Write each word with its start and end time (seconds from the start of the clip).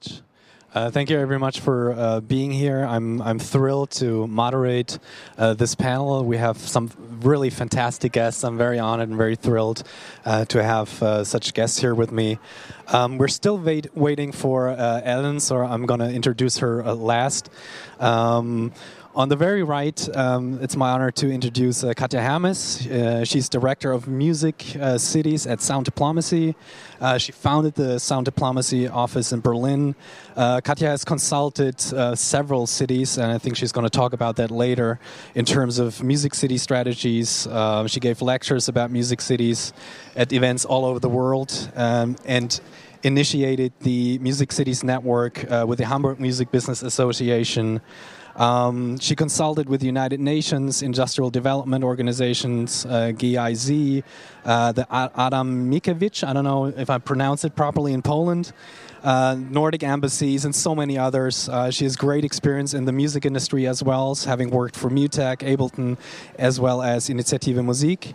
much. 0.00 0.22
Uh, 0.72 0.88
thank 0.88 1.10
you 1.10 1.16
very 1.26 1.38
much 1.38 1.58
for 1.60 1.92
uh, 1.92 2.20
being 2.20 2.52
here. 2.52 2.84
I'm 2.84 3.20
I'm 3.20 3.40
thrilled 3.40 3.90
to 3.98 4.28
moderate 4.28 5.00
uh, 5.36 5.54
this 5.54 5.74
panel. 5.74 6.24
We 6.24 6.36
have 6.36 6.58
some 6.58 6.90
really 7.22 7.50
fantastic 7.50 8.12
guests. 8.12 8.44
I'm 8.44 8.56
very 8.56 8.78
honored 8.78 9.08
and 9.08 9.18
very 9.18 9.34
thrilled 9.34 9.82
uh, 10.24 10.44
to 10.44 10.62
have 10.62 11.02
uh, 11.02 11.24
such 11.24 11.54
guests 11.54 11.80
here 11.80 11.94
with 11.94 12.12
me. 12.12 12.38
Um, 12.86 13.18
we're 13.18 13.28
still 13.28 13.58
wait, 13.58 13.88
waiting 13.96 14.32
for 14.32 14.68
uh, 14.68 15.00
Ellen, 15.04 15.40
so 15.40 15.56
I'm 15.56 15.86
going 15.86 16.00
to 16.00 16.10
introduce 16.10 16.58
her 16.58 16.82
last. 16.94 17.50
Um, 17.98 18.72
on 19.14 19.28
the 19.28 19.36
very 19.36 19.62
right, 19.62 20.16
um, 20.16 20.58
it's 20.62 20.76
my 20.76 20.90
honor 20.90 21.10
to 21.10 21.30
introduce 21.30 21.82
uh, 21.82 21.92
Katja 21.94 22.20
Hermes. 22.20 22.86
Uh, 22.86 23.24
she's 23.24 23.48
director 23.48 23.90
of 23.90 24.06
music 24.06 24.76
uh, 24.80 24.98
cities 24.98 25.46
at 25.46 25.60
Sound 25.60 25.84
Diplomacy. 25.84 26.54
Uh, 27.00 27.18
she 27.18 27.32
founded 27.32 27.74
the 27.74 27.98
Sound 27.98 28.26
Diplomacy 28.26 28.86
office 28.86 29.32
in 29.32 29.40
Berlin. 29.40 29.96
Uh, 30.36 30.60
Katja 30.60 30.86
has 30.86 31.04
consulted 31.04 31.74
uh, 31.92 32.14
several 32.14 32.66
cities, 32.68 33.18
and 33.18 33.32
I 33.32 33.38
think 33.38 33.56
she's 33.56 33.72
going 33.72 33.84
to 33.86 33.90
talk 33.90 34.12
about 34.12 34.36
that 34.36 34.52
later 34.52 35.00
in 35.34 35.44
terms 35.44 35.80
of 35.80 36.02
music 36.02 36.32
city 36.34 36.56
strategies. 36.56 37.48
she 37.86 38.00
gave 38.00 38.22
lectures 38.22 38.68
about 38.68 38.92
music 38.92 39.20
cities 39.20 39.72
at 40.14 40.32
events 40.32 40.64
all 40.64 40.84
over 40.84 41.00
the 41.00 41.08
world. 41.08 41.72
Um, 41.74 42.16
and 42.24 42.60
initiated 43.02 43.72
the 43.80 44.18
Music 44.18 44.52
Cities 44.52 44.84
Network 44.84 45.46
with 45.66 45.78
the 45.78 45.86
Hamburg 45.86 46.20
Music 46.20 46.50
Business 46.50 46.82
Association. 46.82 47.80
Um, 48.40 48.98
she 48.98 49.14
consulted 49.14 49.68
with 49.68 49.80
the 49.80 49.86
United 49.86 50.18
Nations 50.18 50.80
Industrial 50.80 51.28
Development 51.28 51.84
Organizations, 51.84 52.86
uh, 52.86 53.12
GIZ, 53.12 54.02
uh, 54.46 54.72
the 54.72 54.86
Adam 54.90 55.70
Mickiewicz, 55.70 56.26
I 56.26 56.32
don't 56.32 56.44
know 56.44 56.64
if 56.64 56.88
I 56.88 56.96
pronounce 56.96 57.44
it 57.44 57.54
properly 57.54 57.92
in 57.92 58.00
Poland, 58.00 58.54
uh, 59.04 59.36
Nordic 59.38 59.82
embassies, 59.82 60.46
and 60.46 60.54
so 60.54 60.74
many 60.74 60.96
others. 60.96 61.50
Uh, 61.50 61.70
she 61.70 61.84
has 61.84 61.96
great 61.96 62.24
experience 62.24 62.72
in 62.72 62.86
the 62.86 62.92
music 62.92 63.26
industry 63.26 63.66
as 63.66 63.82
well, 63.82 64.14
having 64.14 64.48
worked 64.48 64.74
for 64.74 64.88
Mutec, 64.88 65.40
Ableton, 65.40 65.98
as 66.38 66.58
well 66.58 66.80
as 66.80 67.10
Initiative 67.10 67.62
Musik. 67.62 68.14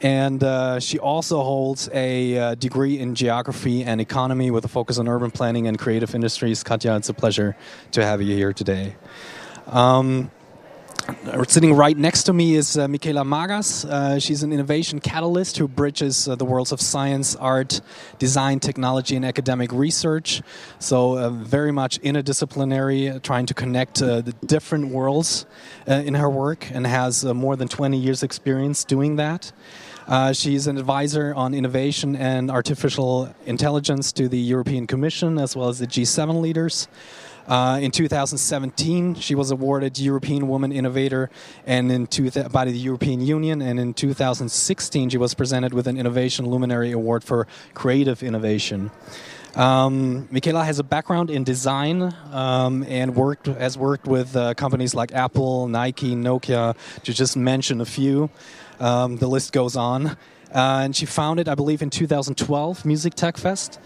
And 0.00 0.44
uh, 0.44 0.78
she 0.78 1.00
also 1.00 1.42
holds 1.42 1.90
a 1.92 2.38
uh, 2.38 2.54
degree 2.54 3.00
in 3.00 3.16
geography 3.16 3.82
and 3.82 4.00
economy 4.00 4.52
with 4.52 4.64
a 4.64 4.68
focus 4.68 4.98
on 4.98 5.08
urban 5.08 5.32
planning 5.32 5.66
and 5.66 5.76
creative 5.76 6.14
industries. 6.14 6.62
Katja, 6.62 6.94
it's 6.94 7.08
a 7.08 7.14
pleasure 7.14 7.56
to 7.90 8.04
have 8.04 8.22
you 8.22 8.36
here 8.36 8.52
today. 8.52 8.94
Um, 9.66 10.30
Sitting 11.48 11.74
right 11.74 11.96
next 11.96 12.22
to 12.24 12.32
me 12.32 12.54
is 12.54 12.78
uh, 12.78 12.88
Michela 12.88 13.24
Magas. 13.24 13.84
Uh, 13.84 14.18
she's 14.18 14.42
an 14.42 14.54
innovation 14.54 15.00
catalyst 15.00 15.58
who 15.58 15.68
bridges 15.68 16.26
uh, 16.26 16.34
the 16.34 16.46
worlds 16.46 16.72
of 16.72 16.80
science, 16.80 17.36
art, 17.36 17.82
design, 18.18 18.58
technology, 18.58 19.14
and 19.14 19.22
academic 19.22 19.70
research. 19.70 20.40
So, 20.78 21.18
uh, 21.18 21.28
very 21.28 21.72
much 21.72 22.00
interdisciplinary, 22.00 23.14
uh, 23.14 23.18
trying 23.18 23.44
to 23.46 23.54
connect 23.54 24.00
uh, 24.00 24.22
the 24.22 24.32
different 24.46 24.88
worlds 24.88 25.44
in 25.86 26.14
her 26.14 26.30
work, 26.30 26.70
and 26.72 26.86
has 26.86 27.22
more 27.24 27.54
than 27.54 27.68
20 27.68 27.98
years' 27.98 28.22
experience 28.22 28.82
doing 28.82 29.16
that. 29.16 29.52
she's 30.32 30.66
an 30.66 30.78
advisor 30.78 31.34
on 31.34 31.52
innovation 31.52 32.16
and 32.16 32.50
artificial 32.50 33.34
intelligence 33.44 34.10
to 34.12 34.26
the 34.26 34.38
European 34.38 34.86
Commission 34.86 35.38
as 35.38 35.54
well 35.54 35.68
as 35.68 35.80
the 35.80 35.86
G7 35.86 36.40
leaders. 36.40 36.88
Uh, 37.46 37.78
in 37.82 37.90
2017, 37.90 39.16
she 39.16 39.34
was 39.34 39.50
awarded 39.50 39.98
European 39.98 40.48
Woman 40.48 40.72
Innovator, 40.72 41.28
and 41.66 41.92
in 41.92 42.06
two 42.06 42.30
th- 42.30 42.50
by 42.50 42.64
the 42.64 42.72
European 42.72 43.20
Union. 43.20 43.60
And 43.60 43.78
in 43.78 43.92
2016, 43.92 45.10
she 45.10 45.18
was 45.18 45.34
presented 45.34 45.74
with 45.74 45.86
an 45.86 45.98
Innovation 45.98 46.46
Luminary 46.46 46.92
Award 46.92 47.22
for 47.22 47.46
creative 47.74 48.22
innovation. 48.22 48.90
Um, 49.56 50.26
Michela 50.32 50.64
has 50.64 50.80
a 50.80 50.82
background 50.82 51.30
in 51.30 51.44
design 51.44 52.12
um, 52.32 52.82
and 52.88 53.14
worked 53.14 53.46
has 53.46 53.78
worked 53.78 54.06
with 54.06 54.34
uh, 54.34 54.54
companies 54.54 54.94
like 54.94 55.12
Apple, 55.12 55.68
Nike, 55.68 56.16
Nokia, 56.16 56.74
to 57.04 57.12
just 57.12 57.36
mention 57.36 57.80
a 57.80 57.84
few. 57.84 58.30
Um, 58.80 59.18
the 59.18 59.28
list 59.28 59.52
goes 59.52 59.76
on. 59.76 60.16
Uh, 60.52 60.82
and 60.84 60.94
she 60.94 61.04
founded, 61.04 61.48
I 61.48 61.56
believe, 61.56 61.82
in 61.82 61.90
2012, 61.90 62.84
Music 62.84 63.14
Tech 63.14 63.36
Fest 63.36 63.80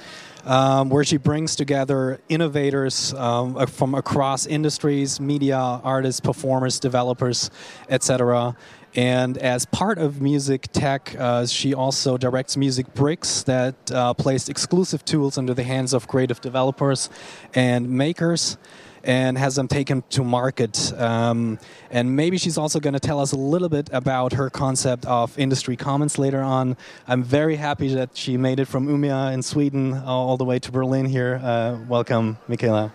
um, 0.48 0.88
where 0.88 1.04
she 1.04 1.18
brings 1.18 1.54
together 1.54 2.20
innovators 2.30 3.12
um, 3.14 3.66
from 3.66 3.94
across 3.94 4.46
industries, 4.46 5.20
media, 5.20 5.58
artists, 5.58 6.20
performers, 6.20 6.80
developers, 6.80 7.50
etc. 7.90 8.56
And 8.96 9.36
as 9.36 9.66
part 9.66 9.98
of 9.98 10.22
Music 10.22 10.66
Tech, 10.72 11.14
uh, 11.18 11.44
she 11.46 11.74
also 11.74 12.16
directs 12.16 12.56
Music 12.56 12.92
Bricks 12.94 13.42
that 13.42 13.74
uh, 13.92 14.14
place 14.14 14.48
exclusive 14.48 15.04
tools 15.04 15.36
into 15.36 15.52
the 15.52 15.62
hands 15.62 15.92
of 15.92 16.08
creative 16.08 16.40
developers 16.40 17.10
and 17.54 17.90
makers 17.90 18.56
and 19.08 19.38
has 19.38 19.56
them 19.56 19.66
taken 19.66 20.02
to 20.10 20.22
market. 20.22 20.92
Um, 21.00 21.58
and 21.90 22.14
maybe 22.14 22.36
she's 22.36 22.58
also 22.58 22.78
going 22.78 22.92
to 22.92 23.00
tell 23.00 23.20
us 23.20 23.32
a 23.32 23.38
little 23.38 23.70
bit 23.70 23.88
about 23.90 24.34
her 24.34 24.50
concept 24.50 25.06
of 25.06 25.36
industry 25.38 25.76
commons 25.76 26.18
later 26.18 26.42
on. 26.42 26.76
I'm 27.08 27.22
very 27.24 27.56
happy 27.56 27.94
that 27.94 28.10
she 28.14 28.36
made 28.36 28.60
it 28.60 28.66
from 28.66 28.86
Umeå 28.86 29.32
in 29.32 29.42
Sweden 29.42 29.94
all 29.94 30.36
the 30.36 30.44
way 30.44 30.58
to 30.58 30.70
Berlin 30.70 31.06
here. 31.06 31.40
Uh, 31.42 31.78
welcome, 31.88 32.36
Michela. 32.48 32.92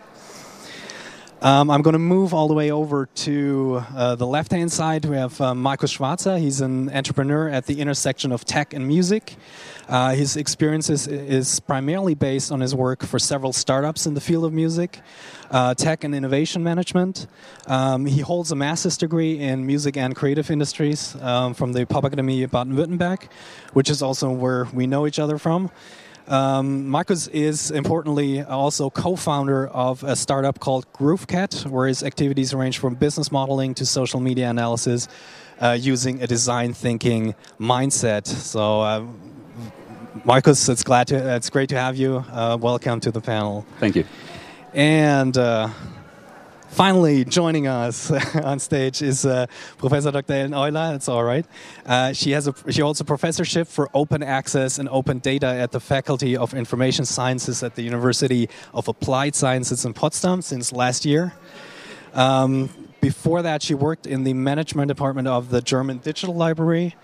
Um, 1.41 1.71
I'm 1.71 1.81
going 1.81 1.93
to 1.93 1.99
move 1.99 2.31
all 2.31 2.47
the 2.47 2.53
way 2.53 2.69
over 2.69 3.07
to 3.07 3.83
uh, 3.95 4.15
the 4.15 4.27
left 4.27 4.51
hand 4.51 4.71
side. 4.71 5.05
We 5.05 5.17
have 5.17 5.41
uh, 5.41 5.55
Markus 5.55 5.97
Schwarzer. 5.97 6.39
He's 6.39 6.61
an 6.61 6.91
entrepreneur 6.91 7.49
at 7.49 7.65
the 7.65 7.81
intersection 7.81 8.31
of 8.31 8.45
tech 8.45 8.73
and 8.73 8.87
music. 8.87 9.35
Uh, 9.87 10.13
his 10.13 10.37
experiences 10.37 11.07
is 11.07 11.59
primarily 11.59 12.15
based 12.15 12.51
on 12.51 12.61
his 12.61 12.73
work 12.73 13.03
for 13.03 13.19
several 13.19 13.51
startups 13.51 14.05
in 14.05 14.13
the 14.13 14.21
field 14.21 14.45
of 14.45 14.53
music, 14.53 15.01
uh, 15.51 15.73
tech 15.73 16.03
and 16.03 16.15
innovation 16.15 16.63
management. 16.63 17.27
Um, 17.67 18.05
he 18.05 18.21
holds 18.21 18.51
a 18.51 18.55
master's 18.55 18.97
degree 18.97 19.39
in 19.39 19.65
music 19.65 19.97
and 19.97 20.15
creative 20.15 20.49
industries 20.49 21.15
um, 21.21 21.53
from 21.53 21.73
the 21.73 21.85
Popakademie 21.85 22.49
Baden-Württemberg, 22.49 23.27
which 23.73 23.89
is 23.89 24.01
also 24.01 24.31
where 24.31 24.65
we 24.73 24.87
know 24.87 25.05
each 25.05 25.19
other 25.19 25.37
from. 25.37 25.69
Um, 26.27 26.87
Markus 26.87 27.27
is 27.27 27.69
importantly 27.69 28.41
also 28.41 28.89
co-founder 28.89 29.67
of 29.67 30.03
a 30.03 30.15
startup 30.15 30.59
called 30.59 30.91
GrooveCat, 30.93 31.65
where 31.65 31.87
his 31.87 32.01
activities 32.01 32.53
range 32.53 32.79
from 32.79 32.95
business 32.95 33.31
modeling 33.31 33.73
to 33.75 33.85
social 33.85 34.21
media 34.21 34.49
analysis, 34.49 35.09
uh, 35.59 35.77
using 35.79 36.21
a 36.21 36.27
design 36.27 36.73
thinking 36.73 37.35
mindset. 37.59 38.25
So, 38.25 38.81
uh, 38.81 39.05
Markus, 40.25 40.69
it's 40.69 40.83
glad 40.83 41.07
to 41.07 41.35
it's 41.35 41.49
great 41.49 41.67
to 41.67 41.77
have 41.77 41.97
you. 41.97 42.23
Uh, 42.31 42.57
welcome 42.57 43.01
to 43.01 43.11
the 43.11 43.19
panel. 43.19 43.65
Thank 43.81 43.97
you. 43.97 44.05
And 44.73 45.37
uh, 45.37 45.67
finally 46.69 47.25
joining 47.25 47.67
us 47.67 48.09
on 48.35 48.59
stage 48.59 49.01
is 49.01 49.25
uh, 49.25 49.47
Professor 49.77 50.11
Dr. 50.11 50.31
Ellen 50.33 50.53
Euler. 50.53 50.95
It's 50.95 51.09
all 51.09 51.25
right. 51.25 51.45
Uh, 51.85 52.13
she 52.13 52.31
has 52.31 52.47
a 52.47 52.53
she 52.71 52.79
holds 52.79 53.01
a 53.01 53.03
professorship 53.03 53.67
for 53.67 53.89
open 53.93 54.23
access 54.23 54.79
and 54.79 54.87
open 54.87 55.19
data 55.19 55.47
at 55.47 55.73
the 55.73 55.81
Faculty 55.81 56.37
of 56.37 56.53
Information 56.53 57.03
Sciences 57.03 57.61
at 57.61 57.75
the 57.75 57.81
University 57.81 58.47
of 58.73 58.87
Applied 58.87 59.35
Sciences 59.35 59.83
in 59.83 59.93
Potsdam 59.93 60.41
since 60.41 60.71
last 60.71 61.03
year. 61.03 61.33
Um, 62.13 62.69
before 63.01 63.41
that, 63.41 63.61
she 63.61 63.73
worked 63.73 64.07
in 64.07 64.23
the 64.23 64.33
management 64.33 64.87
department 64.87 65.27
of 65.27 65.49
the 65.49 65.61
German 65.61 65.97
Digital 65.97 66.33
Library 66.33 66.95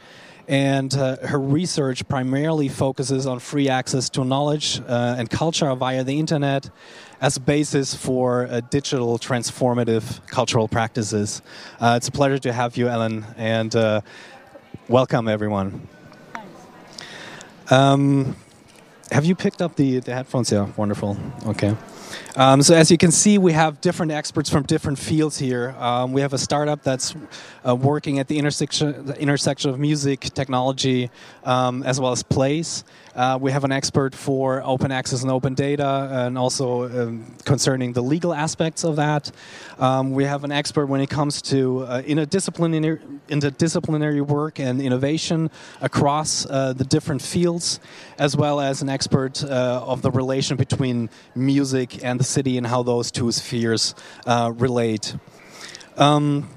and 0.50 0.96
uh, 0.96 1.16
her 1.18 1.40
research 1.40 2.06
primarily 2.08 2.68
focuses 2.68 3.28
on 3.28 3.38
free 3.38 3.70
access 3.70 4.10
to 4.10 4.26
knowledge 4.26 4.82
uh, 4.88 5.16
and 5.18 5.30
culture 5.30 5.74
via 5.76 6.04
the 6.04 6.18
internet 6.20 6.72
as 7.22 7.38
a 7.38 7.40
basis 7.40 7.94
for 7.94 8.48
uh, 8.48 8.60
digital 8.72 9.20
transformative 9.20 10.26
cultural 10.28 10.68
practices. 10.68 11.44
Uh, 11.80 11.94
it's 11.98 12.08
a 12.08 12.12
pleasure 12.12 12.40
to 12.40 12.52
have 12.52 12.78
you, 12.78 12.90
Ellen, 12.90 13.26
and 13.38 13.76
uh, 13.76 14.02
welcome 14.88 15.28
everyone. 15.28 15.88
Um, 17.70 18.36
have 19.12 19.26
you 19.26 19.36
picked 19.36 19.62
up 19.62 19.76
the, 19.76 20.00
the 20.00 20.16
headphones? 20.16 20.52
Yeah, 20.52 20.70
wonderful. 20.76 21.16
Okay. 21.46 21.76
Um, 22.36 22.62
so 22.62 22.76
as 22.76 22.90
you 22.92 22.98
can 22.98 23.12
see, 23.12 23.38
we 23.38 23.54
have 23.54 23.82
different 23.82 24.12
experts 24.12 24.50
from 24.50 24.64
different 24.64 25.00
fields 25.00 25.38
here. 25.38 25.76
Um, 25.78 26.14
we 26.14 26.22
have 26.22 26.34
a 26.34 26.38
startup 26.38 26.84
that's 26.84 27.16
uh, 27.68 27.76
working 27.76 28.20
at 28.20 28.28
the 28.28 28.38
intersection, 28.38 29.06
the 29.06 29.20
intersection 29.20 29.70
of 29.72 29.80
music, 29.80 30.22
technology, 30.34 31.10
um, 31.44 31.84
as 31.84 32.00
well 32.00 32.12
as 32.12 32.24
place. 32.24 32.84
Uh, 33.20 33.38
we 33.38 33.52
have 33.52 33.66
an 33.66 33.72
expert 33.74 34.16
for 34.16 34.64
open 34.64 34.94
access 34.94 35.24
and 35.24 35.30
open 35.30 35.54
data, 35.54 36.08
and 36.10 36.38
also 36.38 36.84
um, 36.84 37.26
concerning 37.44 37.92
the 37.92 38.02
legal 38.02 38.34
aspects 38.34 38.86
of 38.86 38.96
that. 38.96 39.30
Um, 39.78 40.12
we 40.12 40.24
have 40.24 40.46
an 40.46 40.54
expert 40.54 40.86
when 40.86 41.02
it 41.02 41.10
comes 41.10 41.42
to 41.42 41.82
uh, 41.82 42.02
interdisciplinary, 42.04 43.20
interdisciplinary 43.28 44.22
work 44.22 44.58
and 44.62 44.82
innovation 44.82 45.52
across 45.82 46.46
uh, 46.46 46.72
the 46.72 46.86
different 46.86 47.22
fields, 47.22 47.82
as 48.18 48.38
well 48.38 48.62
as 48.62 48.82
an 48.82 48.88
expert 48.88 49.44
uh, 49.44 49.84
of 49.86 50.02
the 50.02 50.12
relation 50.12 50.56
between 50.56 51.10
music 51.36 52.02
and 52.06 52.22
the 52.22 52.24
city 52.24 52.58
and 52.58 52.68
how 52.68 52.84
those 52.84 53.12
two 53.12 53.34
spheres 53.34 53.96
uh, 54.28 54.50
relate. 54.56 55.14
Um, 55.98 56.48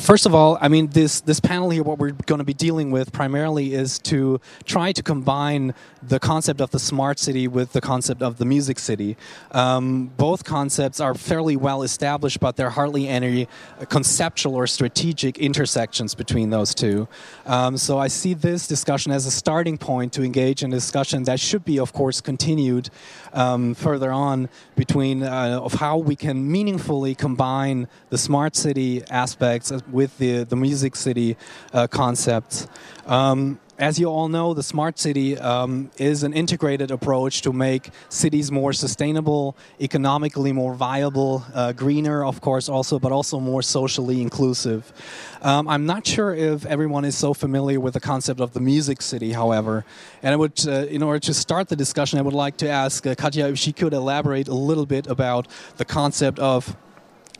first 0.00 0.26
of 0.26 0.34
all, 0.34 0.58
I 0.60 0.68
mean 0.68 0.88
this 0.88 1.20
this 1.20 1.40
panel 1.40 1.70
here. 1.70 1.82
What 1.82 1.98
we're 1.98 2.12
going 2.12 2.38
to 2.38 2.44
be 2.44 2.54
dealing 2.54 2.90
with 2.90 3.12
primarily 3.12 3.74
is 3.74 3.98
to 4.00 4.40
try 4.64 4.92
to 4.92 5.02
combine 5.02 5.74
the 6.02 6.18
concept 6.18 6.60
of 6.60 6.70
the 6.70 6.78
smart 6.78 7.18
city 7.18 7.46
with 7.46 7.72
the 7.72 7.80
concept 7.80 8.22
of 8.22 8.38
the 8.38 8.44
music 8.44 8.78
city. 8.78 9.16
Um, 9.52 10.06
both 10.16 10.44
concepts 10.44 11.00
are 11.00 11.14
fairly 11.14 11.56
well 11.56 11.82
established, 11.82 12.40
but 12.40 12.56
there 12.56 12.68
are 12.68 12.70
hardly 12.70 13.06
any 13.06 13.48
conceptual 13.88 14.54
or 14.54 14.66
strategic 14.66 15.38
intersections 15.38 16.14
between 16.14 16.50
those 16.50 16.74
two. 16.74 17.06
Um, 17.44 17.76
so 17.76 17.98
I 17.98 18.08
see 18.08 18.34
this 18.34 18.66
discussion 18.66 19.12
as 19.12 19.26
a 19.26 19.30
starting 19.30 19.76
point 19.76 20.12
to 20.14 20.22
engage 20.22 20.62
in 20.62 20.72
a 20.72 20.76
discussion 20.76 21.24
that 21.24 21.38
should 21.38 21.64
be, 21.64 21.78
of 21.78 21.92
course, 21.92 22.20
continued 22.20 22.88
um, 23.32 23.74
further 23.74 24.10
on 24.10 24.48
between 24.76 25.22
uh, 25.22 25.60
of 25.62 25.74
how 25.74 25.98
we 25.98 26.16
can 26.16 26.50
meaningfully 26.50 27.14
combine 27.14 27.86
the 28.08 28.18
smart 28.18 28.56
city 28.56 29.02
aspects 29.10 29.70
with 29.92 30.16
the 30.18 30.44
the 30.44 30.56
music 30.56 30.96
city 30.96 31.36
uh, 31.72 31.86
concepts. 31.86 32.66
Um, 33.06 33.58
as 33.80 33.98
you 33.98 34.08
all 34.08 34.28
know, 34.28 34.52
the 34.52 34.62
smart 34.62 34.98
city 34.98 35.38
um, 35.38 35.90
is 35.96 36.22
an 36.22 36.34
integrated 36.34 36.90
approach 36.90 37.40
to 37.42 37.52
make 37.52 37.88
cities 38.10 38.52
more 38.52 38.74
sustainable, 38.74 39.56
economically 39.80 40.52
more 40.52 40.74
viable, 40.74 41.42
uh, 41.54 41.72
greener, 41.72 42.22
of 42.22 42.42
course, 42.42 42.68
also, 42.68 42.98
but 42.98 43.10
also 43.10 43.40
more 43.40 43.62
socially 43.62 44.20
inclusive. 44.20 44.92
Um, 45.40 45.66
I'm 45.66 45.86
not 45.86 46.06
sure 46.06 46.34
if 46.34 46.66
everyone 46.66 47.06
is 47.06 47.16
so 47.16 47.32
familiar 47.32 47.80
with 47.80 47.94
the 47.94 48.00
concept 48.00 48.40
of 48.40 48.52
the 48.52 48.60
music 48.60 49.00
city, 49.00 49.32
however. 49.32 49.86
And 50.22 50.34
I 50.34 50.36
would, 50.36 50.60
uh, 50.68 50.84
in 50.84 51.02
order 51.02 51.20
to 51.20 51.32
start 51.32 51.68
the 51.68 51.76
discussion, 51.76 52.18
I 52.18 52.22
would 52.22 52.34
like 52.34 52.58
to 52.58 52.68
ask 52.68 53.06
uh, 53.06 53.14
Katja 53.14 53.48
if 53.48 53.58
she 53.58 53.72
could 53.72 53.94
elaborate 53.94 54.46
a 54.48 54.54
little 54.54 54.84
bit 54.84 55.06
about 55.06 55.48
the 55.78 55.86
concept 55.86 56.38
of 56.38 56.76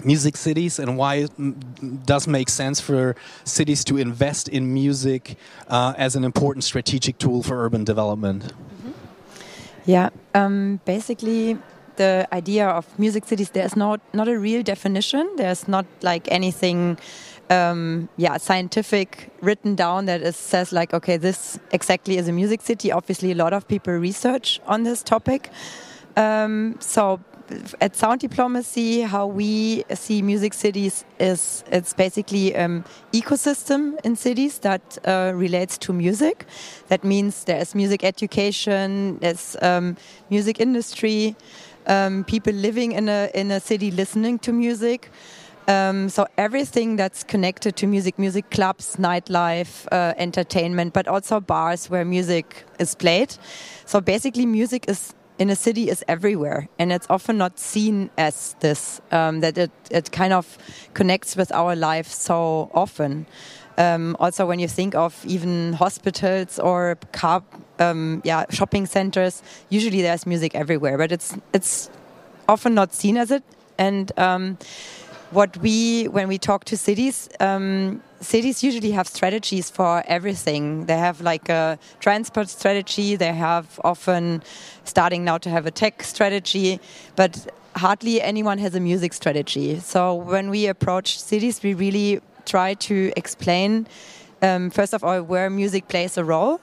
music 0.04 0.36
cities 0.36 0.78
and 0.78 0.96
why 0.96 1.14
it 1.16 2.06
does 2.06 2.26
make 2.26 2.48
sense 2.48 2.80
for 2.80 3.14
cities 3.44 3.84
to 3.84 3.96
invest 3.96 4.48
in 4.48 4.72
music 4.72 5.36
uh, 5.68 5.94
as 5.96 6.16
an 6.16 6.24
important 6.24 6.64
strategic 6.64 7.18
tool 7.18 7.42
for 7.42 7.64
urban 7.64 7.84
development. 7.84 8.42
Mm 8.44 8.48
-hmm. 8.48 8.92
Yeah, 9.84 10.10
um, 10.34 10.80
basically 10.84 11.58
the 11.96 12.26
idea 12.32 12.66
of 12.68 12.86
music 12.98 13.24
cities 13.26 13.50
there's 13.50 13.76
not 13.76 14.00
not 14.12 14.28
a 14.28 14.38
real 14.38 14.62
definition. 14.62 15.36
There's 15.36 15.68
not 15.68 15.86
like 16.02 16.24
anything. 16.30 16.98
Um, 17.50 18.08
yeah, 18.16 18.38
scientific 18.38 19.28
written 19.42 19.74
down 19.74 20.06
that 20.06 20.20
is, 20.22 20.36
says 20.36 20.72
like, 20.72 20.94
okay, 20.94 21.16
this 21.18 21.58
exactly 21.72 22.16
is 22.16 22.28
a 22.28 22.32
music 22.32 22.62
city. 22.62 22.92
Obviously, 22.92 23.32
a 23.32 23.34
lot 23.34 23.52
of 23.52 23.66
people 23.66 23.92
research 23.92 24.60
on 24.66 24.84
this 24.84 25.02
topic. 25.02 25.50
Um, 26.16 26.76
so 26.78 27.18
at 27.80 27.96
Sound 27.96 28.20
Diplomacy, 28.20 29.02
how 29.02 29.26
we 29.26 29.84
see 29.94 30.22
music 30.22 30.54
cities 30.54 31.04
is 31.18 31.64
it's 31.70 31.94
basically 31.94 32.54
um, 32.56 32.84
ecosystem 33.12 33.98
in 34.04 34.16
cities 34.16 34.58
that 34.60 34.98
uh, 35.04 35.32
relates 35.34 35.78
to 35.78 35.92
music. 35.92 36.46
That 36.88 37.04
means 37.04 37.44
there's 37.44 37.74
music 37.74 38.04
education, 38.04 39.18
there's 39.18 39.56
um, 39.62 39.96
music 40.30 40.60
industry, 40.60 41.36
um, 41.86 42.24
people 42.24 42.52
living 42.52 42.92
in 42.92 43.08
a 43.08 43.30
in 43.34 43.50
a 43.50 43.60
city 43.60 43.90
listening 43.90 44.38
to 44.40 44.52
music. 44.52 45.10
Um, 45.68 46.08
so 46.08 46.26
everything 46.36 46.96
that's 46.96 47.22
connected 47.22 47.76
to 47.76 47.86
music, 47.86 48.18
music 48.18 48.50
clubs, 48.50 48.96
nightlife, 48.96 49.86
uh, 49.92 50.14
entertainment, 50.16 50.92
but 50.94 51.06
also 51.06 51.38
bars 51.38 51.88
where 51.88 52.04
music 52.04 52.64
is 52.80 52.94
played. 52.94 53.36
So 53.86 54.00
basically, 54.00 54.46
music 54.46 54.88
is 54.88 55.14
in 55.40 55.48
a 55.48 55.56
city 55.56 55.88
is 55.88 56.04
everywhere, 56.06 56.68
and 56.78 56.92
it's 56.92 57.06
often 57.08 57.38
not 57.38 57.58
seen 57.58 58.10
as 58.18 58.54
this. 58.60 59.00
Um, 59.10 59.40
that 59.40 59.56
it 59.58 59.70
it 59.90 60.12
kind 60.12 60.32
of 60.32 60.58
connects 60.94 61.34
with 61.34 61.50
our 61.52 61.74
life 61.74 62.06
so 62.06 62.70
often. 62.74 63.26
Um, 63.78 64.16
also, 64.20 64.44
when 64.46 64.58
you 64.58 64.68
think 64.68 64.94
of 64.94 65.24
even 65.26 65.72
hospitals 65.72 66.58
or 66.58 66.98
car, 67.12 67.42
um, 67.78 68.20
yeah, 68.22 68.44
shopping 68.50 68.84
centers, 68.86 69.42
usually 69.70 70.02
there's 70.02 70.26
music 70.26 70.54
everywhere, 70.54 70.98
but 70.98 71.10
it's 71.10 71.34
it's 71.54 71.90
often 72.46 72.74
not 72.74 72.92
seen 72.92 73.16
as 73.16 73.30
it. 73.30 73.42
And 73.78 74.12
um, 74.18 74.58
what 75.30 75.56
we 75.58 76.04
when 76.08 76.28
we 76.28 76.38
talk 76.38 76.64
to 76.64 76.76
cities 76.76 77.28
um, 77.40 78.02
cities 78.20 78.62
usually 78.62 78.90
have 78.90 79.08
strategies 79.08 79.70
for 79.70 80.02
everything. 80.06 80.86
They 80.86 80.98
have 80.98 81.20
like 81.20 81.48
a 81.48 81.78
transport 82.00 82.48
strategy. 82.48 83.16
They 83.16 83.32
have 83.32 83.80
often 83.82 84.42
starting 84.84 85.24
now 85.24 85.38
to 85.38 85.48
have 85.50 85.66
a 85.66 85.70
tech 85.70 86.02
strategy 86.02 86.80
but 87.16 87.46
hardly 87.76 88.20
anyone 88.20 88.58
has 88.58 88.74
a 88.74 88.80
music 88.80 89.12
strategy. 89.12 89.78
So 89.78 90.14
when 90.14 90.50
we 90.50 90.66
approach 90.66 91.20
cities 91.20 91.62
we 91.62 91.74
really 91.74 92.20
try 92.44 92.74
to 92.74 93.12
explain 93.16 93.86
um, 94.42 94.70
first 94.70 94.92
of 94.92 95.04
all 95.04 95.22
where 95.22 95.48
music 95.48 95.88
plays 95.88 96.16
a 96.16 96.24
role 96.24 96.60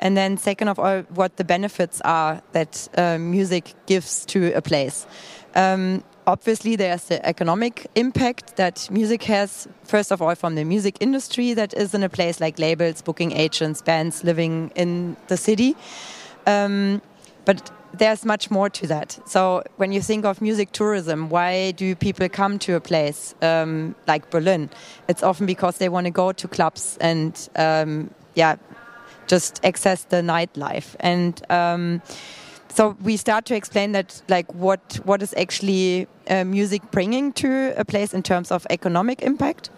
and 0.00 0.16
then 0.16 0.36
second 0.36 0.68
of 0.68 0.78
all 0.78 1.02
what 1.14 1.36
the 1.36 1.44
benefits 1.44 2.00
are 2.04 2.42
that 2.52 2.88
uh, 2.96 3.18
music 3.18 3.74
gives 3.86 4.24
to 4.26 4.52
a 4.52 4.62
place. 4.62 5.06
Um, 5.54 6.02
obviously 6.28 6.76
there's 6.76 7.04
the 7.04 7.26
economic 7.26 7.86
impact 7.94 8.56
that 8.56 8.86
music 8.90 9.22
has 9.22 9.66
first 9.84 10.12
of 10.12 10.20
all 10.20 10.34
from 10.34 10.56
the 10.56 10.64
music 10.64 10.98
industry 11.00 11.54
that 11.54 11.72
is 11.72 11.94
in 11.94 12.02
a 12.02 12.08
place 12.08 12.38
like 12.38 12.58
labels 12.58 13.00
booking 13.00 13.32
agents 13.32 13.80
bands 13.80 14.22
living 14.22 14.70
in 14.74 15.16
the 15.28 15.36
city. 15.38 15.74
Um, 16.46 17.00
but 17.46 17.70
there's 17.94 18.26
much 18.26 18.50
more 18.50 18.68
to 18.68 18.86
that. 18.88 19.18
So 19.24 19.62
when 19.78 19.90
you 19.90 20.02
think 20.02 20.26
of 20.26 20.42
music 20.42 20.72
tourism 20.72 21.30
why 21.30 21.70
do 21.70 21.94
people 21.96 22.28
come 22.28 22.58
to 22.58 22.74
a 22.74 22.80
place 22.80 23.34
um, 23.40 23.94
like 24.06 24.30
berlin? 24.30 24.68
It's 25.08 25.22
often 25.22 25.46
because 25.46 25.78
they 25.78 25.88
want 25.88 26.04
to 26.04 26.10
go 26.10 26.32
to 26.32 26.46
clubs 26.46 26.98
and 27.00 27.48
um, 27.56 28.10
yeah 28.34 28.56
just 29.28 29.64
access 29.64 30.04
the 30.04 30.20
nightlife. 30.22 30.94
And 31.00 31.40
um, 31.50 32.02
so 32.68 32.96
we 33.02 33.16
start 33.16 33.44
to 33.46 33.54
explain 33.54 33.92
that 33.92 34.22
like 34.28 34.52
what 34.54 35.00
what 35.04 35.22
is 35.22 35.34
actually 35.34 36.06
uh, 36.28 36.44
music 36.44 36.82
bringing 36.90 37.32
to 37.34 37.74
a 37.76 37.84
place 37.84 38.14
in 38.14 38.22
terms 38.22 38.50
of 38.50 38.66
economic 38.70 39.22
impact. 39.22 39.70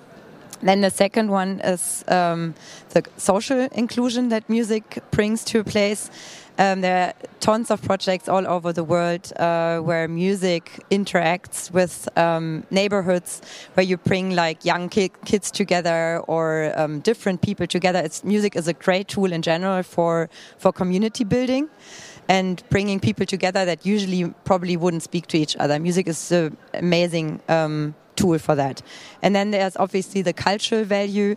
Then 0.62 0.82
the 0.82 0.90
second 0.90 1.30
one 1.30 1.60
is 1.60 2.04
um, 2.08 2.54
the 2.90 3.02
social 3.16 3.60
inclusion 3.72 4.28
that 4.28 4.48
music 4.50 5.02
brings 5.10 5.42
to 5.44 5.60
a 5.60 5.64
place. 5.64 6.10
Um, 6.58 6.82
there 6.82 7.06
are 7.06 7.14
tons 7.38 7.70
of 7.70 7.80
projects 7.80 8.28
all 8.28 8.46
over 8.46 8.70
the 8.70 8.84
world 8.84 9.32
uh, 9.36 9.78
where 9.78 10.06
music 10.06 10.84
interacts 10.90 11.70
with 11.70 12.06
um, 12.18 12.64
neighborhoods, 12.70 13.40
where 13.72 13.86
you 13.86 13.96
bring 13.96 14.34
like 14.34 14.62
young 14.66 14.90
ki 14.90 15.10
kids 15.24 15.50
together 15.50 16.22
or 16.26 16.74
um, 16.76 17.00
different 17.00 17.40
people 17.40 17.66
together. 17.66 18.00
It's, 18.00 18.22
music 18.22 18.56
is 18.56 18.68
a 18.68 18.74
great 18.74 19.08
tool 19.08 19.32
in 19.32 19.40
general 19.40 19.82
for 19.82 20.28
for 20.58 20.70
community 20.70 21.24
building 21.24 21.70
and 22.30 22.62
bringing 22.70 23.00
people 23.00 23.26
together 23.26 23.64
that 23.64 23.84
usually 23.84 24.32
probably 24.44 24.76
wouldn't 24.76 25.02
speak 25.02 25.26
to 25.26 25.36
each 25.36 25.56
other. 25.56 25.80
Music 25.80 26.06
is 26.06 26.30
an 26.30 26.56
amazing 26.74 27.40
um, 27.48 27.92
tool 28.14 28.38
for 28.38 28.54
that. 28.54 28.80
And 29.20 29.34
then 29.34 29.50
there's 29.50 29.76
obviously 29.76 30.22
the 30.22 30.32
cultural 30.32 30.84
value 30.84 31.34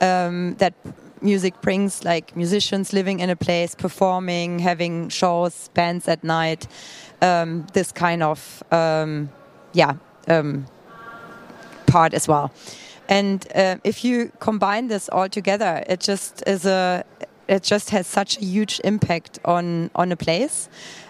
um, 0.00 0.54
that 0.58 0.72
music 1.20 1.60
brings, 1.62 2.04
like 2.04 2.36
musicians 2.36 2.92
living 2.92 3.18
in 3.18 3.28
a 3.28 3.34
place, 3.34 3.74
performing, 3.74 4.60
having 4.60 5.08
shows, 5.08 5.68
bands 5.74 6.06
at 6.06 6.22
night, 6.22 6.68
um, 7.22 7.66
this 7.72 7.90
kind 7.90 8.22
of, 8.22 8.62
um, 8.70 9.28
yeah, 9.72 9.94
um, 10.28 10.64
part 11.88 12.14
as 12.14 12.28
well. 12.28 12.52
And 13.08 13.44
uh, 13.52 13.78
if 13.82 14.04
you 14.04 14.30
combine 14.38 14.86
this 14.86 15.08
all 15.08 15.28
together, 15.28 15.82
it 15.88 15.98
just 15.98 16.44
is 16.46 16.66
a 16.66 17.04
it 17.48 17.62
just 17.62 17.90
has 17.90 18.06
such 18.06 18.38
a 18.38 18.44
huge 18.44 18.80
impact 18.84 19.38
on 19.44 19.90
on 19.94 20.12
a 20.12 20.16
place. 20.16 20.68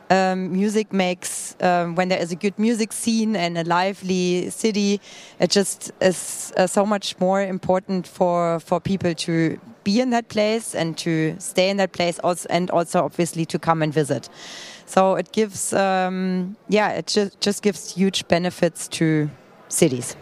Um, 0.08 0.52
music 0.52 0.92
makes 0.92 1.56
um, 1.60 1.96
when 1.96 2.08
there 2.08 2.22
is 2.22 2.30
a 2.30 2.36
good 2.36 2.56
music 2.58 2.92
scene 2.92 3.34
and 3.34 3.58
a 3.58 3.64
lively 3.64 4.50
city, 4.50 5.00
it 5.40 5.50
just 5.50 5.90
is 6.00 6.52
uh, 6.56 6.66
so 6.66 6.86
much 6.86 7.18
more 7.18 7.42
important 7.42 8.06
for 8.06 8.60
for 8.60 8.80
people 8.80 9.14
to 9.14 9.58
be 9.84 10.00
in 10.00 10.10
that 10.10 10.28
place 10.28 10.74
and 10.74 10.98
to 10.98 11.36
stay 11.38 11.70
in 11.70 11.76
that 11.76 11.92
place, 11.92 12.18
also, 12.20 12.46
and 12.50 12.70
also 12.70 13.04
obviously 13.04 13.44
to 13.46 13.58
come 13.58 13.82
and 13.82 13.94
visit. 13.94 14.28
So 14.84 15.14
it 15.14 15.32
gives, 15.32 15.72
um, 15.72 16.56
yeah, 16.68 16.90
it 16.90 17.06
just 17.06 17.40
just 17.40 17.62
gives 17.62 17.94
huge 17.94 18.28
benefits 18.28 18.88
to 18.88 19.28
cities. 19.68 20.16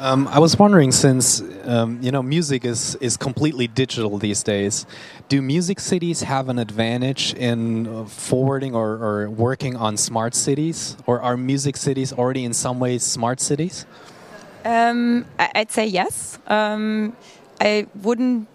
Um, 0.00 0.28
I 0.28 0.38
was 0.38 0.56
wondering, 0.56 0.92
since 0.92 1.42
um, 1.64 1.98
you 2.00 2.12
know 2.12 2.22
music 2.22 2.64
is 2.64 2.94
is 3.00 3.16
completely 3.16 3.66
digital 3.66 4.16
these 4.16 4.44
days, 4.44 4.86
do 5.28 5.42
music 5.42 5.80
cities 5.80 6.22
have 6.22 6.48
an 6.48 6.60
advantage 6.60 7.34
in 7.34 7.88
uh, 7.88 8.04
forwarding 8.04 8.76
or, 8.76 8.90
or 8.90 9.28
working 9.28 9.74
on 9.74 9.96
smart 9.96 10.36
cities, 10.36 10.96
or 11.06 11.20
are 11.20 11.36
music 11.36 11.76
cities 11.76 12.12
already 12.12 12.44
in 12.44 12.54
some 12.54 12.78
ways 12.78 13.02
smart 13.02 13.40
cities? 13.40 13.86
Um, 14.64 15.24
I'd 15.36 15.72
say 15.72 15.86
yes. 15.86 16.38
Um, 16.46 17.16
I 17.60 17.88
wouldn't 17.96 18.46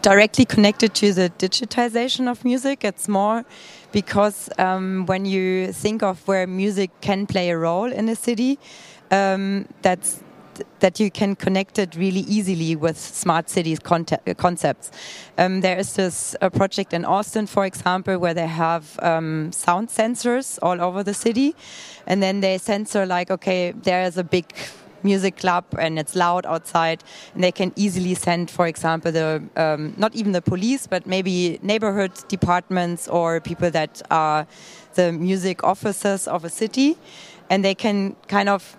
directly 0.00 0.44
connect 0.44 0.84
it 0.84 0.94
to 0.94 1.12
the 1.12 1.32
digitization 1.38 2.30
of 2.30 2.44
music. 2.44 2.84
It's 2.84 3.08
more 3.08 3.44
because 3.90 4.48
um, 4.58 5.06
when 5.06 5.24
you 5.24 5.72
think 5.72 6.04
of 6.04 6.26
where 6.28 6.46
music 6.46 6.90
can 7.00 7.26
play 7.26 7.50
a 7.50 7.58
role 7.58 7.90
in 7.92 8.08
a 8.08 8.14
city 8.14 8.60
um, 9.10 9.66
that's 9.82 10.22
that 10.80 10.98
you 10.98 11.10
can 11.10 11.36
connect 11.36 11.78
it 11.78 11.94
really 11.94 12.20
easily 12.20 12.74
with 12.76 12.98
smart 12.98 13.48
cities 13.48 13.78
concepts. 13.78 14.90
Um, 15.36 15.60
there 15.60 15.78
is 15.78 15.94
this 15.94 16.36
project 16.52 16.92
in 16.92 17.04
Austin, 17.04 17.46
for 17.46 17.64
example, 17.64 18.18
where 18.18 18.34
they 18.34 18.46
have 18.46 18.98
um, 19.02 19.52
sound 19.52 19.88
sensors 19.88 20.58
all 20.62 20.80
over 20.80 21.02
the 21.02 21.14
city, 21.14 21.54
and 22.06 22.22
then 22.22 22.40
they 22.40 22.58
sensor 22.58 23.06
like, 23.06 23.30
okay, 23.30 23.72
there 23.72 24.02
is 24.02 24.18
a 24.18 24.24
big 24.24 24.46
music 25.04 25.36
club 25.36 25.64
and 25.78 25.96
it's 25.96 26.16
loud 26.16 26.44
outside. 26.46 27.04
And 27.34 27.44
they 27.44 27.52
can 27.52 27.72
easily 27.76 28.14
send 28.14 28.50
for 28.50 28.66
example 28.66 29.12
the 29.12 29.42
um, 29.56 29.94
not 29.96 30.14
even 30.16 30.32
the 30.32 30.42
police 30.42 30.88
but 30.88 31.06
maybe 31.06 31.60
neighborhood 31.62 32.10
departments 32.26 33.06
or 33.06 33.40
people 33.40 33.70
that 33.70 34.02
are 34.10 34.44
the 34.94 35.12
music 35.12 35.62
officers 35.62 36.26
of 36.26 36.44
a 36.44 36.50
city. 36.50 36.96
And 37.48 37.64
they 37.64 37.76
can 37.76 38.16
kind 38.26 38.48
of 38.48 38.76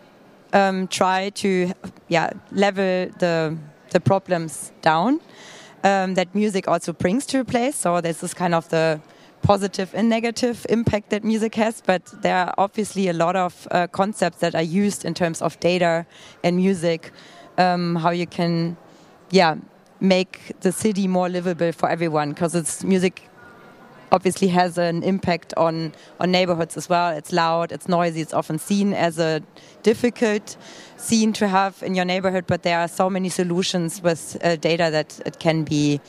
um, 0.53 0.87
try 0.87 1.29
to 1.29 1.71
yeah 2.07 2.29
level 2.51 3.09
the 3.19 3.57
the 3.91 3.99
problems 3.99 4.71
down 4.81 5.19
um, 5.83 6.13
that 6.15 6.33
music 6.35 6.67
also 6.67 6.93
brings 6.93 7.25
to 7.27 7.39
a 7.39 7.45
place. 7.45 7.75
So 7.75 8.01
there's 8.01 8.19
this 8.19 8.31
is 8.31 8.33
kind 8.33 8.53
of 8.53 8.69
the 8.69 9.01
positive 9.41 9.93
and 9.93 10.09
negative 10.09 10.65
impact 10.69 11.09
that 11.11 11.23
music 11.23 11.55
has, 11.55 11.81
but 11.81 12.03
there 12.21 12.35
are 12.35 12.53
obviously 12.57 13.07
a 13.07 13.13
lot 13.13 13.35
of 13.35 13.67
uh, 13.71 13.87
concepts 13.87 14.39
that 14.39 14.55
are 14.55 14.61
used 14.61 15.05
in 15.05 15.13
terms 15.13 15.41
of 15.41 15.59
data 15.59 16.05
and 16.43 16.57
music, 16.57 17.11
um, 17.57 17.95
how 17.95 18.09
you 18.09 18.27
can, 18.27 18.75
yeah, 19.31 19.55
make 20.01 20.53
the 20.61 20.71
city 20.71 21.07
more 21.07 21.29
livable 21.29 21.71
for 21.71 21.89
everyone 21.89 22.29
because 22.29 22.55
it's 22.55 22.83
music 22.83 23.28
obviously 24.11 24.47
has 24.47 24.77
an 24.77 25.03
impact 25.03 25.53
on 25.57 25.93
on 26.19 26.31
neighborhoods 26.31 26.77
as 26.77 26.89
well. 26.89 27.09
It's 27.15 27.31
loud, 27.31 27.71
it's 27.71 27.87
noisy, 27.87 28.21
it's 28.21 28.33
often 28.33 28.59
seen 28.59 28.93
as 28.93 29.19
a 29.19 29.41
difficult 29.83 30.57
scene 30.97 31.33
to 31.33 31.47
have 31.47 31.81
in 31.83 31.95
your 31.95 32.05
neighborhood, 32.05 32.45
but 32.47 32.63
there 32.63 32.79
are 32.79 32.87
so 32.87 33.09
many 33.09 33.29
solutions 33.29 34.01
with 34.01 34.37
uh, 34.43 34.55
data 34.55 34.89
that 34.91 35.19
it 35.25 35.39
can 35.39 35.63
be 35.63 35.99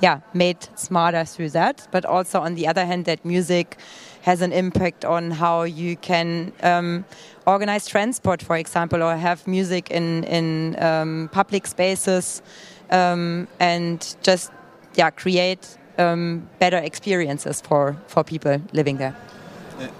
yeah, 0.00 0.20
made 0.32 0.68
smarter 0.76 1.24
through 1.24 1.50
that. 1.50 1.88
But 1.90 2.04
also 2.04 2.40
on 2.40 2.54
the 2.54 2.66
other 2.66 2.84
hand, 2.84 3.04
that 3.06 3.24
music 3.24 3.76
has 4.22 4.42
an 4.42 4.52
impact 4.52 5.04
on 5.04 5.30
how 5.30 5.62
you 5.62 5.96
can 5.96 6.52
um, 6.62 7.04
organize 7.46 7.86
transport, 7.86 8.42
for 8.42 8.56
example, 8.56 9.02
or 9.02 9.16
have 9.16 9.46
music 9.46 9.90
in 9.90 10.24
in 10.24 10.80
um, 10.82 11.28
public 11.32 11.66
spaces, 11.66 12.42
um, 12.90 13.48
and 13.58 14.16
just 14.22 14.52
yeah, 14.94 15.10
create 15.10 15.77
um, 15.98 16.48
better 16.58 16.78
experiences 16.78 17.60
for 17.60 17.96
for 18.06 18.24
people 18.24 18.60
living 18.72 18.98
there. 18.98 19.14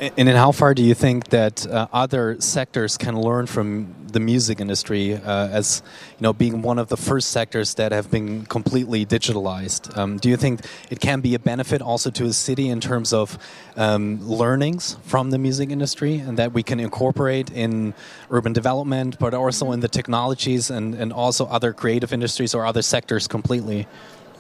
And 0.00 0.28
in 0.28 0.34
how 0.34 0.50
far 0.50 0.74
do 0.74 0.82
you 0.82 0.94
think 0.94 1.28
that 1.28 1.64
uh, 1.66 1.86
other 1.92 2.40
sectors 2.40 2.96
can 2.96 3.20
learn 3.20 3.46
from 3.46 3.94
the 4.10 4.18
music 4.18 4.60
industry 4.60 5.14
uh, 5.14 5.48
as 5.48 5.82
you 6.18 6.22
know 6.22 6.32
being 6.32 6.62
one 6.62 6.78
of 6.78 6.88
the 6.88 6.96
first 6.96 7.30
sectors 7.30 7.74
that 7.74 7.92
have 7.92 8.10
been 8.10 8.44
completely 8.46 9.06
digitalized? 9.06 9.96
Um, 9.96 10.18
do 10.18 10.28
you 10.28 10.36
think 10.36 10.62
it 10.90 10.98
can 10.98 11.20
be 11.20 11.34
a 11.34 11.38
benefit 11.38 11.80
also 11.80 12.10
to 12.10 12.24
a 12.24 12.32
city 12.32 12.68
in 12.68 12.80
terms 12.80 13.12
of 13.12 13.38
um, 13.76 14.20
learnings 14.26 14.96
from 15.04 15.30
the 15.30 15.38
music 15.38 15.70
industry 15.70 16.18
and 16.18 16.36
that 16.38 16.52
we 16.52 16.64
can 16.64 16.80
incorporate 16.80 17.50
in 17.50 17.94
urban 18.30 18.52
development, 18.52 19.18
but 19.20 19.32
also 19.32 19.70
in 19.70 19.80
the 19.80 19.88
technologies 19.88 20.70
and, 20.70 20.94
and 20.94 21.12
also 21.12 21.46
other 21.46 21.72
creative 21.72 22.12
industries 22.12 22.52
or 22.52 22.66
other 22.66 22.82
sectors 22.82 23.28
completely? 23.28 23.86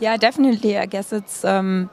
Yeah, 0.00 0.16
definitely. 0.16 0.78
I 0.78 0.86
guess 0.86 1.12
it's. 1.12 1.44
Um 1.44 1.90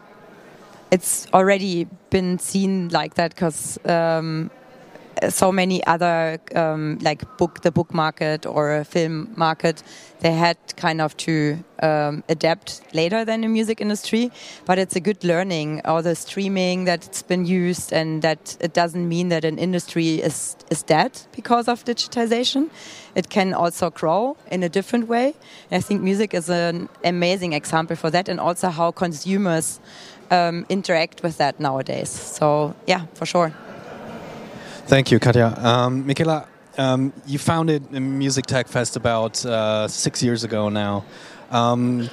it's 0.91 1.27
already 1.33 1.87
been 2.09 2.39
seen 2.39 2.89
like 2.89 3.15
that 3.15 3.31
because 3.35 3.77
um, 3.85 4.49
so 5.29 5.51
many 5.51 5.85
other 5.85 6.39
um, 6.55 6.97
like 7.01 7.37
book 7.37 7.61
the 7.61 7.71
book 7.71 7.93
market 7.93 8.45
or 8.45 8.83
film 8.83 9.33
market 9.35 9.83
they 10.19 10.31
had 10.31 10.57
kind 10.77 11.01
of 11.01 11.15
to 11.17 11.57
um, 11.81 12.23
adapt 12.29 12.81
later 12.93 13.25
than 13.25 13.41
the 13.41 13.47
music 13.47 13.81
industry 13.81 14.31
but 14.65 14.77
it's 14.77 14.95
a 14.95 14.99
good 14.99 15.23
learning 15.23 15.81
all 15.85 16.01
the 16.01 16.15
streaming 16.15 16.85
that 16.85 17.05
it's 17.05 17.21
been 17.21 17.45
used 17.45 17.93
and 17.93 18.21
that 18.21 18.57
it 18.59 18.73
doesn't 18.73 19.07
mean 19.07 19.29
that 19.29 19.45
an 19.45 19.57
industry 19.57 20.15
is 20.15 20.55
is 20.69 20.83
dead 20.83 21.11
because 21.35 21.67
of 21.67 21.83
digitization 21.85 22.69
it 23.15 23.29
can 23.29 23.53
also 23.53 23.89
grow 23.89 24.35
in 24.51 24.63
a 24.63 24.69
different 24.69 25.07
way 25.07 25.33
and 25.69 25.77
i 25.77 25.81
think 25.81 26.01
music 26.01 26.33
is 26.33 26.49
an 26.49 26.89
amazing 27.03 27.53
example 27.53 27.95
for 27.95 28.09
that 28.09 28.27
and 28.29 28.39
also 28.39 28.69
how 28.69 28.91
consumers 28.91 29.79
um, 30.31 30.65
interact 30.69 31.23
with 31.23 31.37
that 31.37 31.59
nowadays. 31.59 32.09
So 32.09 32.75
yeah, 32.87 33.05
for 33.13 33.25
sure. 33.25 33.53
Thank 34.87 35.11
you, 35.11 35.19
Katja. 35.19 35.53
Um, 35.57 36.05
Michela, 36.05 36.47
um, 36.77 37.11
you 37.25 37.39
founded 37.39 37.91
Music 37.91 38.45
Tech 38.45 38.67
Fest 38.67 38.95
about 38.95 39.43
uh, 39.45 39.87
six 39.87 40.21
years 40.21 40.43
ago 40.43 40.69
now. 40.69 41.05
Um, 41.49 42.09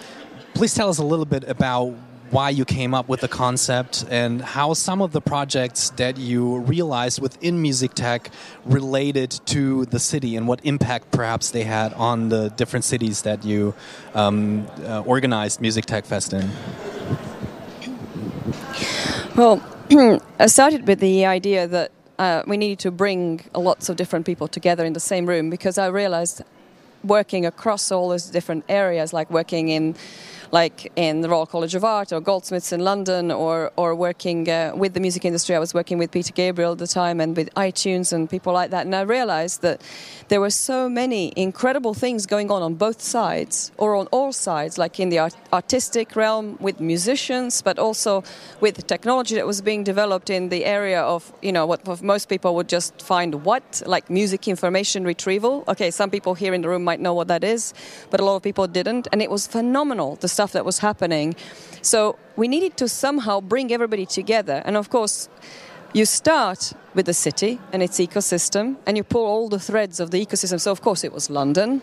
please 0.54 0.74
tell 0.74 0.88
us 0.88 0.98
a 0.98 1.04
little 1.04 1.26
bit 1.26 1.44
about 1.44 1.94
why 2.30 2.48
you 2.48 2.64
came 2.64 2.94
up 2.94 3.10
with 3.10 3.20
the 3.20 3.28
concept 3.28 4.06
and 4.08 4.40
how 4.40 4.72
some 4.72 5.02
of 5.02 5.12
the 5.12 5.20
projects 5.20 5.90
that 5.90 6.16
you 6.16 6.60
realized 6.60 7.20
within 7.20 7.60
music 7.60 7.92
tech 7.92 8.30
related 8.64 9.30
to 9.44 9.84
the 9.86 9.98
city 9.98 10.34
and 10.36 10.48
what 10.48 10.64
impact 10.64 11.10
perhaps 11.10 11.50
they 11.50 11.64
had 11.64 11.92
on 11.92 12.30
the 12.30 12.48
different 12.56 12.86
cities 12.86 13.20
that 13.20 13.44
you 13.44 13.74
um, 14.14 14.66
uh, 14.86 15.02
organized 15.02 15.60
music 15.60 15.84
tech 15.84 16.06
fest 16.06 16.32
in 16.32 16.50
well, 19.36 19.62
I 20.38 20.46
started 20.46 20.86
with 20.86 21.00
the 21.00 21.26
idea 21.26 21.66
that 21.66 21.90
uh, 22.22 22.44
we 22.46 22.56
needed 22.56 22.78
to 22.78 22.90
bring 22.92 23.40
lots 23.52 23.88
of 23.88 23.96
different 23.96 24.24
people 24.24 24.46
together 24.46 24.84
in 24.84 24.92
the 24.92 25.00
same 25.12 25.26
room 25.26 25.50
because 25.50 25.76
I 25.76 25.88
realized 25.88 26.42
working 27.02 27.44
across 27.46 27.90
all 27.90 28.10
those 28.10 28.26
different 28.26 28.64
areas, 28.68 29.12
like 29.12 29.28
working 29.28 29.70
in 29.70 29.96
like 30.52 30.92
in 30.96 31.22
the 31.22 31.28
Royal 31.30 31.46
College 31.46 31.74
of 31.74 31.82
Art 31.82 32.12
or 32.12 32.20
Goldsmiths 32.20 32.72
in 32.72 32.80
London 32.84 33.30
or, 33.30 33.72
or 33.76 33.94
working 33.94 34.48
uh, 34.50 34.72
with 34.76 34.92
the 34.92 35.00
music 35.00 35.24
industry. 35.24 35.56
I 35.56 35.58
was 35.58 35.72
working 35.72 35.96
with 35.96 36.10
Peter 36.10 36.32
Gabriel 36.32 36.72
at 36.72 36.78
the 36.78 36.86
time 36.86 37.20
and 37.20 37.34
with 37.34 37.52
iTunes 37.54 38.12
and 38.12 38.28
people 38.28 38.52
like 38.52 38.70
that. 38.70 38.84
And 38.84 38.94
I 38.94 39.00
realized 39.00 39.62
that 39.62 39.80
there 40.28 40.40
were 40.40 40.50
so 40.50 40.90
many 40.90 41.32
incredible 41.36 41.94
things 41.94 42.26
going 42.26 42.50
on 42.50 42.60
on 42.62 42.74
both 42.74 43.00
sides 43.00 43.72
or 43.78 43.96
on 43.96 44.06
all 44.08 44.30
sides, 44.30 44.76
like 44.76 45.00
in 45.00 45.08
the 45.08 45.20
art- 45.20 45.36
artistic 45.54 46.14
realm 46.16 46.58
with 46.60 46.80
musicians, 46.80 47.62
but 47.62 47.78
also 47.78 48.22
with 48.60 48.86
technology 48.86 49.34
that 49.36 49.46
was 49.46 49.62
being 49.62 49.84
developed 49.84 50.28
in 50.28 50.50
the 50.50 50.66
area 50.66 51.00
of, 51.00 51.32
you 51.40 51.52
know, 51.52 51.64
what 51.64 52.02
most 52.02 52.28
people 52.28 52.54
would 52.54 52.68
just 52.68 53.00
find 53.00 53.42
what, 53.46 53.82
like 53.86 54.10
music 54.10 54.46
information 54.46 55.04
retrieval. 55.04 55.64
Okay, 55.66 55.90
some 55.90 56.10
people 56.10 56.34
here 56.34 56.52
in 56.52 56.60
the 56.60 56.68
room 56.68 56.84
might 56.84 57.00
know 57.00 57.14
what 57.14 57.28
that 57.28 57.42
is, 57.42 57.72
but 58.10 58.20
a 58.20 58.24
lot 58.24 58.36
of 58.36 58.42
people 58.42 58.66
didn't. 58.66 59.08
And 59.12 59.22
it 59.22 59.30
was 59.30 59.46
phenomenal 59.46 60.16
to 60.16 60.28
stuff 60.28 60.41
that 60.50 60.64
was 60.64 60.80
happening. 60.80 61.36
So 61.80 62.18
we 62.34 62.48
needed 62.48 62.76
to 62.78 62.88
somehow 62.88 63.40
bring 63.40 63.72
everybody 63.72 64.06
together. 64.06 64.62
And 64.64 64.76
of 64.76 64.90
course, 64.90 65.28
you 65.94 66.06
start 66.06 66.72
with 66.94 67.06
the 67.06 67.14
city 67.14 67.60
and 67.72 67.82
its 67.82 67.98
ecosystem, 67.98 68.76
and 68.86 68.96
you 68.96 69.04
pull 69.04 69.26
all 69.26 69.48
the 69.48 69.58
threads 69.58 70.00
of 70.00 70.10
the 70.10 70.24
ecosystem. 70.24 70.58
So, 70.58 70.72
of 70.72 70.80
course, 70.80 71.04
it 71.04 71.12
was 71.12 71.28
London. 71.30 71.82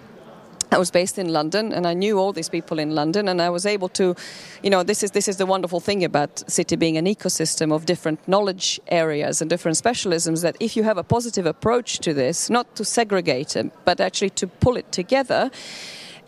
I 0.72 0.78
was 0.78 0.92
based 0.92 1.18
in 1.18 1.34
London, 1.34 1.74
and 1.74 1.88
I 1.88 1.94
knew 1.96 2.20
all 2.20 2.32
these 2.32 2.50
people 2.50 2.78
in 2.78 2.94
London, 2.94 3.28
and 3.28 3.42
I 3.42 3.50
was 3.50 3.66
able 3.66 3.90
to, 3.90 4.16
you 4.62 4.70
know, 4.70 4.84
this 4.84 5.02
is 5.02 5.12
this 5.12 5.28
is 5.28 5.38
the 5.38 5.46
wonderful 5.48 5.80
thing 5.80 6.04
about 6.04 6.44
city 6.48 6.76
being 6.76 6.98
an 6.98 7.06
ecosystem 7.06 7.72
of 7.72 7.86
different 7.86 8.20
knowledge 8.28 8.80
areas 8.88 9.42
and 9.42 9.50
different 9.50 9.78
specialisms. 9.78 10.42
That 10.44 10.56
if 10.60 10.76
you 10.76 10.84
have 10.84 10.98
a 10.98 11.04
positive 11.04 11.48
approach 11.48 12.00
to 12.00 12.14
this, 12.14 12.50
not 12.50 12.76
to 12.76 12.86
segregate 12.86 13.56
it, 13.56 13.72
but 13.84 14.00
actually 14.00 14.30
to 14.32 14.48
pull 14.48 14.78
it 14.78 14.92
together, 14.92 15.50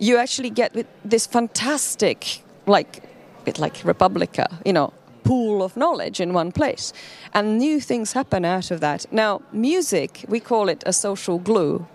you 0.02 0.18
actually 0.18 0.50
get 0.50 0.70
this 1.06 1.28
fantastic, 1.28 2.44
like, 2.66 3.04
bit 3.46 3.60
like 3.60 3.76
Republica, 3.84 4.48
you 4.66 4.74
know, 4.74 4.92
pool 5.24 5.62
of 5.62 5.78
knowledge 5.78 6.20
in 6.20 6.34
one 6.34 6.52
place. 6.52 6.92
And 7.36 7.60
new 7.60 7.80
things 7.80 8.14
happen 8.14 8.44
out 8.44 8.72
of 8.72 8.80
that. 8.80 9.06
Now, 9.12 9.42
music, 9.54 10.26
we 10.28 10.40
call 10.40 10.70
it 10.70 10.84
a 10.88 10.92
social 10.92 11.38
glue. 11.38 11.86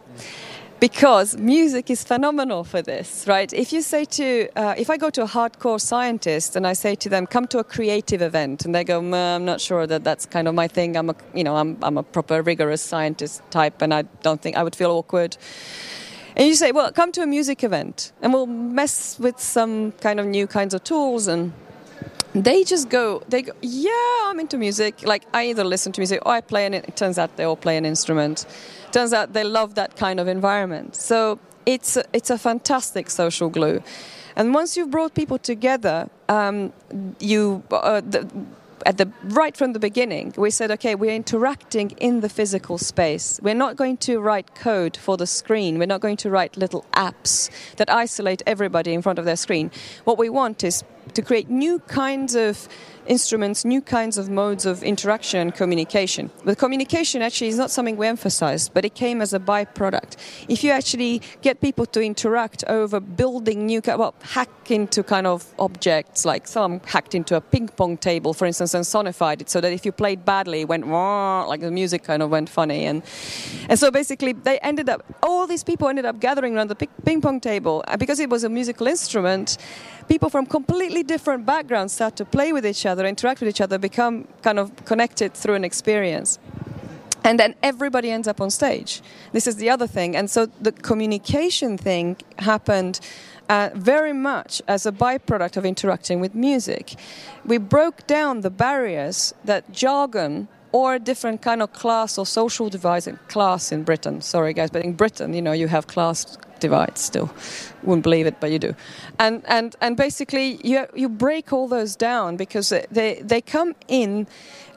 Because 0.79 1.37
music 1.39 1.91
is 1.91 2.05
phenomenal 2.05 2.63
for 2.63 2.81
this, 2.83 3.27
right? 3.27 3.51
If 3.53 3.73
you 3.73 3.83
say 3.83 4.05
to, 4.05 4.49
uh, 4.57 4.75
if 4.77 4.89
I 4.91 4.99
go 4.99 5.09
to 5.11 5.23
a 5.23 5.27
hardcore 5.27 5.81
scientist 5.81 6.55
and 6.55 6.67
I 6.67 6.75
say 6.75 6.95
to 6.97 7.09
them, 7.09 7.27
"Come 7.27 7.47
to 7.47 7.59
a 7.59 7.65
creative 7.65 8.21
event," 8.21 8.67
and 8.67 8.75
they 8.75 8.85
go, 8.85 8.99
"I'm 8.99 9.45
not 9.47 9.61
sure 9.61 9.87
that 9.87 10.05
that's 10.05 10.27
kind 10.27 10.47
of 10.47 10.55
my 10.55 10.69
thing. 10.69 10.95
I'm 10.95 11.09
a, 11.09 11.17
you 11.35 11.45
know, 11.45 11.57
I'm, 11.57 11.79
I'm 11.83 11.97
a 11.97 12.03
proper 12.03 12.43
rigorous 12.43 12.83
scientist 12.83 13.41
type, 13.51 13.81
and 13.81 13.95
I 13.95 14.03
don't 14.23 14.43
think 14.43 14.55
I 14.57 14.63
would 14.63 14.77
feel 14.77 14.91
awkward." 14.91 15.39
And 16.37 16.47
you 16.47 16.55
say, 16.55 16.71
well, 16.71 16.93
come 16.93 17.13
to 17.13 17.23
a 17.23 17.27
music 17.27 17.65
event 17.65 18.13
and 18.21 18.33
we'll 18.33 18.47
mess 18.47 19.19
with 19.19 19.41
some 19.41 19.93
kind 19.93 20.21
of 20.21 20.27
new 20.27 20.47
kinds 20.47 20.75
of 20.75 20.85
tools 20.85 21.29
and 21.29 21.53
they 22.35 22.63
just 22.65 22.91
go 22.91 23.23
they 23.31 23.41
go 23.41 23.53
yeah 23.63 23.91
i'm 24.27 24.39
into 24.39 24.59
music. 24.59 25.03
Like 25.03 25.25
i 25.33 25.45
either 25.45 25.65
listen 25.65 25.93
to 25.93 26.01
music 26.01 26.21
or 26.27 26.33
i 26.33 26.43
play 26.43 26.67
and 26.67 26.75
it 26.75 26.95
turns 26.95 27.19
out 27.19 27.37
they 27.37 27.45
all 27.45 27.57
play 27.57 27.79
an 27.79 27.87
instrument. 27.87 28.45
Turns 28.93 29.15
out 29.15 29.33
they 29.33 29.45
love 29.45 29.75
that 29.77 29.97
kind 29.97 30.21
of 30.21 30.29
environment. 30.29 30.95
So 30.95 31.39
it's 31.65 31.97
a, 31.97 32.05
it's 32.13 32.29
a 32.29 32.37
fantastic 32.37 33.09
social 33.09 33.49
glue. 33.49 33.83
And 34.37 34.53
once 34.53 34.77
you've 34.77 34.91
brought 34.91 35.15
people 35.15 35.39
together 35.39 36.11
um, 36.29 36.75
you 37.19 37.63
uh, 37.71 38.03
the, 38.03 38.29
at 38.85 38.99
the 38.99 39.11
right 39.25 39.57
from 39.57 39.73
the 39.73 39.79
beginning, 39.79 40.35
we 40.37 40.51
said, 40.51 40.71
okay, 40.73 40.95
we're 40.95 41.15
interacting 41.15 41.91
in 41.93 42.21
the 42.21 42.29
physical 42.29 42.79
space. 42.79 43.41
We're 43.43 43.55
not 43.55 43.77
going 43.77 43.97
to 43.99 44.21
write 44.21 44.55
code 44.55 44.97
for 44.97 45.17
the 45.17 45.27
screen. 45.27 45.79
We're 45.79 45.87
not 45.87 46.01
going 46.01 46.19
to 46.19 46.31
write 46.31 46.57
little 46.57 46.85
apps 46.93 47.51
that 47.77 47.91
isolate 47.91 48.43
everybody 48.47 48.93
in 48.93 49.03
front 49.03 49.19
of 49.19 49.25
their 49.25 49.37
screen. 49.37 49.71
What 50.05 50.19
we 50.19 50.29
want 50.29 50.63
is 50.65 50.85
to 51.15 51.23
create 51.23 51.49
new 51.49 51.79
kinds 51.81 52.35
of 52.35 52.69
instruments, 53.07 53.65
new 53.65 53.81
kinds 53.81 54.19
of 54.19 54.29
modes 54.29 54.67
of 54.67 54.83
interaction 54.83 55.41
and 55.41 55.55
communication. 55.55 56.31
But 56.45 56.59
communication 56.59 57.23
actually 57.23 57.49
is 57.49 57.59
not 57.59 57.71
something 57.71 57.97
we 57.97 58.07
emphasize, 58.07 58.69
but 58.69 58.85
it 58.85 58.95
came 58.95 59.23
as 59.23 59.33
a 59.33 59.39
byproduct. 59.39 60.17
If 60.49 60.65
you 60.65 60.71
actually 60.71 61.23
get 61.43 61.61
people 61.61 61.87
to 61.87 62.03
interact 62.03 62.65
over 62.69 63.01
building 63.01 63.67
new, 63.67 63.81
well, 63.87 64.15
hack 64.23 64.71
into 64.71 65.03
kind 65.03 65.27
of 65.27 65.55
objects, 65.59 66.25
like 66.25 66.47
some 66.47 66.81
hacked 66.81 67.15
into 67.15 67.37
a 67.37 67.41
ping 67.41 67.69
pong 67.69 67.97
table, 67.97 68.35
for 68.35 68.47
instance, 68.47 68.75
and 68.75 68.85
sonified 68.85 69.41
it 69.41 69.51
so 69.51 69.61
that 69.61 69.73
if 69.73 69.85
you 69.87 69.93
played 69.93 70.25
badly, 70.25 70.63
it 70.63 70.69
went 70.69 70.87
like 70.87 71.61
the 71.61 71.71
music 71.71 72.03
kind 72.03 72.23
of 72.23 72.31
went 72.31 72.49
funny. 72.49 72.85
And, 72.87 73.03
and 73.69 73.79
so 73.79 73.91
basically, 73.91 74.33
they 74.33 74.59
ended 74.61 74.89
up, 74.89 75.05
all 75.23 75.47
these 75.47 75.65
people 75.65 75.89
ended 75.89 76.05
up 76.05 76.21
gathering 76.21 76.57
around 76.57 76.69
the 76.69 76.77
ping 76.77 77.21
pong 77.21 77.41
table. 77.41 77.85
because 77.99 78.21
it 78.21 78.31
was 78.31 78.45
a 78.45 78.49
musical 78.49 78.87
instrument, 78.87 79.59
people 80.09 80.31
from 80.31 80.47
completely 80.47 81.03
different 81.03 81.47
backgrounds 81.47 81.93
start 81.93 82.17
to 82.17 82.25
play 82.25 82.53
with 82.53 82.67
each 82.67 82.87
other, 82.87 83.05
interact 83.07 83.41
with 83.41 83.49
each 83.49 83.61
other, 83.61 83.79
become 83.79 84.27
kind 84.43 84.59
of 84.59 84.73
connected 84.85 85.35
through 85.35 85.55
an 85.55 85.65
experience. 85.65 86.39
And 87.25 87.41
then 87.41 87.57
everybody 87.63 88.11
ends 88.11 88.29
up 88.29 88.41
on 88.41 88.51
stage. 88.51 89.03
This 89.33 89.47
is 89.49 89.57
the 89.57 89.69
other 89.69 89.89
thing. 89.89 90.15
And 90.15 90.31
so 90.31 90.47
the 90.61 90.71
communication 90.71 91.77
thing 91.77 92.17
happened 92.39 93.01
uh, 93.49 93.71
very 93.75 94.13
much 94.13 94.63
as 94.69 94.87
a 94.87 94.93
byproduct 94.93 95.57
of 95.57 95.65
interacting 95.65 96.21
with 96.21 96.35
music. 96.35 96.95
We 97.45 97.59
broke 97.59 98.07
down 98.07 98.43
the 98.43 98.51
barriers 98.51 99.35
that 99.45 99.73
jargon 99.73 100.49
or 100.73 100.99
different 100.99 101.43
kind 101.43 101.63
of 101.63 101.73
class 101.73 102.19
or 102.19 102.27
social 102.27 102.69
divide. 102.69 103.19
Class 103.29 103.73
in 103.73 103.83
Britain, 103.83 104.21
sorry 104.21 104.53
guys, 104.53 104.71
but 104.71 104.85
in 104.85 104.93
Britain, 104.93 105.35
you 105.35 105.43
know, 105.43 105.53
you 105.53 105.69
have 105.69 105.87
class 105.87 106.37
divides 106.61 107.01
still. 107.01 107.31
Wouldn't 107.83 108.03
believe 108.03 108.27
it, 108.27 108.41
but 108.41 108.51
you 108.51 108.59
do. 108.59 108.75
And 109.19 109.43
and 109.47 109.77
and 109.81 109.97
basically, 109.97 110.59
you 110.65 110.87
you 110.95 111.09
break 111.09 111.53
all 111.53 111.69
those 111.69 111.97
down 111.97 112.37
because 112.37 112.69
they 112.91 113.23
they 113.23 113.41
come 113.41 113.75
in, 113.89 114.27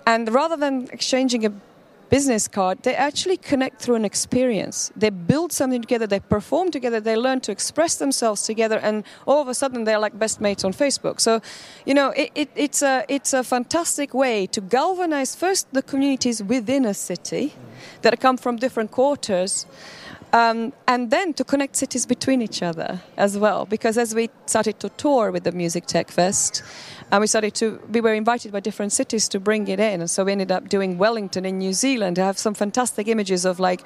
and 0.05 0.33
rather 0.33 0.57
than 0.57 0.87
exchanging 0.91 1.45
a 1.45 1.51
business 2.09 2.47
card, 2.47 2.83
they 2.83 2.95
actually 2.95 3.37
connect 3.37 3.81
through 3.81 3.95
an 3.95 4.05
experience. 4.05 4.91
They 4.95 5.09
build 5.09 5.51
something 5.51 5.81
together, 5.81 6.07
they 6.07 6.19
perform 6.19 6.71
together, 6.71 6.99
they 6.99 7.15
learn 7.15 7.39
to 7.41 7.51
express 7.51 7.95
themselves 7.95 8.43
together, 8.43 8.79
and 8.79 9.03
all 9.25 9.41
of 9.41 9.47
a 9.47 9.53
sudden 9.53 9.83
they're 9.83 9.99
like 9.99 10.17
best 10.17 10.41
mates 10.41 10.63
on 10.63 10.73
Facebook. 10.73 11.19
So, 11.19 11.41
you 11.85 11.93
know, 11.93 12.09
it, 12.09 12.31
it, 12.35 12.49
it's, 12.55 12.81
a, 12.81 13.05
it's 13.07 13.33
a 13.33 13.43
fantastic 13.43 14.13
way 14.13 14.47
to 14.47 14.61
galvanize 14.61 15.35
first 15.35 15.71
the 15.73 15.81
communities 15.81 16.43
within 16.43 16.85
a 16.85 16.93
city 16.93 17.53
that 18.01 18.19
come 18.19 18.37
from 18.37 18.57
different 18.57 18.91
quarters. 18.91 19.65
Um, 20.31 20.73
and 20.87 21.09
then 21.09 21.33
to 21.33 21.43
connect 21.43 21.75
cities 21.75 22.05
between 22.05 22.41
each 22.41 22.61
other 22.61 23.01
as 23.17 23.37
well. 23.37 23.65
Because 23.65 23.97
as 23.97 24.13
we 24.13 24.29
started 24.45 24.79
to 24.79 24.89
tour 24.89 25.31
with 25.31 25.43
the 25.43 25.51
Music 25.51 25.87
Tech 25.87 26.11
Fest, 26.11 26.63
and 27.11 27.21
we 27.21 27.27
started 27.27 27.53
to 27.55 27.79
we 27.91 28.01
were 28.01 28.13
invited 28.13 28.51
by 28.51 28.59
different 28.59 28.91
cities 28.91 29.27
to 29.29 29.39
bring 29.39 29.67
it 29.67 29.79
in 29.79 30.01
and 30.01 30.09
so 30.09 30.23
we 30.23 30.31
ended 30.31 30.51
up 30.51 30.69
doing 30.69 30.97
wellington 30.97 31.45
in 31.45 31.57
new 31.57 31.73
zealand 31.73 32.19
I 32.19 32.25
have 32.25 32.37
some 32.37 32.53
fantastic 32.53 33.07
images 33.07 33.45
of 33.45 33.59
like 33.59 33.81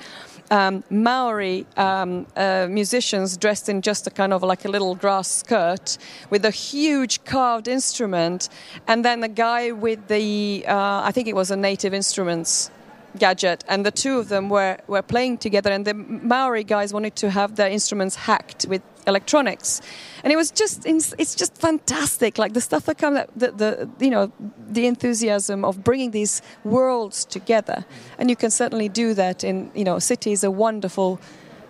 um, 0.52 0.84
maori 0.90 1.66
um, 1.78 2.28
uh, 2.36 2.68
musicians 2.70 3.38
dressed 3.38 3.70
in 3.70 3.82
just 3.82 4.08
a 4.08 4.10
kind 4.10 4.34
of 4.34 4.44
like 4.44 4.66
a 4.66 4.70
little 4.70 4.96
grass 4.96 5.30
skirt 5.30 5.98
with 6.30 6.46
a 6.46 6.52
huge 6.52 7.24
carved 7.24 7.68
instrument 7.68 8.50
and 8.88 9.06
then 9.06 9.24
a 9.24 9.30
guy 9.30 9.72
with 9.72 10.08
the 10.08 10.66
uh, 10.68 11.02
i 11.04 11.12
think 11.12 11.28
it 11.28 11.36
was 11.36 11.52
a 11.52 11.56
native 11.56 11.94
instruments 11.94 12.70
gadget, 13.18 13.64
and 13.68 13.86
the 13.86 13.92
two 13.92 14.20
of 14.20 14.30
them 14.30 14.50
were, 14.50 14.78
were 14.88 15.02
playing 15.02 15.38
together. 15.38 15.72
And 15.72 15.86
the 15.86 15.94
Maori 15.94 16.64
guys 16.64 16.94
wanted 16.94 17.16
to 17.18 17.30
have 17.30 17.56
their 17.56 17.70
instruments 17.70 18.16
hacked 18.16 18.66
with 18.68 18.82
electronics, 19.08 19.82
and 20.24 20.32
it 20.32 20.36
was 20.36 20.52
just 20.52 20.86
it's 20.86 21.36
just 21.36 21.58
fantastic. 21.58 22.38
Like 22.38 22.54
the 22.54 22.62
stuff 22.62 22.86
that 22.86 22.98
comes, 22.98 23.20
the, 23.36 23.52
the 23.52 23.90
you 24.00 24.10
know 24.10 24.32
the 24.70 24.88
enthusiasm 24.88 25.66
of 25.66 25.84
bringing 25.84 26.12
these 26.12 26.42
worlds 26.64 27.26
together, 27.26 27.86
and 28.18 28.30
you 28.30 28.36
can 28.36 28.52
certainly 28.52 28.90
do 28.90 29.14
that 29.14 29.44
in 29.44 29.72
you 29.76 29.84
know 29.84 30.00
cities. 30.00 30.44
A 30.44 30.52
wonderful, 30.52 31.20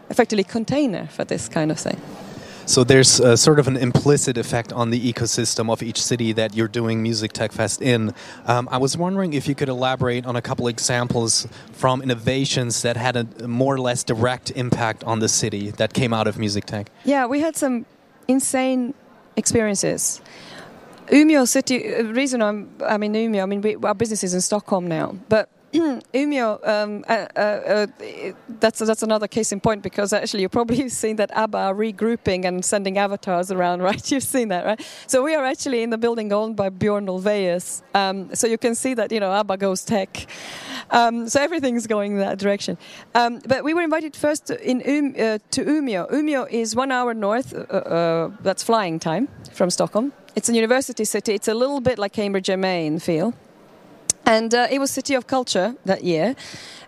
effectively 0.09 0.43
container 0.43 1.07
for 1.07 1.23
this 1.23 1.49
kind 1.49 1.71
of 1.71 1.79
thing. 1.79 1.99
So 2.65 2.83
there's 2.83 3.09
sort 3.41 3.59
of 3.59 3.67
an 3.67 3.77
implicit 3.77 4.37
effect 4.37 4.71
on 4.71 4.89
the 4.89 5.13
ecosystem 5.13 5.71
of 5.71 5.83
each 5.83 6.01
city 6.01 6.31
that 6.33 6.55
you're 6.55 6.67
doing 6.67 7.03
Music 7.03 7.33
Tech 7.33 7.51
Fest 7.51 7.81
in. 7.81 8.13
Um, 8.45 8.69
I 8.71 8.77
was 8.77 8.97
wondering 8.97 9.33
if 9.33 9.47
you 9.47 9.55
could 9.55 9.69
elaborate 9.69 10.25
on 10.25 10.35
a 10.35 10.41
couple 10.41 10.67
examples 10.67 11.47
from 11.73 12.01
innovations 12.01 12.81
that 12.81 12.95
had 12.97 13.15
a 13.15 13.47
more 13.47 13.75
or 13.75 13.79
less 13.79 14.03
direct 14.03 14.51
impact 14.51 15.03
on 15.03 15.19
the 15.19 15.29
city 15.29 15.71
that 15.71 15.93
came 15.93 16.13
out 16.13 16.27
of 16.27 16.37
Music 16.37 16.65
Tech. 16.65 16.89
Yeah, 17.03 17.25
we 17.25 17.41
had 17.41 17.55
some 17.55 17.85
insane 18.27 18.93
experiences. 19.35 20.21
Umeå 21.07 21.45
city. 21.47 21.93
Uh, 21.93 22.03
reason 22.13 22.41
I'm 22.41 22.69
I'm 22.85 23.03
in 23.03 23.13
Umeå. 23.13 23.43
I 23.43 23.45
mean, 23.45 23.61
we, 23.61 23.75
our 23.75 23.93
business 23.93 24.23
is 24.23 24.33
in 24.33 24.41
Stockholm 24.41 24.87
now, 24.87 25.17
but 25.27 25.49
Umeå, 25.73 26.59
um, 26.67 27.03
uh, 27.07 27.25
uh, 27.35 27.39
uh, 27.39 27.87
that's 28.59 28.79
that's 28.79 29.03
another 29.03 29.27
case 29.27 29.51
in 29.51 29.59
point 29.59 29.81
because 29.81 30.13
actually 30.13 30.41
you've 30.41 30.51
probably 30.51 30.87
seen 31.03 31.15
that 31.15 31.31
ABBA 31.31 31.57
are 31.57 31.73
regrouping 31.73 32.45
and 32.45 32.63
sending 32.63 32.97
avatars 32.97 33.51
around, 33.51 33.81
right? 33.89 34.11
You've 34.11 34.23
seen 34.23 34.49
that, 34.49 34.65
right? 34.65 34.81
So 35.07 35.23
we 35.23 35.35
are 35.35 35.43
actually 35.43 35.83
in 35.83 35.89
the 35.89 35.97
building 35.97 36.31
owned 36.31 36.55
by 36.55 36.69
Björn 36.69 37.07
Ulvaeus. 37.07 37.81
Um, 37.95 38.33
so 38.35 38.47
you 38.47 38.57
can 38.57 38.75
see 38.75 38.93
that 38.93 39.11
you 39.11 39.19
know 39.19 39.31
ABBA 39.31 39.57
goes 39.57 39.83
tech. 39.83 40.27
Um, 40.91 41.27
so 41.27 41.41
everything's 41.41 41.87
going 41.87 42.13
in 42.13 42.19
that 42.19 42.37
direction. 42.37 42.77
Um, 43.15 43.39
but 43.47 43.63
we 43.63 43.73
were 43.73 43.81
invited 43.81 44.15
first 44.15 44.51
in 44.51 44.81
um, 44.87 45.15
uh, 45.17 45.39
to 45.51 45.65
Umeå. 45.65 46.11
Umeå 46.11 46.49
is 46.51 46.75
one 46.75 46.91
hour 46.91 47.13
north. 47.13 47.53
Uh, 47.53 48.29
that's 48.41 48.63
flying 48.63 48.99
time 48.99 49.27
from 49.51 49.69
Stockholm. 49.69 50.13
It's 50.35 50.49
a 50.49 50.53
university 50.53 51.05
city. 51.05 51.33
It's 51.33 51.47
a 51.47 51.53
little 51.53 51.79
bit 51.79 51.97
like 51.99 52.13
Cambridge 52.13 52.49
MA 52.49 52.85
in 52.85 52.99
feel. 52.99 53.33
And 54.25 54.53
uh, 54.53 54.67
it 54.71 54.79
was 54.79 54.91
City 54.91 55.15
of 55.15 55.27
Culture 55.27 55.75
that 55.85 56.03
year. 56.03 56.35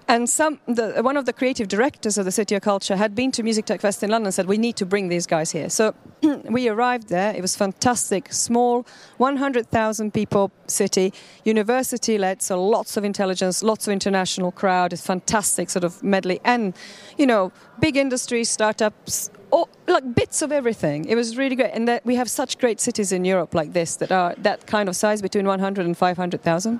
And 0.07 0.29
some, 0.29 0.59
the, 0.67 1.01
one 1.01 1.17
of 1.17 1.25
the 1.25 1.33
creative 1.33 1.67
directors 1.67 2.17
of 2.19 2.25
the 2.25 2.31
City 2.31 2.53
of 2.53 2.61
Culture 2.61 2.95
had 2.95 3.15
been 3.15 3.31
to 3.31 3.41
Music 3.41 3.65
Tech 3.65 3.81
Fest 3.81 4.03
in 4.03 4.11
London 4.11 4.27
and 4.27 4.33
said, 4.33 4.47
We 4.47 4.59
need 4.59 4.75
to 4.75 4.85
bring 4.85 5.07
these 5.07 5.25
guys 5.25 5.49
here. 5.51 5.67
So 5.69 5.95
we 6.21 6.69
arrived 6.69 7.09
there. 7.09 7.33
It 7.35 7.41
was 7.41 7.55
fantastic. 7.55 8.31
Small, 8.31 8.85
100,000 9.17 10.13
people 10.13 10.51
city, 10.67 11.11
university 11.43 12.19
led, 12.19 12.43
so 12.43 12.63
lots 12.63 12.97
of 12.97 13.03
intelligence, 13.03 13.63
lots 13.63 13.87
of 13.87 13.93
international 13.93 14.51
crowd. 14.51 14.93
It's 14.93 15.05
fantastic 15.05 15.71
sort 15.71 15.83
of 15.83 16.03
medley. 16.03 16.39
And, 16.43 16.75
you 17.17 17.25
know, 17.25 17.51
big 17.79 17.97
industry, 17.97 18.43
startups, 18.43 19.31
all, 19.49 19.69
like 19.87 20.13
bits 20.13 20.43
of 20.43 20.51
everything. 20.51 21.05
It 21.05 21.15
was 21.15 21.35
really 21.35 21.55
great. 21.55 21.71
And 21.73 21.87
that 21.87 22.05
we 22.05 22.15
have 22.15 22.29
such 22.29 22.59
great 22.59 22.79
cities 22.79 23.11
in 23.11 23.25
Europe 23.25 23.55
like 23.55 23.73
this 23.73 23.95
that 23.95 24.11
are 24.11 24.35
that 24.37 24.67
kind 24.67 24.87
of 24.87 24.95
size 24.95 25.23
between 25.23 25.47
100 25.47 25.83
and 25.83 25.97
500,000 25.97 26.79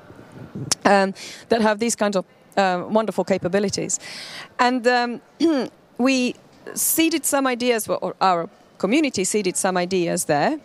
um, 0.86 1.14
that 1.50 1.62
have 1.62 1.80
these 1.80 1.96
kinds 1.96 2.16
of 2.16 2.26
uh, 2.58 2.86
wonderful 2.88 3.24
capabilities. 3.24 4.00
And 4.60 4.88
um, 4.88 5.22
we 5.98 6.36
seeded 6.74 7.26
some 7.26 7.48
ideas, 7.48 7.88
or 7.88 8.16
our 8.22 8.50
community 8.78 9.24
seeded 9.24 9.58
some 9.58 9.78
ideas 9.78 10.26
there. 10.26 10.60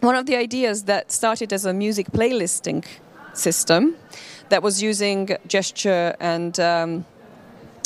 One 0.00 0.14
of 0.14 0.26
the 0.26 0.36
ideas 0.36 0.84
that 0.84 1.12
started 1.12 1.52
as 1.52 1.66
a 1.66 1.72
music 1.72 2.10
playlisting 2.12 2.84
system 3.34 3.96
that 4.48 4.62
was 4.62 4.82
using 4.82 5.36
gesture 5.46 6.16
and 6.20 6.58
um, 6.58 7.04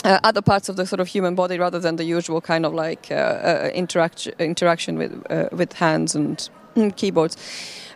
uh, 0.04 0.18
other 0.22 0.42
parts 0.42 0.68
of 0.68 0.76
the 0.76 0.86
sort 0.86 1.00
of 1.00 1.08
human 1.08 1.34
body 1.34 1.58
rather 1.58 1.78
than 1.78 1.96
the 1.96 2.04
usual 2.04 2.40
kind 2.40 2.66
of 2.66 2.74
like 2.74 3.08
uh, 3.10 3.14
uh, 3.14 3.70
interaction 3.74 4.34
interaction 4.38 4.96
with 4.98 5.12
uh, 5.30 5.48
with 5.52 5.72
hands 5.74 6.14
and 6.14 6.48
keyboards. 6.96 7.36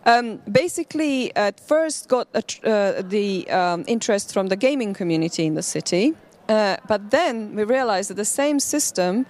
Um, 0.06 0.40
basically, 0.50 1.34
at 1.36 1.60
first 1.60 2.08
got 2.08 2.28
uh, 2.34 3.02
the 3.02 3.50
um, 3.50 3.84
interest 3.86 4.32
from 4.32 4.48
the 4.48 4.56
gaming 4.56 4.94
community 4.94 5.44
in 5.44 5.54
the 5.54 5.62
city, 5.62 6.14
uh, 6.48 6.76
but 6.86 7.10
then 7.10 7.54
we 7.54 7.64
realized 7.64 8.10
that 8.10 8.16
the 8.16 8.24
same 8.24 8.58
system 8.60 9.26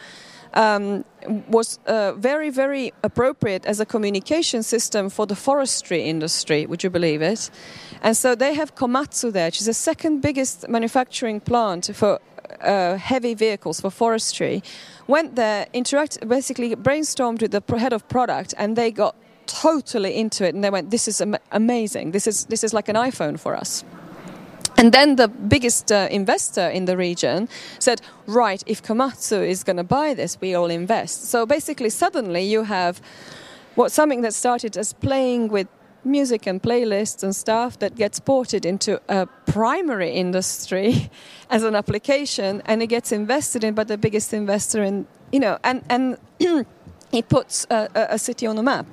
um, 0.55 1.05
was 1.49 1.79
uh, 1.87 2.13
very, 2.13 2.51
very 2.51 2.93
appropriate 3.03 3.67
as 3.67 3.81
a 3.81 3.87
communication 3.87 4.63
system 4.63 5.11
for 5.11 5.27
the 5.27 5.35
forestry 5.35 6.03
industry. 6.03 6.67
Would 6.67 6.83
you 6.83 6.91
believe 6.91 7.23
it? 7.23 7.51
And 8.03 8.17
so 8.17 8.35
they 8.35 8.55
have 8.55 8.75
Komatsu 8.75 9.33
there, 9.33 9.47
which 9.47 9.61
is 9.61 9.67
the 9.67 9.75
second 9.75 10.21
biggest 10.21 10.69
manufacturing 10.69 11.41
plant 11.41 11.91
for 11.95 12.21
uh, 12.61 12.97
heavy 12.97 13.35
vehicles 13.35 13.81
for 13.81 13.91
forestry. 13.91 14.63
Went 15.07 15.37
there, 15.37 15.67
interact, 15.73 16.27
basically 16.27 16.75
brainstormed 16.77 17.43
with 17.43 17.53
the 17.53 17.79
head 17.79 17.93
of 17.93 18.09
product, 18.09 18.55
and 18.59 18.77
they 18.77 18.91
got 18.91 19.17
totally 19.49 20.15
into 20.17 20.45
it 20.47 20.55
and 20.55 20.63
they 20.63 20.71
went 20.71 20.91
this 20.91 21.09
is 21.09 21.21
am- 21.21 21.37
amazing. 21.51 22.13
This 22.13 22.27
is 22.27 22.45
this 22.45 22.63
is 22.63 22.73
like 22.73 22.89
an 22.89 22.97
iphone 22.97 23.39
for 23.39 23.57
us. 23.57 23.85
And 24.77 24.93
then 24.93 25.17
the 25.17 25.27
biggest 25.27 25.91
uh, 25.91 26.07
investor 26.11 26.69
in 26.69 26.85
the 26.85 26.97
region 26.97 27.49
said 27.81 28.01
right 28.27 28.63
if 28.67 28.81
komatsu 28.83 29.45
is 29.45 29.65
going 29.65 29.79
to 29.79 29.85
buy 29.85 30.15
this 30.15 30.41
we 30.41 30.55
all 30.55 30.71
invest. 30.71 31.31
So 31.31 31.47
basically 31.47 31.91
suddenly 31.91 32.43
you 32.43 32.63
have 32.65 33.01
what 33.75 33.93
something 33.93 34.23
that 34.23 34.35
started 34.35 34.77
as 34.77 34.93
playing 34.93 35.49
with 35.49 35.67
music 36.05 36.47
and 36.47 36.63
playlists 36.63 37.23
and 37.23 37.35
stuff 37.35 37.79
that 37.79 37.97
gets 37.97 38.21
ported 38.21 38.65
into 38.65 39.01
a 39.09 39.27
primary 39.47 40.11
industry 40.11 41.11
as 41.51 41.63
an 41.65 41.75
application 41.75 42.63
and 42.67 42.83
it 42.83 42.87
gets 42.87 43.13
invested 43.13 43.65
in 43.65 43.75
by 43.75 43.85
the 43.85 43.99
biggest 43.99 44.33
investor 44.33 44.83
in 44.83 45.07
you 45.33 45.41
know 45.41 45.59
and 45.65 45.83
and 45.89 46.17
it 47.13 47.29
puts 47.29 47.67
a, 47.71 47.89
a 47.95 48.19
city 48.19 48.47
on 48.47 48.57
the 48.57 48.63
map 48.63 48.87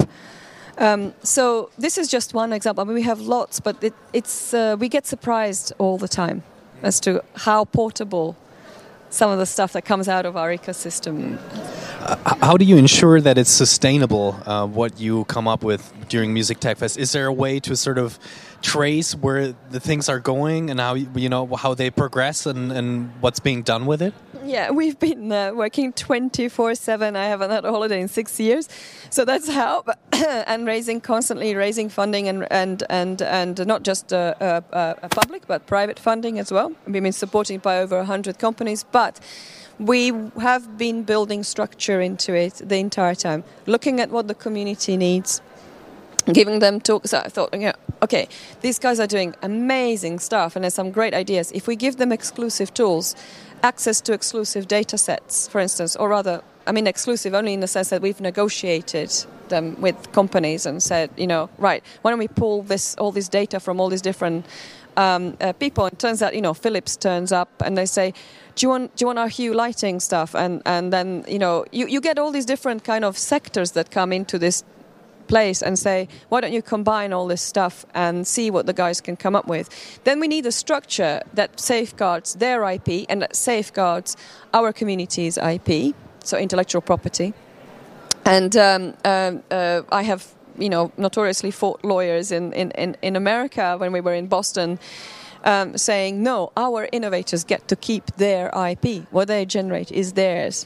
um, 0.78 1.14
so 1.24 1.70
this 1.78 1.98
is 1.98 2.08
just 2.08 2.34
one 2.34 2.54
example. 2.54 2.82
I 2.82 2.86
mean, 2.86 2.96
we 2.96 3.04
have 3.04 3.22
lots, 3.22 3.60
but 3.60 3.84
it, 3.84 3.94
it's 4.14 4.54
uh, 4.54 4.76
we 4.80 4.90
get 4.90 5.06
surprised 5.06 5.74
all 5.78 5.98
the 5.98 6.08
time 6.08 6.44
as 6.84 7.00
to 7.02 7.24
how 7.36 7.66
portable 7.66 8.36
some 9.10 9.32
of 9.32 9.40
the 9.40 9.46
stuff 9.46 9.72
that 9.74 9.84
comes 9.84 10.10
out 10.10 10.26
of 10.26 10.36
our 10.36 10.50
ecosystem. 10.50 11.38
Uh, 12.02 12.36
how 12.46 12.58
do 12.58 12.66
you 12.66 12.76
ensure 12.78 13.22
that 13.22 13.38
it's 13.38 13.50
sustainable? 13.50 14.38
Uh, 14.46 14.68
what 14.68 15.00
you 15.00 15.24
come 15.26 15.48
up 15.48 15.64
with 15.64 15.94
during 16.10 16.34
Music 16.34 16.60
Tech 16.60 16.78
Fest? 16.78 16.98
Is 16.98 17.14
there 17.14 17.28
a 17.28 17.34
way 17.34 17.60
to 17.62 17.76
sort 17.76 17.98
of 17.98 18.20
trace 18.62 19.16
where 19.16 19.54
the 19.70 19.80
things 19.80 20.10
are 20.10 20.20
going 20.20 20.70
and 20.70 20.80
how 20.80 20.94
you 20.94 21.30
know 21.30 21.48
how 21.56 21.74
they 21.74 21.90
progress 21.90 22.46
and, 22.46 22.72
and 22.72 23.12
what's 23.22 23.40
being 23.40 23.64
done 23.64 23.86
with 23.86 24.02
it? 24.02 24.14
Yeah, 24.46 24.70
we've 24.70 25.00
been 25.00 25.32
uh, 25.32 25.54
working 25.54 25.92
24 25.92 26.76
7. 26.76 27.16
I 27.16 27.26
haven't 27.26 27.50
had 27.50 27.66
a 27.66 27.72
holiday 27.72 28.00
in 28.00 28.08
six 28.08 28.40
years. 28.40 28.70
So 29.10 29.26
that's 29.26 29.50
how, 29.50 29.84
and 30.14 30.68
raising, 30.68 31.02
constantly 31.02 31.56
raising 31.56 31.90
funding 31.90 32.28
and, 32.28 32.46
and, 32.52 32.84
and, 32.90 33.24
and 33.24 33.66
not 33.66 33.82
just 33.82 34.14
uh, 34.14 34.36
uh, 34.40 34.62
uh, 34.72 35.08
public, 35.10 35.48
but 35.48 35.66
private 35.66 35.98
funding 35.98 36.38
as 36.38 36.52
well. 36.52 36.72
We've 36.86 37.02
been 37.02 37.12
supported 37.12 37.64
by 37.64 37.80
over 37.80 37.98
100 37.98 38.38
companies, 38.38 38.84
but 38.84 39.20
we 39.80 40.14
have 40.40 40.78
been 40.78 41.04
building 41.04 41.44
structure 41.44 42.00
into 42.00 42.36
it 42.36 42.54
the 42.64 42.78
entire 42.78 43.16
time, 43.16 43.44
looking 43.66 44.00
at 44.00 44.12
what 44.12 44.28
the 44.28 44.36
community 44.36 44.96
needs, 44.96 45.42
giving 46.34 46.60
them 46.60 46.80
talks. 46.80 47.14
I 47.14 47.28
thought, 47.28 47.50
yeah, 47.60 47.74
okay, 48.02 48.28
these 48.62 48.80
guys 48.80 49.00
are 49.00 49.08
doing 49.08 49.36
amazing 49.42 50.20
stuff 50.20 50.56
and 50.56 50.64
there's 50.64 50.74
some 50.74 50.92
great 50.92 51.14
ideas. 51.14 51.52
If 51.52 51.68
we 51.68 51.76
give 51.76 51.98
them 51.98 52.12
exclusive 52.12 52.74
tools, 52.74 53.16
access 53.64 54.02
to 54.02 54.14
exclusive 54.14 54.68
data 54.68 54.98
sets, 54.98 55.48
for 55.48 55.60
instance, 55.60 55.96
or 55.96 56.10
rather, 56.10 56.42
I 56.68 56.72
mean, 56.72 56.88
exclusive 56.88 57.34
only 57.34 57.54
in 57.54 57.60
the 57.60 57.68
sense 57.68 57.90
that 57.90 58.02
we've 58.02 58.22
negotiated 58.22 59.14
them 59.50 59.80
with 59.80 60.12
companies 60.12 60.66
and 60.66 60.82
said, 60.82 61.10
you 61.18 61.28
know, 61.28 61.50
right, 61.58 61.84
why 62.02 62.12
don't 62.12 62.20
we 62.20 62.28
pull 62.28 62.64
this 62.64 62.96
all 62.96 63.12
this 63.12 63.30
data 63.30 63.60
from 63.60 63.80
all 63.80 63.90
these 63.90 64.02
different 64.02 64.46
um, 64.98 65.38
uh, 65.42 65.54
people? 65.54 65.86
And 65.86 65.94
it 65.94 66.00
turns 66.00 66.22
out, 66.22 66.36
you 66.36 66.42
know, 66.42 66.54
Philips 66.54 66.98
turns 66.98 67.32
up 67.32 67.50
and 67.64 67.78
they 67.78 67.86
say, 67.86 68.14
do 68.56 68.66
you 68.66 68.70
want 68.70 68.96
do 68.96 69.04
you 69.04 69.08
want 69.08 69.20
our 69.20 69.28
Hue 69.28 69.54
lighting 69.54 70.00
stuff? 70.00 70.36
And 70.36 70.62
and 70.66 70.92
then 70.92 71.26
you 71.28 71.40
know 71.40 71.66
you, 71.72 71.88
you 71.88 72.02
get 72.02 72.18
all 72.18 72.32
these 72.32 72.46
different 72.46 72.84
kind 72.84 73.04
of 73.04 73.18
sectors 73.18 73.72
that 73.72 73.92
come 73.92 74.14
into 74.14 74.40
this 74.40 74.64
place 75.28 75.62
and 75.62 75.78
say, 75.78 76.08
why 76.30 76.42
don't 76.42 76.54
you 76.54 76.62
combine 76.62 77.14
all 77.14 77.28
this 77.28 77.42
stuff 77.42 77.86
and 77.94 78.28
see 78.28 78.52
what 78.52 78.66
the 78.66 78.74
guys 78.74 79.02
can 79.02 79.16
come 79.16 79.36
up 79.36 79.48
with? 79.48 79.70
Then 80.04 80.20
we 80.20 80.28
need 80.28 80.46
a 80.46 80.52
structure 80.52 81.22
that 81.34 81.60
safeguards 81.60 82.36
their 82.36 82.64
IP 82.70 83.06
and 83.10 83.22
that 83.22 83.36
safeguards 83.36 84.18
our 84.54 84.72
community's 84.72 85.38
IP, 85.38 85.96
so 86.24 86.38
intellectual 86.38 86.82
property. 86.82 87.34
And 88.26 88.56
um, 88.58 88.94
uh, 89.06 89.34
uh, 89.52 89.82
I 89.92 90.02
have, 90.02 90.34
you 90.58 90.70
know, 90.70 90.92
notoriously 90.98 91.52
fought 91.52 91.84
lawyers 91.84 92.32
in, 92.32 92.54
in, 92.54 92.98
in 93.02 93.16
America 93.16 93.76
when 93.78 93.92
we 93.92 94.02
were 94.02 94.14
in 94.14 94.28
Boston. 94.28 94.80
Um, 95.44 95.78
saying 95.78 96.24
no, 96.24 96.52
our 96.58 96.90
innovators 96.92 97.44
get 97.44 97.68
to 97.68 97.76
keep 97.76 98.08
their 98.16 98.50
IP. 98.50 99.06
What 99.12 99.28
they 99.28 99.46
generate 99.46 99.92
is 99.92 100.14
theirs. 100.14 100.66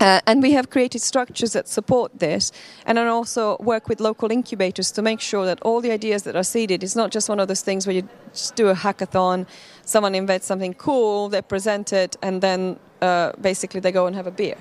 Uh, 0.00 0.20
and 0.26 0.42
we 0.42 0.52
have 0.52 0.70
created 0.70 1.00
structures 1.00 1.52
that 1.52 1.68
support 1.68 2.18
this 2.18 2.50
and 2.86 2.98
then 2.98 3.06
also 3.06 3.56
work 3.60 3.88
with 3.88 4.00
local 4.00 4.32
incubators 4.32 4.90
to 4.90 5.02
make 5.02 5.20
sure 5.20 5.46
that 5.46 5.60
all 5.62 5.80
the 5.80 5.92
ideas 5.92 6.24
that 6.24 6.34
are 6.34 6.42
seeded 6.42 6.82
is 6.82 6.96
not 6.96 7.10
just 7.10 7.28
one 7.28 7.38
of 7.38 7.46
those 7.46 7.60
things 7.60 7.86
where 7.86 7.94
you 7.94 8.08
just 8.32 8.56
do 8.56 8.68
a 8.68 8.74
hackathon, 8.74 9.46
someone 9.84 10.14
invents 10.14 10.46
something 10.46 10.74
cool, 10.74 11.28
they 11.28 11.42
present 11.42 11.92
it, 11.92 12.16
and 12.22 12.40
then 12.40 12.78
uh, 13.00 13.32
basically 13.40 13.80
they 13.80 13.92
go 13.92 14.06
and 14.06 14.16
have 14.16 14.26
a 14.26 14.30
beer. 14.30 14.56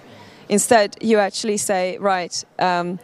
Instead, 0.49 0.97
you 1.01 1.17
actually 1.17 1.57
say, 1.57 1.97
right, 1.99 2.43
um, 2.59 2.99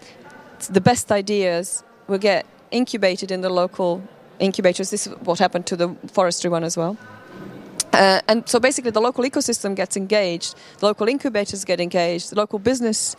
the 0.69 0.81
best 0.81 1.11
ideas 1.11 1.83
will 2.07 2.17
get 2.17 2.45
incubated 2.71 3.31
in 3.31 3.41
the 3.41 3.49
local 3.49 4.01
incubators. 4.39 4.89
This 4.89 5.07
is 5.07 5.13
what 5.19 5.39
happened 5.39 5.65
to 5.67 5.75
the 5.75 5.95
forestry 6.11 6.49
one 6.49 6.63
as 6.63 6.77
well. 6.77 6.97
Uh, 7.97 8.21
and 8.27 8.47
so 8.47 8.59
basically, 8.59 8.91
the 8.91 9.01
local 9.01 9.23
ecosystem 9.23 9.75
gets 9.75 9.97
engaged, 9.97 10.55
the 10.79 10.85
local 10.85 11.07
incubators 11.07 11.65
get 11.65 11.79
engaged, 11.79 12.29
the 12.31 12.35
local 12.35 12.59
business 12.59 13.15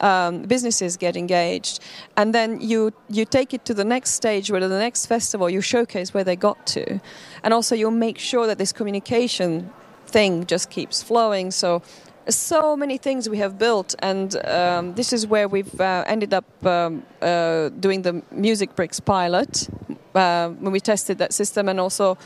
um, 0.00 0.42
businesses 0.42 0.96
get 0.96 1.16
engaged, 1.16 1.80
and 2.16 2.34
then 2.34 2.60
you 2.60 2.92
you 3.08 3.24
take 3.24 3.54
it 3.54 3.64
to 3.64 3.74
the 3.74 3.84
next 3.84 4.10
stage, 4.10 4.50
where 4.50 4.60
the 4.60 4.78
next 4.78 5.06
festival 5.06 5.48
you 5.48 5.62
showcase 5.62 6.12
where 6.14 6.24
they 6.24 6.36
got 6.36 6.66
to, 6.66 7.00
and 7.42 7.54
also 7.54 7.74
you 7.74 7.90
make 7.90 8.18
sure 8.18 8.46
that 8.46 8.58
this 8.58 8.72
communication 8.72 9.70
thing 10.06 10.46
just 10.46 10.70
keeps 10.70 11.02
flowing. 11.02 11.50
So 11.50 11.82
so 12.28 12.76
many 12.76 12.98
things 12.98 13.28
we 13.28 13.38
have 13.38 13.56
built, 13.58 13.94
and 14.00 14.36
um, 14.46 14.94
this 14.94 15.12
is 15.12 15.26
where 15.26 15.48
we've 15.48 15.80
uh, 15.80 16.04
ended 16.06 16.34
up 16.34 16.44
um, 16.66 17.02
uh, 17.22 17.70
doing 17.80 18.02
the 18.02 18.22
Music 18.30 18.76
Bricks 18.76 19.00
pilot 19.00 19.68
uh, 20.14 20.48
when 20.50 20.72
we 20.72 20.80
tested 20.80 21.16
that 21.18 21.32
system, 21.32 21.68
and 21.68 21.80
also 21.80 22.18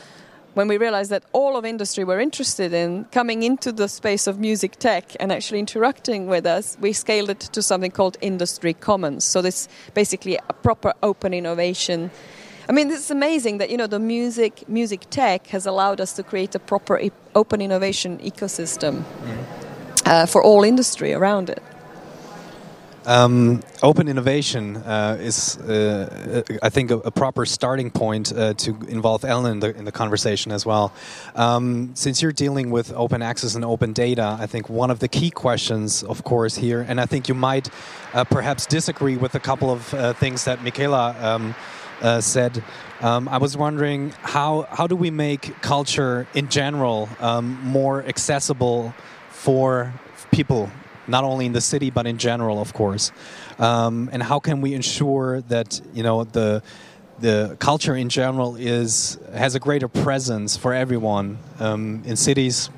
when 0.53 0.67
we 0.67 0.77
realized 0.77 1.09
that 1.11 1.23
all 1.33 1.57
of 1.57 1.65
industry 1.65 2.03
were 2.03 2.19
interested 2.19 2.73
in 2.73 3.05
coming 3.05 3.43
into 3.43 3.71
the 3.71 3.87
space 3.87 4.27
of 4.27 4.39
music 4.39 4.75
tech 4.77 5.15
and 5.19 5.31
actually 5.31 5.59
interacting 5.59 6.27
with 6.27 6.45
us, 6.45 6.77
we 6.79 6.93
scaled 6.93 7.29
it 7.29 7.39
to 7.39 7.61
something 7.61 7.91
called 7.91 8.17
Industry 8.21 8.73
Commons. 8.73 9.23
So 9.23 9.41
this 9.41 9.67
basically 9.93 10.37
a 10.49 10.53
proper 10.53 10.93
open 11.01 11.33
innovation. 11.33 12.11
I 12.69 12.71
mean, 12.71 12.91
it's 12.91 13.09
amazing 13.09 13.57
that 13.57 13.69
you 13.69 13.77
know 13.77 13.87
the 13.87 13.99
music 13.99 14.67
music 14.69 15.01
tech 15.09 15.47
has 15.47 15.65
allowed 15.65 15.99
us 15.99 16.13
to 16.13 16.23
create 16.23 16.55
a 16.55 16.59
proper 16.59 17.01
open 17.35 17.61
innovation 17.61 18.19
ecosystem 18.19 19.03
mm-hmm. 19.03 19.41
uh, 20.05 20.25
for 20.27 20.43
all 20.43 20.63
industry 20.63 21.13
around 21.13 21.49
it. 21.49 21.61
Um, 23.05 23.61
open 23.81 24.07
innovation 24.07 24.77
uh, 24.77 25.17
is, 25.19 25.57
uh, 25.57 26.43
I 26.61 26.69
think, 26.69 26.89
a, 26.89 26.99
a, 26.99 27.11
proper 27.11 27.45
starting 27.45 27.91
point 27.91 28.31
uh, 28.31 28.53
to 28.53 28.77
involve 28.87 29.25
Ellen 29.25 29.51
in 29.51 29.59
the, 29.59 29.75
in 29.75 29.83
the 29.83 29.91
conversation 29.91 30.53
as 30.53 30.65
well. 30.65 30.93
Um, 31.35 31.91
since 31.95 32.21
you're 32.21 32.31
dealing 32.31 32.71
with 32.71 32.93
open 32.93 33.21
access 33.21 33.55
and 33.55 33.65
open 33.65 33.91
data, 33.91 34.37
I 34.39 34.45
think 34.45 34.69
one 34.69 34.89
of 34.89 34.99
the 34.99 35.09
key 35.09 35.31
questions, 35.31 36.01
of 36.03 36.23
course, 36.23 36.55
here, 36.55 36.85
and 36.87 37.01
I 37.01 37.05
think 37.05 37.27
you 37.27 37.33
might 37.33 37.69
uh, 38.13 38.23
perhaps 38.23 38.65
disagree 38.65 39.17
with 39.17 39.35
a 39.35 39.39
couple 39.39 39.69
of 39.69 39.93
uh, 39.93 40.13
things 40.13 40.45
that 40.45 40.63
Michela 40.63 41.13
um, 41.19 41.55
uh, 42.01 42.21
said. 42.21 42.63
Um, 43.01 43.27
I 43.27 43.37
was 43.37 43.57
wondering 43.57 44.13
how 44.21 44.65
how 44.69 44.87
do 44.87 44.95
we 44.95 45.11
make 45.11 45.61
culture 45.61 46.25
in 46.33 46.47
general 46.47 47.09
um, 47.19 47.59
more 47.63 48.01
accessible 48.05 48.93
for 49.29 49.93
people 50.31 50.71
not 51.07 51.23
only 51.23 51.45
in 51.45 51.53
the 51.53 51.61
city 51.61 51.89
but 51.89 52.05
in 52.07 52.17
general, 52.17 52.59
of 52.59 52.73
course. 52.73 53.11
Um, 53.59 54.09
and 54.11 54.21
how 54.21 54.39
can 54.39 54.61
we 54.61 54.73
ensure 54.73 55.41
that 55.41 55.81
you 55.93 56.03
know 56.03 56.23
the 56.23 56.63
the 57.19 57.55
culture 57.59 57.95
in 57.95 58.09
general 58.09 58.55
is 58.55 59.17
has 59.33 59.55
a 59.55 59.59
greater 59.59 59.87
presence 59.87 60.57
for 60.57 60.73
everyone 60.73 61.37
um, 61.59 62.03
in 62.05 62.15
cities 62.15 62.69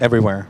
everywhere? 0.00 0.48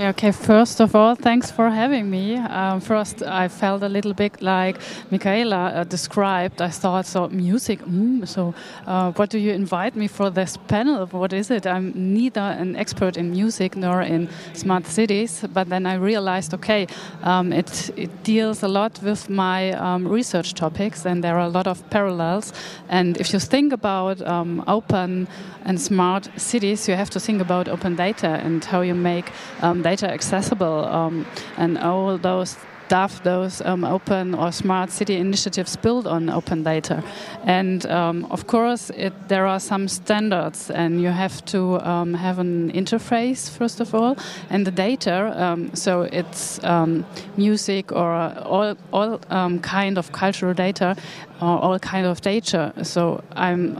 Okay, 0.00 0.32
first 0.32 0.80
of 0.80 0.96
all, 0.96 1.14
thanks 1.14 1.50
for 1.50 1.68
having 1.68 2.08
me. 2.08 2.36
Um, 2.38 2.80
first, 2.80 3.22
I 3.22 3.48
felt 3.48 3.82
a 3.82 3.88
little 3.88 4.14
bit 4.14 4.40
like 4.40 4.78
Michela 5.10 5.72
uh, 5.74 5.84
described. 5.84 6.62
I 6.62 6.70
thought, 6.70 7.04
so 7.04 7.28
music, 7.28 7.80
mm, 7.80 8.26
so 8.26 8.54
uh, 8.86 9.12
what 9.12 9.28
do 9.28 9.38
you 9.38 9.52
invite 9.52 9.96
me 9.96 10.08
for 10.08 10.30
this 10.30 10.56
panel? 10.56 11.04
What 11.08 11.34
is 11.34 11.50
it? 11.50 11.66
I'm 11.66 11.92
neither 11.94 12.40
an 12.40 12.76
expert 12.76 13.18
in 13.18 13.32
music 13.32 13.76
nor 13.76 14.00
in 14.00 14.30
smart 14.54 14.86
cities, 14.86 15.44
but 15.52 15.68
then 15.68 15.84
I 15.84 15.96
realized, 15.96 16.54
okay, 16.54 16.86
um, 17.22 17.52
it, 17.52 17.90
it, 17.98 18.10
deals 18.22 18.62
a 18.62 18.68
lot 18.68 19.02
with 19.02 19.28
my 19.28 19.72
um, 19.72 20.08
research 20.08 20.54
topics, 20.54 21.04
and 21.04 21.22
there 21.22 21.36
are 21.36 21.46
a 21.46 21.50
lot 21.50 21.66
of 21.66 21.78
parallels. 21.90 22.54
And 22.88 23.18
if 23.18 23.34
you 23.34 23.38
think 23.38 23.74
about 23.74 24.22
um, 24.22 24.64
open 24.66 25.28
and 25.66 25.78
smart 25.78 26.30
cities, 26.36 26.88
you 26.88 26.94
have 26.94 27.10
to 27.10 27.20
think 27.20 27.42
about 27.42 27.68
open 27.68 27.96
data 27.96 28.40
and 28.42 28.64
how 28.64 28.80
you 28.80 28.94
make 28.94 29.30
um, 29.60 29.82
data 29.82 29.89
accessible 29.98 30.84
um, 30.86 31.26
and 31.56 31.78
all 31.78 32.18
those 32.18 32.56
stuff, 32.90 33.22
those 33.22 33.60
um, 33.64 33.84
open 33.84 34.34
or 34.34 34.50
smart 34.50 34.90
city 34.90 35.14
initiatives 35.14 35.76
build 35.76 36.08
on 36.08 36.28
open 36.28 36.64
data. 36.64 37.04
And 37.44 37.86
um, 37.86 38.24
of 38.30 38.48
course, 38.48 38.90
it, 38.96 39.12
there 39.28 39.46
are 39.46 39.60
some 39.60 39.86
standards, 39.86 40.70
and 40.70 41.00
you 41.00 41.10
have 41.10 41.44
to 41.44 41.78
um, 41.88 42.14
have 42.14 42.40
an 42.40 42.72
interface 42.72 43.48
first 43.48 43.80
of 43.80 43.94
all, 43.94 44.16
and 44.50 44.66
the 44.66 44.72
data. 44.72 45.32
Um, 45.36 45.70
so 45.74 46.02
it's 46.02 46.58
um, 46.64 47.04
music 47.36 47.92
or 47.92 48.12
all 48.44 48.76
all 48.92 49.20
um, 49.30 49.60
kind 49.60 49.96
of 49.96 50.10
cultural 50.10 50.54
data 50.54 50.96
or 51.40 51.62
all 51.62 51.78
kind 51.78 52.06
of 52.06 52.20
data. 52.20 52.72
So 52.82 53.22
I'm 53.36 53.76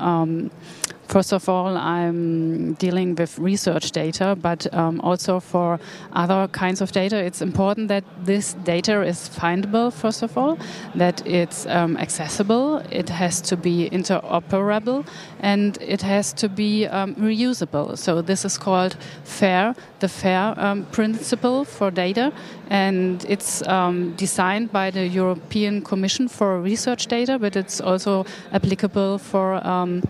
first 1.11 1.33
of 1.33 1.49
all, 1.49 1.77
I'm 1.77 2.75
dealing 2.75 3.16
with 3.16 3.37
research 3.38 3.90
data, 3.90 4.37
but 4.40 4.73
um, 4.73 5.01
also 5.01 5.40
for 5.40 5.81
other 6.12 6.46
kinds 6.53 6.81
of 6.81 6.92
data, 6.92 7.16
it's 7.16 7.42
important 7.42 7.88
that 7.88 8.05
this 8.25 8.55
data 8.64 9.03
is 9.03 9.29
findable, 9.29 9.92
first 9.92 10.23
of 10.23 10.38
all, 10.38 10.57
that 10.94 11.27
it's 11.27 11.66
um, 11.66 11.96
accessible, 11.96 12.79
it 12.90 13.09
has 13.09 13.40
to 13.42 13.57
be 13.57 13.90
interoperable, 13.90 15.05
and 15.40 15.79
it 15.83 16.01
has 16.03 16.33
to 16.35 16.49
be 16.49 16.87
um, 16.87 17.16
reusable. 17.16 17.99
So, 17.99 18.23
this 18.23 18.44
is 18.44 18.57
called 18.57 18.96
FAIR, 19.25 19.75
the 19.99 20.09
FAIR 20.09 20.55
um, 20.59 20.87
principle 20.92 21.64
for 21.64 21.90
data, 21.90 22.33
and 22.68 23.25
it's 23.29 23.66
um, 23.66 24.14
designed 24.14 24.70
by 24.70 24.90
the 24.92 25.09
European 25.09 25.83
Commission 25.83 26.29
for 26.29 26.61
Research 26.61 27.09
Data, 27.09 27.37
but 27.37 27.57
it's 27.57 27.81
also 27.81 28.25
applicable 28.53 29.18
for 29.18 29.66
um, 29.66 30.03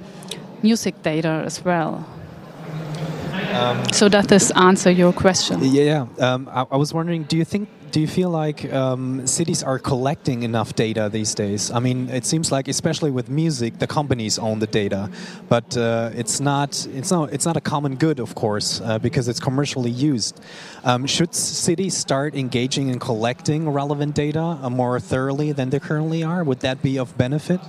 music 0.62 1.02
data 1.02 1.42
as 1.46 1.64
well. 1.64 2.06
Um, 3.52 3.84
so 3.92 4.08
does 4.08 4.26
this 4.26 4.50
answer 4.52 4.90
your 4.90 5.12
question? 5.12 5.58
Yeah, 5.62 6.06
um, 6.18 6.48
I, 6.52 6.66
I, 6.70 6.76
was 6.76 6.94
wondering, 6.94 7.24
do 7.24 7.36
you 7.36 7.44
think, 7.44 7.68
do 7.90 8.00
you 8.00 8.06
feel 8.06 8.30
like 8.30 8.72
um, 8.72 9.26
cities 9.26 9.62
are 9.62 9.78
collecting 9.78 10.42
enough 10.42 10.74
data 10.74 11.08
these 11.10 11.34
days? 11.34 11.70
I 11.70 11.80
mean, 11.80 12.08
it 12.08 12.24
seems 12.24 12.52
like, 12.52 12.68
especially 12.68 13.10
with 13.10 13.28
music, 13.28 13.78
the 13.78 13.86
companies 13.86 14.38
own 14.38 14.58
the 14.58 14.66
data, 14.66 15.10
but 15.48 15.76
uh, 15.76 16.10
it's 16.14 16.40
not, 16.40 16.86
it's 16.92 17.10
not, 17.10 17.32
it's 17.32 17.46
not 17.46 17.56
a 17.56 17.60
common 17.60 17.96
good, 17.96 18.20
of 18.20 18.34
course, 18.34 18.80
uh, 18.80 18.98
because 18.98 19.28
it's 19.28 19.40
commercially 19.40 19.90
used. 19.90 20.40
Um, 20.84 21.06
should 21.06 21.34
cities 21.34 21.96
start 21.96 22.34
engaging 22.34 22.88
in 22.88 22.98
collecting 22.98 23.68
relevant 23.68 24.14
data 24.14 24.40
uh, 24.40 24.70
more 24.70 25.00
thoroughly 25.00 25.52
than 25.52 25.70
they 25.70 25.80
currently 25.80 26.22
are? 26.22 26.44
Would 26.44 26.60
that 26.60 26.82
be 26.82 26.98
of 26.98 27.16
benefit? 27.18 27.60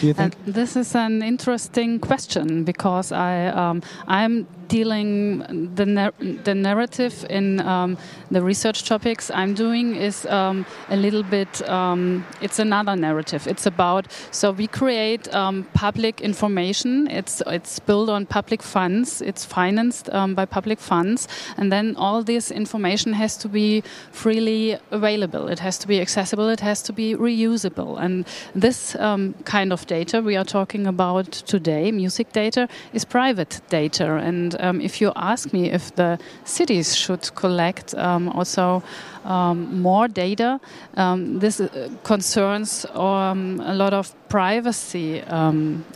Do 0.00 0.06
you 0.06 0.14
think? 0.14 0.34
And 0.44 0.54
this 0.54 0.76
is 0.76 0.94
an 0.94 1.22
interesting 1.22 2.00
question 2.00 2.64
because 2.64 3.12
I 3.12 3.46
um, 3.46 3.82
I'm 4.06 4.46
dealing 4.68 5.74
the 5.74 5.86
nar 5.86 6.12
the 6.44 6.54
narrative 6.54 7.24
in 7.30 7.60
um, 7.60 7.96
the 8.30 8.42
research 8.42 8.84
topics 8.84 9.30
I'm 9.30 9.54
doing 9.54 9.94
is 9.96 10.26
um, 10.26 10.66
a 10.88 10.96
little 10.96 11.22
bit 11.22 11.68
um, 11.68 12.24
it's 12.40 12.58
another 12.58 12.96
narrative. 12.96 13.46
It's 13.46 13.66
about 13.66 14.06
so 14.30 14.50
we 14.52 14.66
create 14.66 15.32
um, 15.34 15.64
public 15.74 16.20
information. 16.20 17.08
It's 17.08 17.42
it's 17.46 17.78
built 17.78 18.08
on 18.08 18.26
public 18.26 18.62
funds. 18.62 19.22
It's 19.22 19.44
financed 19.44 20.10
um, 20.10 20.34
by 20.34 20.46
public 20.46 20.80
funds, 20.80 21.28
and 21.56 21.70
then 21.70 21.96
all 21.96 22.22
this 22.22 22.50
information 22.50 23.12
has 23.12 23.36
to 23.38 23.48
be 23.48 23.82
freely 24.12 24.78
available. 24.90 25.48
It 25.48 25.60
has 25.60 25.78
to 25.78 25.88
be 25.88 26.00
accessible. 26.00 26.48
It 26.48 26.60
has 26.60 26.82
to 26.82 26.92
be 26.92 27.14
reusable. 27.14 28.00
And 28.00 28.26
this 28.54 28.96
kind 29.44 29.72
of 29.72 29.86
data 29.86 30.20
we 30.20 30.36
are 30.36 30.44
talking 30.44 30.86
about 30.86 31.32
today, 31.32 31.92
music 31.92 32.32
data, 32.32 32.68
is 32.92 33.04
private 33.04 33.60
data 33.68 34.16
and 34.16 34.55
um, 34.60 34.80
if 34.80 35.00
you 35.00 35.12
ask 35.16 35.52
me 35.52 35.70
if 35.70 35.94
the 35.94 36.18
cities 36.44 36.96
should 36.96 37.34
collect 37.34 37.94
um, 37.94 38.28
also 38.28 38.82
um, 39.24 39.80
more 39.82 40.08
data, 40.08 40.60
um, 40.96 41.38
this 41.38 41.60
uh, 41.60 41.88
concerns 42.04 42.86
um, 42.94 43.60
a 43.64 43.74
lot 43.74 43.92
of 43.92 44.14
privacy 44.28 45.22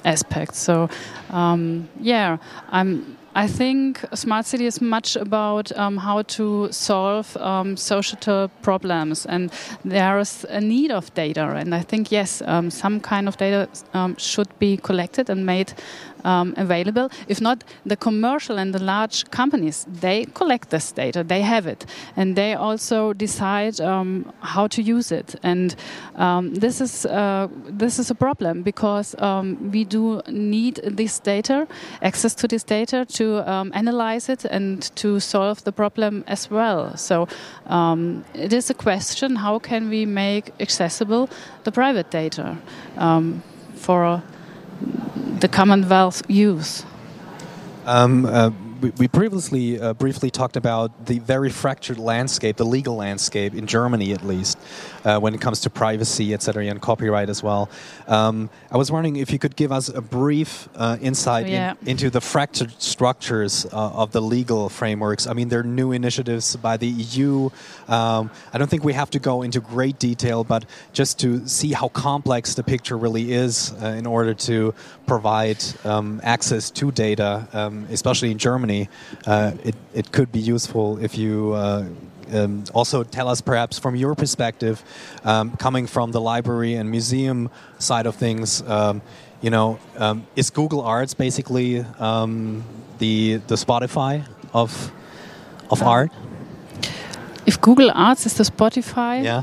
aspects. 0.04 0.58
So, 0.58 0.88
yeah, 2.00 2.38
I'm 2.70 3.16
I 3.34 3.46
think 3.46 4.04
smart 4.12 4.44
city 4.46 4.66
is 4.66 4.80
much 4.80 5.14
about 5.14 5.70
um, 5.78 5.98
how 5.98 6.22
to 6.22 6.68
solve 6.72 7.36
um, 7.36 7.76
societal 7.76 8.48
problems, 8.62 9.24
and 9.24 9.52
there 9.84 10.18
is 10.18 10.44
a 10.48 10.60
need 10.60 10.90
of 10.90 11.14
data. 11.14 11.54
And 11.54 11.72
I 11.72 11.82
think 11.82 12.10
yes, 12.10 12.42
um, 12.44 12.70
some 12.70 12.98
kind 12.98 13.28
of 13.28 13.36
data 13.36 13.68
should 14.16 14.48
be 14.58 14.76
collected 14.76 15.30
and 15.30 15.46
made 15.46 15.74
um, 16.24 16.54
available. 16.56 17.10
If 17.28 17.40
not, 17.40 17.64
the 17.86 17.96
commercial 17.96 18.58
and 18.58 18.74
the 18.74 18.82
large 18.82 19.30
companies 19.30 19.86
they 20.00 20.26
collect 20.34 20.70
this 20.70 20.92
data, 20.92 21.24
they 21.24 21.42
have 21.42 21.66
it, 21.66 21.86
and 22.16 22.36
they 22.36 22.54
also 22.54 23.12
decide 23.12 23.80
um, 23.80 24.32
how 24.40 24.66
to 24.68 24.82
use 24.82 25.12
it. 25.12 25.34
And 25.42 25.74
um, 26.16 26.54
this 26.54 26.80
is 26.80 27.06
uh, 27.06 27.48
this 27.68 27.98
is 27.98 28.10
a 28.10 28.14
problem 28.14 28.62
because 28.62 29.14
um, 29.18 29.70
we 29.70 29.84
do 29.84 30.22
need 30.28 30.80
this 30.84 31.18
data, 31.18 31.66
access 32.02 32.34
to 32.34 32.48
this 32.48 32.64
data, 32.64 33.04
to 33.04 33.50
um, 33.50 33.70
analyze 33.74 34.28
it 34.28 34.44
and 34.44 34.82
to 34.96 35.20
solve 35.20 35.64
the 35.64 35.72
problem 35.72 36.24
as 36.26 36.50
well. 36.50 36.96
So 36.96 37.28
um, 37.66 38.24
it 38.34 38.52
is 38.52 38.70
a 38.70 38.74
question: 38.74 39.36
how 39.36 39.58
can 39.58 39.88
we 39.88 40.06
make 40.06 40.52
accessible 40.60 41.28
the 41.64 41.72
private 41.72 42.10
data 42.10 42.56
for 43.74 44.22
the 45.40 45.48
Commonwealth 45.48 46.22
use? 46.28 46.84
Um, 47.86 48.26
uh, 48.26 48.50
we, 48.80 49.08
previously 49.08 49.80
uh, 49.80 49.94
briefly 49.94 50.30
talked 50.30 50.56
about 50.56 51.06
the 51.06 51.18
very 51.18 51.50
fractured 51.50 51.98
landscape, 51.98 52.56
the 52.56 52.64
legal 52.64 52.96
landscape 52.96 53.54
in 53.54 53.66
Germany, 53.66 54.12
at 54.12 54.24
least, 54.24 54.58
uh, 55.04 55.18
when 55.18 55.34
it 55.34 55.40
comes 55.40 55.60
to 55.60 55.70
privacy, 55.70 56.32
etc., 56.34 56.66
and 56.66 56.80
copyright 56.80 57.28
as 57.28 57.42
well. 57.42 57.68
Um, 58.06 58.50
I 58.70 58.76
was 58.76 58.90
wondering 58.90 59.16
if 59.16 59.30
you 59.32 59.38
could 59.38 59.56
give 59.56 59.72
us 59.72 59.88
a 59.88 60.00
brief 60.00 60.68
uh, 60.74 60.96
insight 61.00 61.48
yeah. 61.48 61.74
in, 61.82 61.90
into 61.90 62.10
the 62.10 62.20
fractured 62.20 62.80
structures 62.80 63.66
uh, 63.66 63.68
of 63.72 64.12
the 64.12 64.22
legal 64.22 64.68
frameworks. 64.68 65.26
I 65.26 65.32
mean, 65.32 65.48
there 65.48 65.60
are 65.60 65.64
new 65.64 65.92
initiatives 65.92 66.56
by 66.56 66.76
the 66.76 66.88
EU. 66.88 67.50
Um, 67.88 68.30
I 68.52 68.58
don't 68.58 68.68
think 68.68 68.84
we 68.84 68.94
have 68.94 69.10
to 69.10 69.18
go 69.18 69.42
into 69.42 69.60
great 69.60 69.98
detail, 69.98 70.44
but 70.44 70.64
just 70.92 71.18
to 71.20 71.46
see 71.46 71.72
how 71.72 71.88
complex 71.88 72.54
the 72.54 72.62
picture 72.62 72.96
really 72.96 73.32
is 73.32 73.72
uh, 73.82 73.86
in 73.86 74.06
order 74.06 74.34
to 74.34 74.74
provide 75.06 75.62
um, 75.84 76.20
access 76.22 76.70
to 76.70 76.90
data, 76.92 77.46
um, 77.52 77.86
especially 77.90 78.30
in 78.30 78.38
Germany, 78.38 78.69
uh, 79.26 79.52
it, 79.64 79.74
it 79.94 80.12
could 80.12 80.30
be 80.32 80.38
useful 80.38 80.98
if 80.98 81.16
you 81.16 81.52
uh, 81.52 81.84
um, 82.32 82.64
also 82.72 83.02
tell 83.02 83.28
us 83.28 83.40
perhaps 83.40 83.78
from 83.78 83.96
your 83.96 84.14
perspective, 84.14 84.82
um, 85.24 85.56
coming 85.56 85.86
from 85.86 86.12
the 86.12 86.20
library 86.20 86.74
and 86.74 86.90
museum 86.90 87.50
side 87.78 88.06
of 88.06 88.14
things, 88.16 88.62
um, 88.62 89.02
you 89.40 89.50
know, 89.50 89.78
um, 89.96 90.26
is 90.36 90.50
Google 90.50 90.82
Arts 90.82 91.14
basically 91.14 91.80
um, 91.98 92.62
the 92.98 93.40
the 93.46 93.56
Spotify 93.56 94.24
of 94.52 94.92
of 95.70 95.82
art? 95.82 96.12
If 97.46 97.60
Google 97.60 97.90
Arts 97.94 98.26
is 98.26 98.34
the 98.34 98.44
Spotify, 98.44 99.24
yeah. 99.24 99.42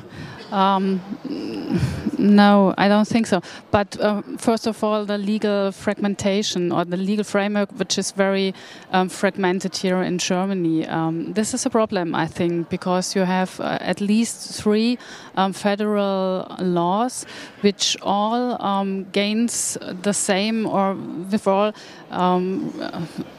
No, 2.17 2.73
I 2.77 2.87
don't 2.87 3.07
think 3.07 3.27
so. 3.27 3.41
But 3.69 3.99
uh, 3.99 4.23
first 4.37 4.65
of 4.65 4.83
all, 4.83 5.05
the 5.05 5.17
legal 5.17 5.71
fragmentation 5.71 6.71
or 6.71 6.83
the 6.83 6.97
legal 6.97 7.23
framework, 7.23 7.71
which 7.77 7.97
is 7.97 8.11
very 8.11 8.55
um, 8.91 9.07
fragmented 9.09 9.77
here 9.77 10.01
in 10.01 10.17
Germany, 10.17 10.87
um, 10.87 11.33
this 11.33 11.53
is 11.53 11.65
a 11.65 11.69
problem, 11.69 12.15
I 12.15 12.25
think, 12.25 12.69
because 12.69 13.15
you 13.15 13.21
have 13.21 13.59
uh, 13.59 13.77
at 13.81 14.01
least 14.01 14.61
three 14.61 14.97
um, 15.35 15.53
federal 15.53 16.47
laws, 16.59 17.25
which 17.61 17.95
all 18.01 18.59
um, 18.63 19.05
gains 19.11 19.77
the 20.01 20.13
same 20.13 20.65
or 20.65 20.95
with 20.95 21.47
all 21.47 21.71
um, 22.09 22.73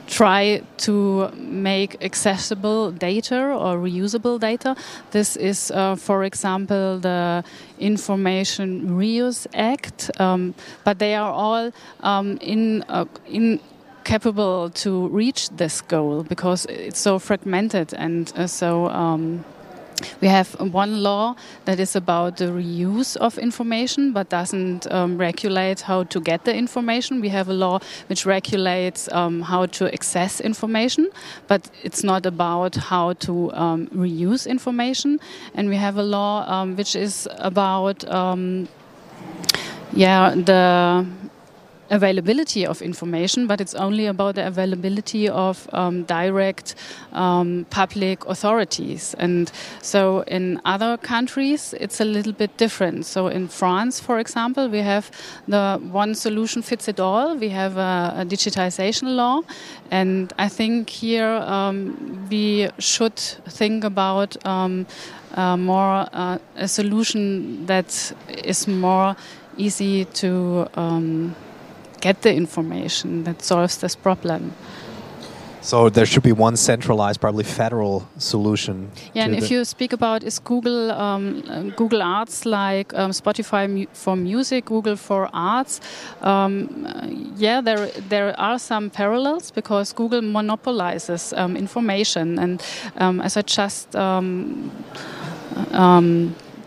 try 0.09 0.63
to 0.79 1.31
make 1.37 2.03
accessible 2.03 2.91
data 2.91 3.37
or 3.37 3.77
reusable 3.77 4.41
data. 4.41 4.75
This 5.11 5.37
is, 5.37 5.71
uh, 5.71 5.97
for 5.97 6.25
example, 6.25 6.99
the 6.99 7.45
Information 7.79 8.89
Reuse 8.89 9.47
Act, 9.55 10.11
um, 10.19 10.55
but 10.85 10.99
they 10.99 11.15
are 11.15 11.31
all 11.31 11.71
um, 12.01 12.39
in, 12.41 12.83
uh, 12.89 13.05
in 13.27 13.61
capable 14.05 14.71
to 14.71 15.09
reach 15.09 15.51
this 15.51 15.83
goal 15.83 16.23
because 16.23 16.65
it's 16.67 16.99
so 16.99 17.19
fragmented 17.19 17.93
and 17.93 18.33
uh, 18.37 18.47
so 18.47 18.89
um, 18.89 19.45
we 20.21 20.29
have 20.29 20.55
one 20.61 21.03
law 21.03 21.35
that 21.65 21.81
is 21.81 21.97
about 21.97 22.37
the 22.37 22.47
reuse 22.47 23.17
of 23.17 23.39
information 23.39 24.13
but 24.13 24.29
doesn't 24.29 24.91
um, 24.93 25.19
regulate 25.19 25.81
how 25.83 26.05
to 26.05 26.21
get 26.21 26.45
the 26.45 26.55
information. 26.55 27.21
We 27.21 27.29
have 27.29 27.49
a 27.49 27.53
law 27.53 27.81
which 28.09 28.27
regulates 28.27 29.11
um, 29.13 29.43
how 29.43 29.67
to 29.67 29.93
access 29.93 30.41
information, 30.41 31.11
but 31.47 31.71
it's 31.83 32.03
not 32.05 32.27
about 32.27 32.75
how 32.77 33.15
to 33.15 33.53
um, 33.53 33.87
reuse 33.89 34.49
information. 34.49 35.21
And 35.55 35.69
we 35.69 35.77
have 35.77 35.97
a 35.97 36.03
law 36.03 36.49
um, 36.51 36.77
which 36.77 36.97
is 36.97 37.29
about 37.39 38.09
um, 38.09 38.69
yeah 39.93 40.35
the 40.35 41.07
availability 41.91 42.67
of 42.67 42.83
information, 42.83 43.47
but 43.47 43.61
it's 43.61 43.75
only 43.75 44.07
about 44.07 44.35
the 44.35 44.47
availability 44.47 45.29
of 45.29 45.69
um, 45.73 46.05
direct 46.05 46.75
um, 47.13 47.67
public 47.71 48.25
authorities. 48.27 49.15
And 49.19 49.51
so 49.83 50.21
in 50.27 50.61
other 50.65 50.97
countries, 50.97 51.75
it's 51.81 52.01
a 52.01 52.05
little 52.05 52.33
bit 52.33 52.57
different. 52.57 53.07
So 53.07 53.29
in 53.29 53.49
France, 53.49 54.01
for 54.01 54.19
example, 54.19 54.69
we 54.69 54.79
have 54.79 55.11
the 55.47 55.79
one 55.91 56.15
solution 56.15 56.63
fits 56.63 56.89
it 56.89 57.01
all. 57.01 57.37
We 57.37 57.49
have 57.49 57.77
a, 57.77 58.15
a 58.19 58.25
digitization 58.25 59.17
law. 59.17 59.43
And 59.91 60.33
I 60.39 60.49
think 60.49 60.91
here 60.91 61.43
um, 61.47 62.27
we 62.31 62.69
should 62.79 63.17
think 63.17 63.85
about 63.85 64.37
uh, 65.37 65.57
more 65.57 66.09
uh, 66.13 66.39
a 66.57 66.69
solution 66.69 67.67
that 67.67 68.13
is 68.45 68.67
more 68.67 69.17
easy 69.57 70.05
to 70.05 70.69
um, 70.75 71.35
get 72.01 72.23
the 72.23 72.35
information 72.35 73.25
that 73.25 73.43
solves 73.43 73.79
this 73.79 73.97
problem. 73.97 74.53
So 75.61 75.91
there 75.91 76.07
should 76.07 76.23
be 76.23 76.33
one 76.33 76.57
centralized, 76.57 77.21
probably 77.21 77.45
federal 77.45 78.09
solution. 78.17 78.91
Yeah, 79.13 79.25
and 79.25 79.35
if 79.35 79.51
you 79.51 79.65
speak 79.65 79.93
about 79.93 80.23
is 80.23 80.39
Google 80.39 80.93
um, 80.93 81.43
Google 81.77 82.01
Arts 82.01 82.47
like 82.47 82.95
um, 82.95 83.11
Spotify 83.11 83.69
mu 83.69 83.87
for 83.93 84.17
music, 84.17 84.67
Google 84.67 84.97
for 84.97 85.29
arts? 85.33 85.81
Um, 86.23 87.35
yeah, 87.37 87.61
there 87.61 87.89
there 88.09 88.39
are 88.39 88.59
some 88.59 88.89
parallels 88.89 89.51
because 89.51 89.93
Google 89.93 90.23
monopolizes 90.23 91.33
um, 91.33 91.57
information, 91.57 92.39
and 92.39 92.63
um, 92.97 93.21
as 93.21 93.37
I 93.37 93.43
just 93.43 93.97
um, 93.97 94.71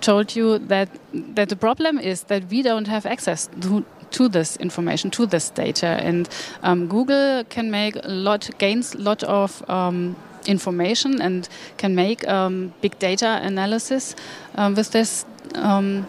told 0.01 0.35
you 0.35 0.59
that 0.67 0.89
that 1.35 1.49
the 1.49 1.55
problem 1.55 1.97
is 1.97 2.23
that 2.23 2.43
we 2.51 2.61
don't 2.61 2.87
have 2.87 3.05
access 3.05 3.49
to 3.61 3.85
to 4.11 4.29
this 4.29 4.57
information, 4.57 5.11
to 5.11 5.25
this 5.25 5.49
data. 5.49 5.87
And 5.87 6.29
um, 6.63 6.87
Google 6.87 7.43
can 7.45 7.71
make 7.71 7.95
a 7.95 8.07
lot, 8.09 8.49
gains 8.57 8.95
a 8.95 8.99
lot 8.99 9.23
of 9.23 9.69
um, 9.69 10.15
information 10.45 11.21
and 11.21 11.47
can 11.77 11.95
make 11.95 12.27
um, 12.27 12.73
big 12.81 12.97
data 12.99 13.39
analysis 13.43 14.15
um, 14.55 14.75
with 14.75 14.91
this 14.91 15.25
um, 15.55 16.05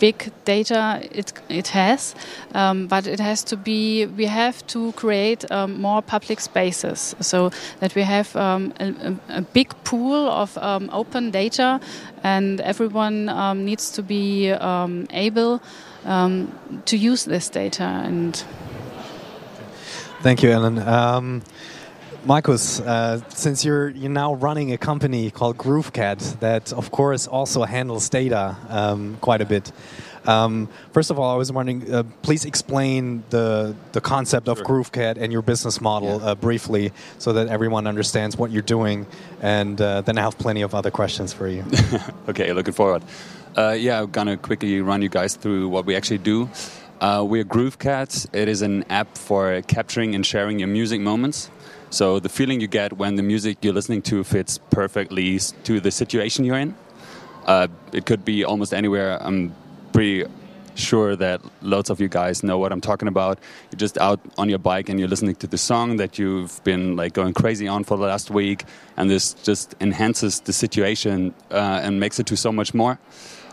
big 0.00 0.32
data 0.44 1.00
it, 1.12 1.32
it 1.48 1.68
has, 1.68 2.14
um, 2.52 2.88
but 2.88 3.06
it 3.06 3.20
has 3.20 3.44
to 3.44 3.56
be, 3.56 4.06
we 4.06 4.26
have 4.26 4.66
to 4.66 4.92
create 4.92 5.50
um, 5.52 5.80
more 5.80 6.02
public 6.02 6.40
spaces 6.40 7.14
so 7.20 7.50
that 7.78 7.94
we 7.94 8.02
have 8.02 8.34
um, 8.34 8.72
a, 8.80 9.14
a, 9.28 9.40
big 9.40 9.72
pool 9.84 10.28
of 10.28 10.58
open 10.92 11.30
data 11.30 11.80
and 12.24 12.60
everyone 12.62 13.26
needs 13.64 13.92
to 13.92 14.02
be 14.02 14.48
able 15.10 15.62
um, 16.04 16.82
to 16.86 16.96
use 16.96 17.24
this 17.24 17.48
data. 17.48 17.84
And 17.84 18.36
thank 20.20 20.42
you, 20.42 20.50
Ellen. 20.50 20.78
Um, 20.78 21.42
Markus, 22.26 22.80
uh, 22.80 23.20
since 23.28 23.66
you're 23.66 23.90
you're 23.90 24.10
now 24.10 24.34
running 24.34 24.72
a 24.72 24.78
company 24.78 25.30
called 25.30 25.58
GrooveCat 25.58 26.40
that, 26.40 26.72
of 26.72 26.90
course, 26.90 27.26
also 27.26 27.64
handles 27.64 28.08
data 28.08 28.56
um, 28.70 29.18
quite 29.20 29.42
a 29.42 29.44
bit. 29.44 29.72
Um, 30.26 30.70
first 30.92 31.10
of 31.10 31.18
all, 31.18 31.30
I 31.30 31.36
was 31.36 31.52
wondering, 31.52 31.92
uh, 31.92 32.02
please 32.22 32.46
explain 32.46 33.24
the 33.28 33.76
the 33.92 34.00
concept 34.00 34.48
of 34.48 34.56
sure. 34.56 34.66
GrooveCat 34.66 35.18
and 35.18 35.32
your 35.32 35.42
business 35.42 35.82
model 35.82 36.18
yeah. 36.20 36.30
uh, 36.30 36.34
briefly, 36.34 36.92
so 37.18 37.34
that 37.34 37.48
everyone 37.48 37.86
understands 37.86 38.38
what 38.38 38.50
you're 38.50 38.62
doing, 38.62 39.06
and 39.42 39.78
uh, 39.78 40.00
then 40.00 40.16
I 40.16 40.22
have 40.22 40.38
plenty 40.38 40.62
of 40.62 40.74
other 40.74 40.90
questions 40.90 41.34
for 41.34 41.46
you. 41.46 41.62
okay, 42.28 42.52
looking 42.54 42.74
forward. 42.74 43.02
Uh, 43.56 43.70
yeah, 43.70 44.00
I'm 44.00 44.10
gonna 44.10 44.36
quickly 44.36 44.80
run 44.80 45.00
you 45.00 45.08
guys 45.08 45.36
through 45.36 45.68
what 45.68 45.86
we 45.86 45.94
actually 45.94 46.18
do. 46.18 46.48
Uh, 47.00 47.24
we're 47.26 47.44
GrooveCat. 47.44 48.34
It 48.34 48.48
is 48.48 48.62
an 48.62 48.84
app 48.90 49.16
for 49.16 49.62
capturing 49.62 50.16
and 50.16 50.26
sharing 50.26 50.58
your 50.58 50.66
music 50.66 51.00
moments. 51.00 51.50
So 51.90 52.18
the 52.18 52.28
feeling 52.28 52.60
you 52.60 52.66
get 52.66 52.94
when 52.94 53.14
the 53.14 53.22
music 53.22 53.58
you're 53.62 53.72
listening 53.72 54.02
to 54.02 54.24
fits 54.24 54.58
perfectly 54.70 55.38
to 55.38 55.78
the 55.78 55.92
situation 55.92 56.44
you're 56.44 56.58
in. 56.58 56.74
Uh, 57.46 57.68
it 57.92 58.06
could 58.06 58.24
be 58.24 58.44
almost 58.44 58.74
anywhere. 58.74 59.22
I'm 59.22 59.54
pretty 59.92 60.24
sure 60.74 61.14
that 61.14 61.40
loads 61.62 61.90
of 61.90 62.00
you 62.00 62.08
guys 62.08 62.42
know 62.42 62.58
what 62.58 62.72
I'm 62.72 62.80
talking 62.80 63.06
about. 63.06 63.38
You're 63.70 63.78
just 63.78 63.98
out 63.98 64.18
on 64.36 64.48
your 64.48 64.58
bike 64.58 64.88
and 64.88 64.98
you're 64.98 65.08
listening 65.08 65.36
to 65.36 65.46
the 65.46 65.58
song 65.58 65.98
that 65.98 66.18
you've 66.18 66.62
been 66.64 66.96
like 66.96 67.12
going 67.12 67.34
crazy 67.34 67.68
on 67.68 67.84
for 67.84 67.96
the 67.96 68.04
last 68.04 68.32
week, 68.32 68.64
and 68.96 69.08
this 69.08 69.34
just 69.34 69.76
enhances 69.80 70.40
the 70.40 70.52
situation 70.52 71.32
uh, 71.52 71.80
and 71.84 72.00
makes 72.00 72.18
it 72.18 72.26
to 72.26 72.36
so 72.36 72.50
much 72.50 72.74
more. 72.74 72.98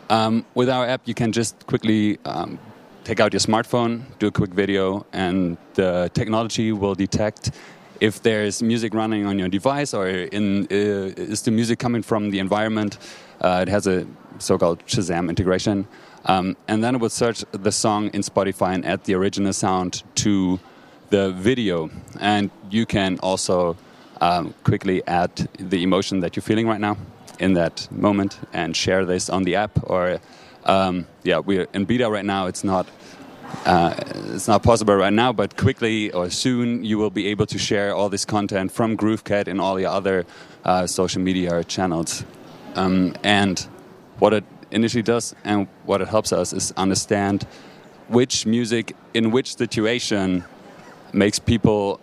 Um, 0.09 0.45
with 0.55 0.69
our 0.69 0.85
app, 0.85 1.01
you 1.05 1.13
can 1.13 1.31
just 1.31 1.65
quickly 1.67 2.17
um, 2.25 2.59
take 3.03 3.19
out 3.19 3.33
your 3.33 3.39
smartphone, 3.39 4.03
do 4.19 4.27
a 4.27 4.31
quick 4.31 4.51
video, 4.51 5.05
and 5.13 5.57
the 5.73 6.09
technology 6.13 6.71
will 6.71 6.95
detect 6.95 7.51
if 7.99 8.21
there's 8.23 8.63
music 8.63 8.93
running 8.93 9.25
on 9.25 9.37
your 9.37 9.47
device 9.47 9.93
or 9.93 10.07
in, 10.07 10.63
uh, 10.65 11.13
is 11.15 11.43
the 11.43 11.51
music 11.51 11.79
coming 11.79 12.01
from 12.01 12.31
the 12.31 12.39
environment. 12.39 12.97
Uh, 13.39 13.59
it 13.61 13.67
has 13.69 13.87
a 13.87 14.05
so-called 14.39 14.85
Shazam 14.85 15.29
integration, 15.29 15.87
um, 16.25 16.57
and 16.67 16.83
then 16.83 16.95
it 16.95 17.01
will 17.01 17.09
search 17.09 17.45
the 17.51 17.71
song 17.71 18.09
in 18.13 18.21
Spotify 18.21 18.73
and 18.73 18.85
add 18.85 19.03
the 19.05 19.13
original 19.13 19.53
sound 19.53 20.03
to 20.15 20.59
the 21.09 21.31
video, 21.31 21.89
and 22.19 22.49
you 22.69 22.85
can 22.85 23.19
also 23.19 23.77
um, 24.19 24.53
quickly 24.63 25.05
add 25.07 25.35
the 25.57 25.83
emotion 25.83 26.21
that 26.21 26.35
you're 26.35 26.43
feeling 26.43 26.67
right 26.67 26.79
now 26.79 26.97
in 27.41 27.53
that 27.55 27.91
moment 27.91 28.39
and 28.53 28.77
share 28.77 29.03
this 29.05 29.29
on 29.29 29.43
the 29.43 29.55
app. 29.55 29.71
Or 29.89 30.19
um, 30.63 31.07
yeah, 31.23 31.39
we're 31.39 31.67
in 31.73 31.85
beta 31.85 32.09
right 32.09 32.25
now. 32.25 32.47
It's 32.47 32.63
not. 32.63 32.87
Uh, 33.65 33.93
it's 34.33 34.47
not 34.47 34.63
possible 34.63 34.95
right 34.95 35.11
now, 35.11 35.33
but 35.33 35.57
quickly 35.57 36.09
or 36.13 36.29
soon 36.29 36.85
you 36.85 36.97
will 36.97 37.09
be 37.09 37.27
able 37.27 37.45
to 37.45 37.57
share 37.57 37.93
all 37.93 38.07
this 38.07 38.23
content 38.23 38.71
from 38.71 38.95
GrooveCat 38.95 39.49
and 39.49 39.59
all 39.59 39.75
the 39.75 39.85
other 39.85 40.25
uh, 40.63 40.87
social 40.87 41.21
media 41.21 41.61
channels. 41.65 42.23
Um, 42.75 43.13
and 43.23 43.59
what 44.19 44.33
it 44.33 44.45
initially 44.71 45.03
does 45.03 45.35
and 45.43 45.67
what 45.83 45.99
it 45.99 46.07
helps 46.07 46.31
us 46.31 46.53
is 46.53 46.71
understand 46.77 47.45
which 48.07 48.45
music 48.45 48.95
in 49.13 49.31
which 49.31 49.57
situation 49.57 50.45
makes 51.11 51.37
people 51.37 51.99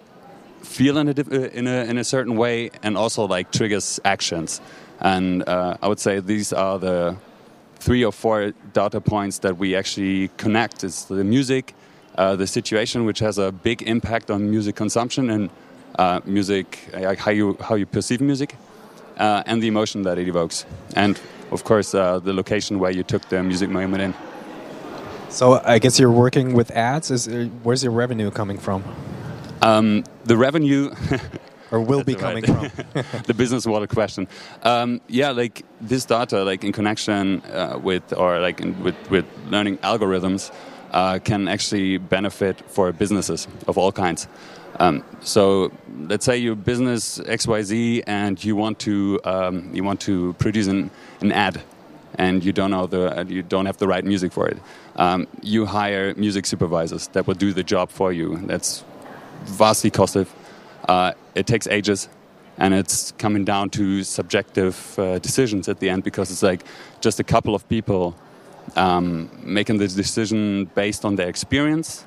feel 0.62 0.98
in 0.98 1.08
a, 1.08 1.12
in 1.56 1.66
a, 1.66 1.84
in 1.84 1.98
a 1.98 2.04
certain 2.04 2.36
way 2.36 2.70
and 2.82 2.96
also 2.98 3.26
like 3.26 3.50
triggers 3.52 3.98
actions. 4.04 4.60
And 5.00 5.48
uh, 5.48 5.76
I 5.80 5.88
would 5.88 6.00
say 6.00 6.20
these 6.20 6.52
are 6.52 6.78
the 6.78 7.16
three 7.76 8.04
or 8.04 8.12
four 8.12 8.52
data 8.72 9.00
points 9.00 9.38
that 9.38 9.56
we 9.56 9.76
actually 9.76 10.28
connect. 10.36 10.84
It's 10.84 11.04
the 11.04 11.24
music, 11.24 11.74
uh, 12.16 12.36
the 12.36 12.46
situation, 12.46 13.04
which 13.04 13.20
has 13.20 13.38
a 13.38 13.52
big 13.52 13.82
impact 13.82 14.30
on 14.30 14.50
music 14.50 14.74
consumption 14.74 15.30
and 15.30 15.50
uh, 15.98 16.20
music, 16.24 16.78
how 17.18 17.30
you 17.30 17.56
how 17.60 17.74
you 17.74 17.86
perceive 17.86 18.20
music, 18.20 18.56
uh, 19.18 19.42
and 19.46 19.62
the 19.62 19.68
emotion 19.68 20.02
that 20.02 20.18
it 20.18 20.28
evokes, 20.28 20.64
and 20.94 21.20
of 21.50 21.64
course 21.64 21.94
uh, 21.94 22.18
the 22.18 22.32
location 22.32 22.78
where 22.78 22.90
you 22.90 23.02
took 23.02 23.28
the 23.28 23.42
music 23.42 23.70
moment 23.70 24.02
in. 24.02 24.14
So 25.28 25.60
I 25.64 25.78
guess 25.78 25.98
you're 25.98 26.10
working 26.10 26.54
with 26.54 26.70
ads. 26.70 27.10
Is 27.10 27.28
uh, 27.28 27.48
where's 27.62 27.82
your 27.82 27.92
revenue 27.92 28.30
coming 28.30 28.58
from? 28.58 28.82
Um, 29.60 30.04
the 30.24 30.36
revenue 30.36 30.90
or 31.70 31.80
will 31.80 32.04
be 32.04 32.14
coming 32.14 32.44
right. 32.44 32.70
from? 32.70 33.22
the 33.26 33.34
business 33.34 33.66
model 33.66 33.86
question. 33.86 34.28
Um, 34.62 35.00
yeah, 35.08 35.30
like 35.30 35.64
this 35.80 36.04
data, 36.04 36.44
like 36.44 36.64
in 36.64 36.72
connection 36.72 37.42
uh, 37.42 37.78
with 37.82 38.12
or 38.12 38.40
like 38.40 38.60
in, 38.60 38.82
with 38.82 38.96
with 39.10 39.26
learning 39.48 39.78
algorithms, 39.78 40.52
uh, 40.92 41.18
can 41.18 41.48
actually 41.48 41.98
benefit 41.98 42.60
for 42.70 42.92
businesses 42.92 43.48
of 43.66 43.78
all 43.78 43.92
kinds. 43.92 44.28
Um, 44.80 45.02
so 45.20 45.72
let's 46.06 46.24
say 46.24 46.36
your 46.36 46.54
business 46.54 47.18
XYZ 47.18 48.04
and 48.06 48.42
you 48.44 48.54
want 48.54 48.78
to 48.80 49.20
um, 49.24 49.70
you 49.74 49.82
want 49.82 50.00
to 50.02 50.34
produce 50.34 50.68
an, 50.68 50.90
an 51.20 51.32
ad 51.32 51.60
and 52.14 52.44
you 52.44 52.52
don't 52.52 52.70
know 52.70 52.86
the 52.86 53.26
you 53.28 53.42
don't 53.42 53.66
have 53.66 53.78
the 53.78 53.88
right 53.88 54.04
music 54.04 54.32
for 54.32 54.48
it. 54.48 54.58
Um, 54.96 55.26
you 55.42 55.66
hire 55.66 56.14
music 56.14 56.46
supervisors 56.46 57.08
that 57.08 57.26
will 57.26 57.34
do 57.34 57.52
the 57.52 57.62
job 57.62 57.90
for 57.90 58.12
you. 58.12 58.36
That's 58.46 58.84
vastly 59.44 59.90
costly 59.90 60.26
uh, 60.88 61.12
it 61.34 61.46
takes 61.46 61.66
ages, 61.68 62.08
and 62.56 62.74
it's 62.74 63.12
coming 63.12 63.44
down 63.44 63.70
to 63.70 64.02
subjective 64.02 64.98
uh, 64.98 65.18
decisions 65.18 65.68
at 65.68 65.78
the 65.78 65.88
end 65.88 66.02
because 66.02 66.30
it's 66.30 66.42
like 66.42 66.64
just 67.00 67.20
a 67.20 67.24
couple 67.24 67.54
of 67.54 67.68
people 67.68 68.16
um, 68.76 69.30
making 69.42 69.78
the 69.78 69.86
decision 69.86 70.64
based 70.74 71.04
on 71.04 71.16
their 71.16 71.28
experience. 71.28 72.04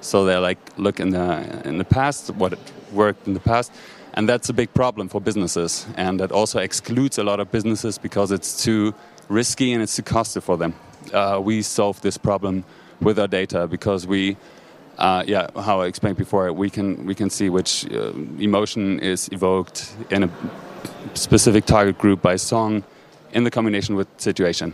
So 0.00 0.24
they're 0.24 0.40
like, 0.40 0.58
look 0.76 1.00
in 1.00 1.10
the 1.10 1.62
in 1.64 1.78
the 1.78 1.84
past, 1.84 2.30
what 2.30 2.58
worked 2.92 3.26
in 3.26 3.34
the 3.34 3.40
past, 3.40 3.72
and 4.14 4.28
that's 4.28 4.48
a 4.48 4.52
big 4.52 4.72
problem 4.74 5.08
for 5.08 5.20
businesses, 5.20 5.86
and 5.96 6.18
that 6.20 6.32
also 6.32 6.58
excludes 6.58 7.18
a 7.18 7.24
lot 7.24 7.40
of 7.40 7.50
businesses 7.50 7.98
because 7.98 8.32
it's 8.32 8.64
too 8.64 8.94
risky 9.28 9.72
and 9.72 9.82
it's 9.82 9.96
too 9.96 10.02
costly 10.02 10.42
for 10.42 10.56
them. 10.56 10.74
Uh, 11.12 11.40
we 11.42 11.62
solve 11.62 12.00
this 12.00 12.18
problem 12.18 12.64
with 13.00 13.18
our 13.18 13.28
data 13.28 13.66
because 13.66 14.06
we 14.06 14.36
uh, 14.98 15.24
yeah, 15.26 15.48
how 15.60 15.80
I 15.80 15.86
explained 15.86 16.16
before, 16.16 16.52
we 16.52 16.70
can 16.70 17.06
we 17.06 17.14
can 17.14 17.30
see 17.30 17.48
which 17.50 17.86
uh, 17.90 18.12
emotion 18.38 19.00
is 19.00 19.28
evoked 19.32 19.94
in 20.10 20.24
a 20.24 20.30
specific 21.14 21.64
target 21.64 21.98
group 21.98 22.22
by 22.22 22.36
song, 22.36 22.84
in 23.32 23.44
the 23.44 23.50
combination 23.50 23.96
with 23.96 24.08
situation. 24.16 24.72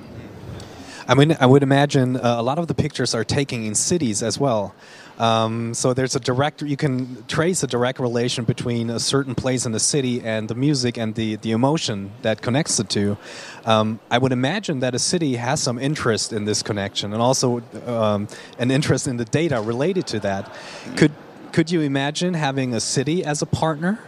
I 1.09 1.15
mean, 1.15 1.37
I 1.41 1.47
would 1.47 1.63
imagine 1.63 2.17
uh, 2.17 2.37
a 2.39 2.43
lot 2.43 2.59
of 2.59 2.67
the 2.69 2.75
pictures 2.75 3.15
are 3.15 3.25
taken 3.25 3.65
in 3.65 3.75
cities 3.75 4.23
as 4.23 4.39
well. 4.39 4.75
Um, 5.21 5.75
so 5.75 5.93
there's 5.93 6.17
a 6.17 6.21
direct, 6.21 6.63
you 6.63 6.79
can 6.79 7.25
trace 7.27 7.63
a 7.63 7.67
direct 7.67 8.01
relation 8.01 8.47
between 8.47 8.89
a 8.89 8.99
certain 8.99 9.35
place 9.35 9.67
in 9.67 9.73
the 9.73 9.79
city 9.79 10.23
and 10.23 10.49
the 10.49 10.55
music 10.55 10.97
and 10.97 11.15
the, 11.15 11.37
the 11.37 11.51
emotion 11.51 12.13
that 12.23 12.41
connects 12.41 12.79
the 12.79 12.85
two. 12.85 13.19
Um, 13.67 14.01
I 14.11 14.17
would 14.17 14.33
imagine 14.33 14.81
that 14.81 14.95
a 14.95 14.99
city 14.99 15.37
has 15.37 15.61
some 15.63 15.79
interest 15.79 16.33
in 16.33 16.47
this 16.47 16.63
connection 16.63 17.13
and 17.13 17.21
also 17.21 17.63
um, 17.87 18.29
an 18.59 18.71
interest 18.71 19.07
in 19.07 19.19
the 19.19 19.27
data 19.27 19.61
related 19.61 20.07
to 20.07 20.21
that. 20.21 20.51
Could 20.97 21.13
could 21.53 21.71
you 21.71 21.81
imagine 21.81 22.35
having 22.35 22.75
a 22.75 22.81
city 22.81 23.25
as 23.25 23.43
a 23.43 23.47
partner, 23.47 23.99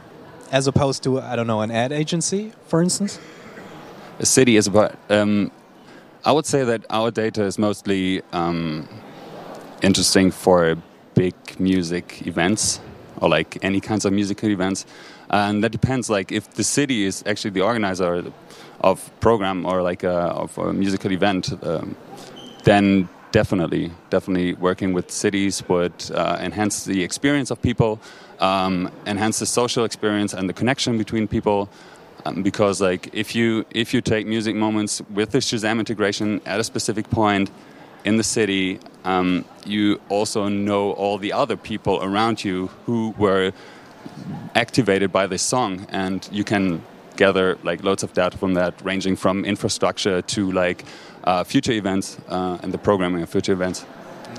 as 0.52 0.66
opposed 0.68 1.02
to 1.02 1.20
I 1.20 1.34
don't 1.36 1.48
know 1.48 1.60
an 1.60 1.72
ad 1.72 1.92
agency, 1.92 2.52
for 2.68 2.80
instance? 2.80 3.18
A 4.20 4.26
city 4.26 4.56
is 4.56 4.66
about. 4.68 4.96
Um, 5.10 5.50
I 6.24 6.30
would 6.30 6.46
say 6.46 6.62
that 6.64 6.86
our 6.88 7.10
data 7.10 7.42
is 7.42 7.58
mostly 7.58 8.22
um, 8.32 8.88
interesting 9.82 10.30
for 10.30 10.76
big 11.14 11.34
music 11.58 12.26
events 12.26 12.80
or 13.20 13.28
like 13.28 13.58
any 13.62 13.80
kinds 13.80 14.04
of 14.04 14.12
musical 14.12 14.48
events, 14.48 14.84
and 15.30 15.62
that 15.62 15.70
depends. 15.70 16.10
Like 16.10 16.32
if 16.32 16.50
the 16.54 16.64
city 16.64 17.04
is 17.04 17.22
actually 17.26 17.50
the 17.50 17.62
organizer 17.62 18.24
of 18.80 19.10
program 19.20 19.64
or 19.64 19.82
like 19.82 20.02
a, 20.02 20.12
of 20.12 20.58
a 20.58 20.72
musical 20.72 21.12
event, 21.12 21.52
um, 21.62 21.96
then 22.64 23.08
definitely, 23.30 23.90
definitely 24.10 24.54
working 24.54 24.92
with 24.92 25.10
cities 25.10 25.66
would 25.68 25.92
uh, 26.14 26.36
enhance 26.40 26.84
the 26.84 27.02
experience 27.02 27.50
of 27.50 27.60
people, 27.62 28.00
um, 28.40 28.90
enhance 29.06 29.38
the 29.38 29.46
social 29.46 29.84
experience 29.84 30.34
and 30.34 30.48
the 30.48 30.52
connection 30.52 30.98
between 30.98 31.26
people. 31.26 31.68
Um, 32.24 32.44
because 32.44 32.80
like 32.80 33.10
if 33.12 33.34
you 33.34 33.64
if 33.72 33.92
you 33.92 34.00
take 34.00 34.28
music 34.28 34.54
moments 34.54 35.02
with 35.10 35.32
the 35.32 35.38
Shazam 35.38 35.80
integration 35.80 36.40
at 36.46 36.60
a 36.60 36.64
specific 36.64 37.10
point 37.10 37.50
in 38.04 38.16
the 38.16 38.24
city, 38.24 38.80
um, 39.04 39.44
you 39.64 40.00
also 40.08 40.48
know 40.48 40.92
all 40.92 41.18
the 41.18 41.32
other 41.32 41.56
people 41.56 42.02
around 42.02 42.44
you 42.44 42.68
who 42.86 43.14
were 43.18 43.52
activated 44.54 45.12
by 45.12 45.26
this 45.26 45.42
song, 45.42 45.86
and 45.90 46.28
you 46.32 46.44
can 46.44 46.82
gather 47.16 47.58
like 47.62 47.82
loads 47.84 48.02
of 48.02 48.12
data 48.12 48.36
from 48.36 48.54
that, 48.54 48.74
ranging 48.82 49.16
from 49.16 49.44
infrastructure 49.44 50.22
to 50.22 50.50
like 50.52 50.84
uh, 51.24 51.44
future 51.44 51.72
events 51.72 52.18
uh, 52.28 52.58
and 52.62 52.72
the 52.72 52.78
programming 52.78 53.22
of 53.22 53.28
future 53.28 53.52
events. 53.52 53.84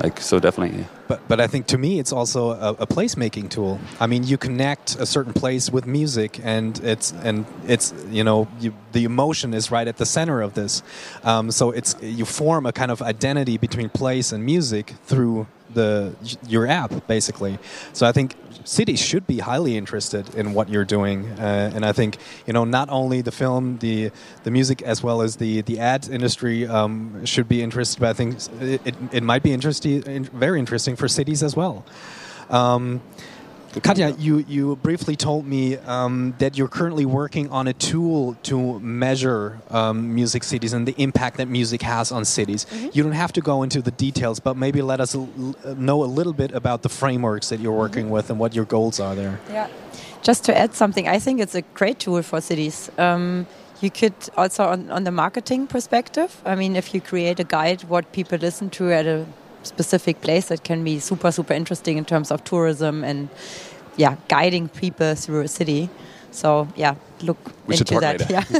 Like 0.02 0.20
so, 0.20 0.40
definitely. 0.40 0.86
But 1.08 1.28
but 1.28 1.40
I 1.40 1.48
think 1.48 1.68
to 1.68 1.78
me 1.78 2.00
it's 2.00 2.12
also 2.12 2.52
a, 2.52 2.70
a 2.80 2.88
placemaking 2.88 3.50
tool. 3.50 3.80
I 4.00 4.08
mean, 4.08 4.24
you 4.24 4.38
connect 4.38 4.96
a 4.96 5.06
certain 5.06 5.34
place 5.34 5.70
with 5.70 5.86
music, 5.86 6.40
and 6.44 6.80
it's 6.84 7.12
and 7.24 7.46
it's 7.68 7.94
you 8.10 8.24
know 8.24 8.48
you, 8.60 8.74
the 8.92 9.04
emotion 9.04 9.54
is 9.54 9.72
right 9.72 9.88
at 9.88 9.98
the 9.98 10.06
center 10.06 10.42
of 10.42 10.54
this. 10.54 10.82
Um, 11.24 11.52
so 11.52 11.72
it's 11.72 11.96
you 12.02 12.26
form 12.26 12.66
a 12.66 12.72
kind 12.72 12.92
of 12.92 13.02
identity 13.02 13.58
between 13.58 13.90
place 13.90 14.32
and 14.32 14.44
music 14.44 14.94
through 15.06 15.48
the 15.74 16.16
your 16.48 16.68
app 16.68 17.08
basically. 17.08 17.60
So 17.94 18.08
I 18.08 18.12
think 18.12 18.36
cities 18.66 19.02
should 19.02 19.26
be 19.28 19.40
highly 19.40 19.78
interested 19.78 20.34
in 20.36 20.54
what 20.54 20.70
you're 20.70 20.86
doing, 20.86 21.28
uh, 21.40 21.72
and 21.74 21.86
I 21.86 21.92
think 21.92 22.18
you 22.48 22.54
know 22.54 22.64
not 22.66 22.90
only 22.90 23.22
the 23.22 23.32
film, 23.32 23.78
the 23.80 24.12
the 24.44 24.52
music, 24.52 24.82
as 24.82 25.04
well 25.04 25.22
as 25.22 25.38
the 25.38 25.62
the 25.62 25.80
ad 25.80 26.10
industry 26.10 26.68
um, 26.68 27.26
should 27.26 27.48
be 27.48 27.62
interested. 27.62 28.00
But 28.00 28.10
I 28.10 28.14
think 28.14 28.38
it, 28.62 28.96
it 29.12 29.24
might 29.24 29.44
be 29.44 29.54
interesting, 29.54 30.24
very 30.26 30.60
interesting 30.60 30.96
for 30.96 31.08
cities 31.08 31.44
as 31.44 31.56
well. 31.56 31.86
Um, 32.50 33.02
Katja, 33.82 34.16
you, 34.20 34.46
you 34.48 34.76
briefly 34.78 35.16
told 35.16 35.46
me 35.48 35.78
um, 35.78 36.36
that 36.38 36.58
you're 36.58 36.68
currently 36.68 37.06
working 37.06 37.50
on 37.50 37.68
a 37.68 37.74
tool 37.74 38.36
to 38.44 38.80
measure 38.80 39.60
um, 39.72 40.14
music 40.14 40.44
cities 40.44 40.74
and 40.74 40.88
the 40.88 40.94
impact 40.98 41.38
that 41.38 41.48
music 41.48 41.82
has 41.82 42.12
on 42.12 42.26
cities. 42.26 42.66
Mm 42.66 42.78
-hmm. 42.78 42.96
You 42.96 43.04
don't 43.04 43.18
have 43.18 43.34
to 43.34 43.42
go 43.42 43.64
into 43.64 43.82
the 43.82 43.92
details, 43.98 44.40
but 44.40 44.58
maybe 44.58 44.82
let 44.82 45.00
us 45.00 45.16
know 45.76 46.04
a 46.04 46.08
little 46.08 46.34
bit 46.34 46.54
about 46.54 46.82
the 46.82 46.90
frameworks 46.90 47.48
that 47.48 47.60
you're 47.60 47.78
working 47.78 48.06
mm 48.06 48.12
-hmm. 48.12 48.16
with 48.16 48.30
and 48.32 48.40
what 48.40 48.54
your 48.54 48.68
goals 48.68 49.00
are 49.00 49.16
there. 49.16 49.40
Yeah. 49.52 49.68
Just 50.22 50.46
to 50.46 50.54
add 50.54 50.76
something, 50.76 51.08
I 51.16 51.20
think 51.20 51.40
it's 51.40 51.56
a 51.56 51.64
great 51.74 52.00
tool 52.00 52.24
for 52.24 52.42
cities. 52.42 52.90
Um, 52.98 53.46
you 53.82 53.92
could 53.92 54.14
also, 54.38 54.64
on, 54.64 54.90
on 54.90 55.04
the 55.04 55.12
marketing 55.12 55.68
perspective, 55.68 56.30
I 56.46 56.56
mean, 56.56 56.76
if 56.76 56.94
you 56.94 57.02
create 57.02 57.42
a 57.42 57.46
guide, 57.58 57.84
what 57.90 58.06
people 58.12 58.38
listen 58.38 58.70
to 58.70 58.92
at 58.92 59.06
a 59.06 59.26
specific 59.64 60.22
place 60.22 60.48
that 60.48 60.64
can 60.64 60.84
be 60.84 61.00
super 61.00 61.32
super 61.32 61.54
interesting 61.54 61.98
in 61.98 62.06
terms 62.06 62.32
of 62.32 62.44
tourism 62.44 63.04
and 63.04 63.30
yeah 63.98 64.16
guiding 64.28 64.70
people 64.70 65.16
through 65.16 65.42
a 65.42 65.48
city. 65.48 65.90
So 66.32 66.68
yeah 66.76 66.96
look 67.22 67.38
we 67.68 67.76
into 67.78 68.00
that. 68.00 68.30
yeah. 68.30 68.44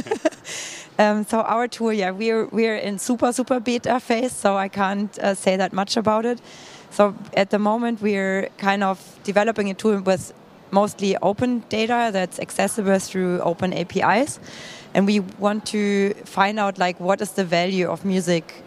Um, 0.96 1.24
so 1.26 1.40
our 1.40 1.66
tour 1.66 1.92
yeah 1.92 2.12
we're 2.12 2.46
we're 2.46 2.76
in 2.76 3.00
super 3.00 3.32
super 3.32 3.58
beta 3.58 3.98
phase 3.98 4.30
so 4.30 4.56
i 4.56 4.68
can't 4.68 5.18
uh, 5.18 5.34
say 5.34 5.56
that 5.56 5.72
much 5.72 5.96
about 5.96 6.24
it. 6.24 6.40
So 6.90 7.16
at 7.36 7.50
the 7.50 7.58
moment 7.58 8.00
we're 8.00 8.48
kind 8.58 8.84
of 8.84 9.18
developing 9.24 9.70
a 9.70 9.74
tool 9.74 10.00
with 10.00 10.32
mostly 10.70 11.16
open 11.16 11.64
data 11.68 12.10
that's 12.12 12.38
accessible 12.38 13.00
through 13.00 13.40
open 13.40 13.72
apis 13.72 14.38
and 14.94 15.06
we 15.06 15.20
want 15.38 15.66
to 15.66 16.14
find 16.24 16.58
out 16.58 16.78
like 16.78 16.98
what 17.00 17.20
is 17.20 17.32
the 17.32 17.44
value 17.44 17.88
of 17.88 18.04
music 18.04 18.62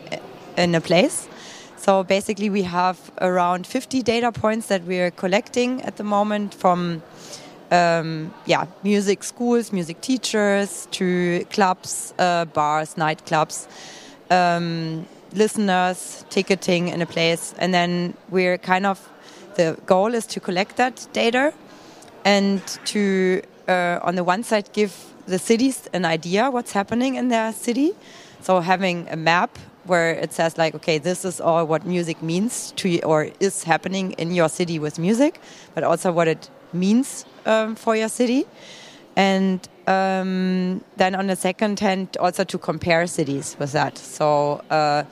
in 0.58 0.76
a 0.76 0.82
place 0.82 1.28
so 1.88 2.04
basically, 2.04 2.50
we 2.50 2.64
have 2.64 3.00
around 3.22 3.66
50 3.66 4.04
data 4.04 4.34
points 4.34 4.68
that 4.68 4.84
we 4.84 5.00
are 5.00 5.10
collecting 5.10 5.82
at 5.84 5.96
the 5.96 6.04
moment 6.04 6.54
from 6.54 7.02
um, 7.72 8.34
yeah, 8.46 8.66
music 8.84 9.24
schools, 9.24 9.72
music 9.72 10.02
teachers, 10.02 10.90
to 10.92 11.46
clubs, 11.50 12.14
uh, 12.20 12.44
bars, 12.44 12.96
nightclubs, 12.96 13.68
um, 14.30 15.08
listeners, 15.32 16.26
ticketing 16.30 16.90
in 16.90 17.02
a 17.02 17.06
place. 17.06 17.56
And 17.58 17.74
then 17.74 18.16
we're 18.32 18.58
kind 18.58 18.86
of, 18.86 19.10
the 19.56 19.78
goal 19.86 20.14
is 20.14 20.26
to 20.26 20.42
collect 20.42 20.76
that 20.76 21.08
data 21.14 21.54
and 22.26 22.62
to, 22.88 23.42
uh, 23.70 24.00
on 24.02 24.16
the 24.16 24.26
one 24.26 24.44
side, 24.44 24.74
give 24.74 24.94
the 25.26 25.40
cities 25.40 25.88
an 25.94 26.04
idea 26.04 26.52
what's 26.52 26.74
happening 26.74 27.16
in 27.16 27.30
their 27.30 27.54
city. 27.54 27.94
So 28.42 28.60
having 28.60 29.08
a 29.08 29.16
map 29.16 29.58
where 29.88 30.12
it 30.12 30.34
says 30.34 30.58
like, 30.58 30.76
okay, 30.76 30.98
this 30.98 31.26
is 31.26 31.42
all 31.42 31.66
what 31.66 31.86
music 31.86 32.22
means 32.22 32.72
to 32.78 32.90
you, 32.90 33.02
or 33.02 33.30
is 33.40 33.64
happening 33.64 34.12
in 34.14 34.34
your 34.34 34.50
city 34.50 34.80
with 34.80 35.00
music, 35.00 35.40
but 35.74 35.84
also 35.84 36.12
what 36.12 36.28
it 36.28 36.50
means 36.74 37.26
um, 37.46 37.76
for 37.76 37.96
your 37.96 38.10
city, 38.10 38.46
and 39.16 39.68
um, 39.88 40.84
then 40.98 41.16
on 41.16 41.28
the 41.28 41.36
second 41.36 41.80
hand, 41.80 42.18
also 42.20 42.44
to 42.44 42.58
compare 42.58 43.08
cities 43.08 43.56
with 43.60 43.72
that. 43.72 43.98
So, 43.98 44.62
uh, 44.70 45.04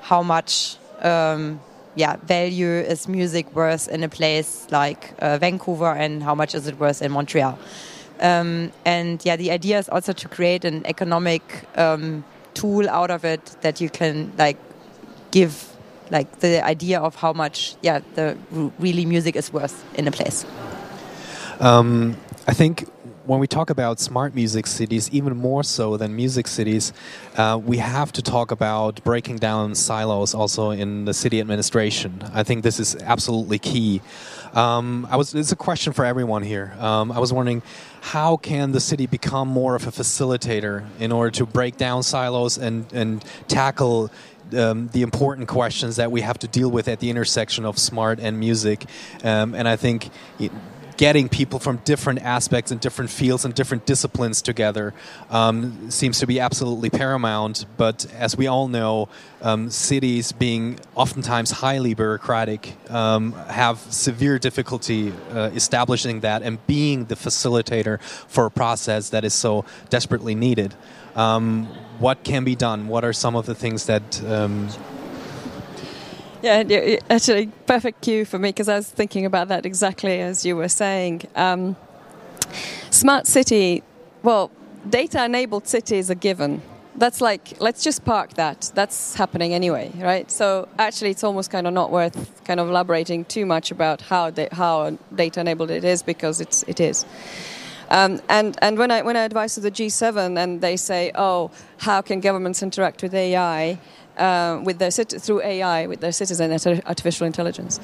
how 0.00 0.22
much, 0.22 0.76
um, 1.02 1.60
yeah, 1.96 2.16
value 2.16 2.68
is 2.68 3.08
music 3.08 3.54
worth 3.54 3.88
in 3.88 4.04
a 4.04 4.08
place 4.08 4.66
like 4.70 5.14
uh, 5.18 5.38
Vancouver, 5.38 5.92
and 5.92 6.22
how 6.22 6.34
much 6.34 6.54
is 6.54 6.66
it 6.66 6.78
worth 6.78 7.02
in 7.02 7.10
Montreal? 7.12 7.58
Um, 8.20 8.70
and 8.84 9.24
yeah, 9.24 9.36
the 9.36 9.50
idea 9.50 9.78
is 9.78 9.88
also 9.88 10.12
to 10.12 10.28
create 10.28 10.64
an 10.64 10.86
economic 10.86 11.42
um, 11.76 12.24
tool 12.54 12.88
out 12.88 13.10
of 13.10 13.24
it 13.24 13.56
that 13.60 13.80
you 13.80 13.90
can 13.90 14.32
like 14.38 14.56
give 15.30 15.52
like 16.10 16.40
the 16.40 16.64
idea 16.64 17.00
of 17.00 17.14
how 17.16 17.32
much 17.32 17.76
yeah 17.82 18.00
the 18.14 18.36
really 18.78 19.04
music 19.06 19.36
is 19.36 19.52
worth 19.52 19.84
in 19.98 20.06
a 20.08 20.10
place? 20.10 20.46
Um, 21.60 22.16
i 22.46 22.52
think 22.52 22.88
when 23.26 23.40
we 23.40 23.46
talk 23.46 23.70
about 23.70 24.00
smart 24.00 24.34
music 24.34 24.66
cities, 24.66 25.08
even 25.10 25.36
more 25.36 25.62
so 25.62 25.96
than 25.96 26.14
music 26.14 26.46
cities, 26.46 26.92
uh, 27.36 27.58
we 27.62 27.78
have 27.78 28.12
to 28.12 28.22
talk 28.22 28.50
about 28.50 29.02
breaking 29.02 29.36
down 29.36 29.74
silos 29.74 30.34
also 30.34 30.70
in 30.70 31.06
the 31.06 31.14
city 31.14 31.40
administration. 31.40 32.22
I 32.34 32.42
think 32.42 32.62
this 32.62 32.78
is 32.78 32.96
absolutely 32.96 33.58
key. 33.58 34.02
Um, 34.52 35.06
I 35.10 35.16
was. 35.16 35.34
It's 35.34 35.52
a 35.52 35.56
question 35.56 35.92
for 35.92 36.04
everyone 36.04 36.42
here. 36.42 36.74
Um, 36.78 37.10
I 37.10 37.18
was 37.18 37.32
wondering, 37.32 37.62
how 38.02 38.36
can 38.36 38.72
the 38.72 38.80
city 38.80 39.06
become 39.06 39.48
more 39.48 39.74
of 39.74 39.86
a 39.86 39.90
facilitator 39.90 40.84
in 41.00 41.10
order 41.10 41.30
to 41.32 41.46
break 41.46 41.76
down 41.76 42.02
silos 42.02 42.58
and 42.58 42.86
and 42.92 43.24
tackle 43.48 44.10
um, 44.56 44.88
the 44.92 45.02
important 45.02 45.48
questions 45.48 45.96
that 45.96 46.12
we 46.12 46.20
have 46.20 46.38
to 46.38 46.46
deal 46.46 46.70
with 46.70 46.86
at 46.88 47.00
the 47.00 47.10
intersection 47.10 47.64
of 47.64 47.78
smart 47.78 48.20
and 48.20 48.38
music. 48.38 48.84
Um, 49.24 49.54
and 49.54 49.66
I 49.66 49.76
think 49.76 50.10
getting 50.96 51.28
people 51.28 51.58
from 51.58 51.78
different 51.78 52.20
aspects 52.22 52.70
and 52.70 52.80
different 52.80 53.10
fields 53.10 53.44
and 53.44 53.54
different 53.54 53.84
disciplines 53.86 54.40
together 54.40 54.94
um, 55.30 55.90
seems 55.90 56.18
to 56.20 56.26
be 56.26 56.38
absolutely 56.38 56.90
paramount. 56.90 57.66
But 57.76 58.06
as 58.14 58.36
we 58.36 58.46
all 58.46 58.68
know, 58.68 59.08
um, 59.42 59.70
cities 59.70 60.32
being 60.32 60.78
oftentimes 60.94 61.50
highly 61.50 61.94
bureaucratic 61.94 62.76
um, 62.90 63.32
have 63.48 63.78
severe 63.78 64.38
difficulty 64.38 65.12
uh, 65.30 65.50
establishing 65.54 66.20
that 66.20 66.42
and 66.42 66.64
being 66.66 67.06
the 67.06 67.16
facilitator 67.16 68.00
for 68.02 68.46
a 68.46 68.50
process 68.50 69.10
that 69.10 69.24
is 69.24 69.34
so 69.34 69.64
desperately 69.90 70.34
needed. 70.34 70.74
Um, 71.16 71.66
what 71.98 72.24
can 72.24 72.44
be 72.44 72.56
done? 72.56 72.88
What 72.88 73.04
are 73.04 73.12
some 73.12 73.36
of 73.36 73.46
the 73.46 73.54
things 73.54 73.86
that 73.86 74.22
um, 74.24 74.68
yeah, 76.68 76.98
actually, 77.08 77.46
perfect 77.64 78.02
cue 78.02 78.26
for 78.26 78.38
me 78.38 78.50
because 78.50 78.68
I 78.68 78.76
was 78.76 78.90
thinking 78.90 79.24
about 79.24 79.48
that 79.48 79.64
exactly 79.64 80.20
as 80.20 80.44
you 80.44 80.56
were 80.56 80.68
saying. 80.68 81.22
Um, 81.34 81.74
smart 82.90 83.26
city, 83.26 83.82
well, 84.22 84.50
data 84.86 85.24
enabled 85.24 85.66
city 85.66 85.96
is 85.96 86.10
a 86.10 86.14
given. 86.14 86.60
That's 86.96 87.22
like, 87.22 87.58
let's 87.60 87.82
just 87.82 88.04
park 88.04 88.34
that. 88.34 88.70
That's 88.74 89.14
happening 89.14 89.54
anyway, 89.54 89.90
right? 89.96 90.30
So 90.30 90.68
actually, 90.78 91.12
it's 91.12 91.24
almost 91.24 91.50
kind 91.50 91.66
of 91.66 91.72
not 91.72 91.90
worth 91.90 92.44
kind 92.44 92.60
of 92.60 92.68
elaborating 92.68 93.24
too 93.24 93.46
much 93.46 93.70
about 93.70 94.02
how 94.02 94.30
how 94.52 94.98
data 95.14 95.40
enabled 95.40 95.70
it 95.70 95.82
is 95.82 96.02
because 96.02 96.42
it's 96.42 96.62
it 96.64 96.78
is. 96.78 97.06
Um, 97.88 98.20
and 98.28 98.58
and 98.60 98.76
when 98.76 98.90
I 98.90 99.00
when 99.00 99.16
I 99.16 99.24
advise 99.24 99.54
to 99.54 99.60
the 99.60 99.70
G7 99.70 100.38
and 100.38 100.60
they 100.60 100.76
say, 100.76 101.10
oh, 101.14 101.50
how 101.78 102.02
can 102.02 102.20
governments 102.20 102.62
interact 102.62 103.02
with 103.02 103.14
AI? 103.14 103.78
Uh, 104.16 104.60
with 104.64 104.78
their 104.78 104.90
through 104.90 105.42
AI 105.42 105.86
with 105.86 106.00
their 106.00 106.12
citizen 106.12 106.52
artificial 106.86 107.26
intelligence, 107.26 107.80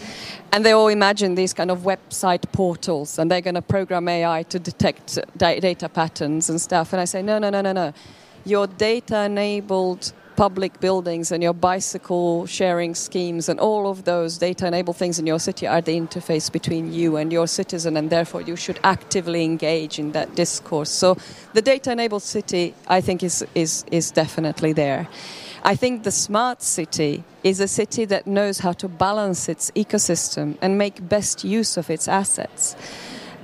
and 0.52 0.64
they 0.64 0.72
all 0.72 0.88
imagine 0.88 1.34
these 1.34 1.54
kind 1.54 1.70
of 1.70 1.80
website 1.80 2.50
portals, 2.52 3.18
and 3.18 3.30
they're 3.30 3.40
going 3.40 3.54
to 3.54 3.62
program 3.62 4.08
AI 4.08 4.42
to 4.44 4.58
detect 4.58 5.18
data 5.36 5.88
patterns 5.88 6.50
and 6.50 6.60
stuff. 6.60 6.92
And 6.92 7.00
I 7.00 7.04
say, 7.04 7.22
no, 7.22 7.38
no, 7.38 7.50
no, 7.50 7.60
no, 7.60 7.72
no. 7.72 7.92
Your 8.44 8.66
data-enabled 8.66 10.12
public 10.40 10.80
buildings 10.80 11.30
and 11.32 11.42
your 11.42 11.52
bicycle 11.52 12.46
sharing 12.46 12.94
schemes 12.94 13.46
and 13.50 13.60
all 13.60 13.86
of 13.90 14.04
those 14.04 14.38
data 14.38 14.66
enabled 14.66 14.96
things 14.96 15.18
in 15.18 15.26
your 15.26 15.38
city 15.38 15.66
are 15.66 15.82
the 15.82 15.92
interface 15.92 16.50
between 16.50 16.90
you 16.90 17.16
and 17.16 17.30
your 17.30 17.46
citizen, 17.46 17.94
and 17.94 18.08
therefore 18.08 18.40
you 18.40 18.56
should 18.56 18.80
actively 18.82 19.44
engage 19.44 19.98
in 19.98 20.12
that 20.12 20.34
discourse. 20.34 20.88
So 20.88 21.18
the 21.52 21.60
data 21.60 21.92
enabled 21.92 22.22
city, 22.22 22.74
I 22.88 23.02
think, 23.02 23.22
is, 23.22 23.44
is, 23.54 23.84
is 23.90 24.10
definitely 24.10 24.72
there. 24.72 25.08
I 25.62 25.76
think 25.76 26.04
the 26.04 26.10
smart 26.10 26.62
city 26.62 27.22
is 27.44 27.60
a 27.60 27.68
city 27.68 28.04
that 28.06 28.26
knows 28.26 28.60
how 28.60 28.72
to 28.72 28.88
balance 28.88 29.48
its 29.48 29.70
ecosystem 29.72 30.56
and 30.62 30.78
make 30.78 31.08
best 31.08 31.44
use 31.44 31.76
of 31.76 31.90
its 31.90 32.08
assets. 32.08 32.76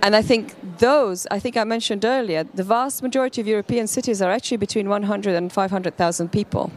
And 0.03 0.15
I 0.15 0.23
think 0.23 0.55
those, 0.79 1.27
I 1.31 1.39
think 1.39 1.57
I 1.57 1.65
mentioned 1.65 2.05
earlier, 2.05 2.45
the 2.45 2.63
vast 2.63 3.03
majority 3.03 3.41
of 3.41 3.47
European 3.47 3.87
cities 3.87 4.23
are 4.23 4.31
actually 4.31 4.59
between 4.59 4.89
100 4.89 5.35
and 5.35 5.53
500,000 5.53 6.33
people. 6.33 6.71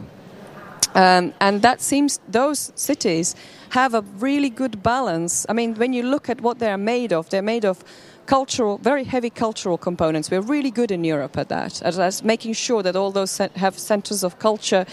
Um, 0.94 1.32
and 1.40 1.62
that 1.62 1.80
seems, 1.80 2.18
those 2.28 2.72
cities 2.74 3.36
have 3.70 3.94
a 3.94 4.02
really 4.18 4.50
good 4.50 4.82
balance. 4.82 5.46
I 5.48 5.52
mean, 5.52 5.74
when 5.76 5.92
you 5.92 6.02
look 6.02 6.28
at 6.28 6.40
what 6.40 6.58
they're 6.58 6.78
made 6.78 7.12
of, 7.12 7.30
they're 7.30 7.42
made 7.42 7.64
of 7.64 7.84
cultural, 8.26 8.78
very 8.78 9.04
heavy 9.04 9.30
cultural 9.30 9.78
components. 9.78 10.30
We're 10.30 10.40
really 10.40 10.70
good 10.70 10.90
in 10.90 11.04
Europe 11.04 11.36
at 11.36 11.48
that, 11.48 11.82
at, 11.82 12.24
making 12.24 12.54
sure 12.54 12.82
that 12.82 12.96
all 12.96 13.10
those 13.12 13.38
have 13.38 13.78
centers 13.78 14.24
of 14.24 14.38
culture 14.38 14.86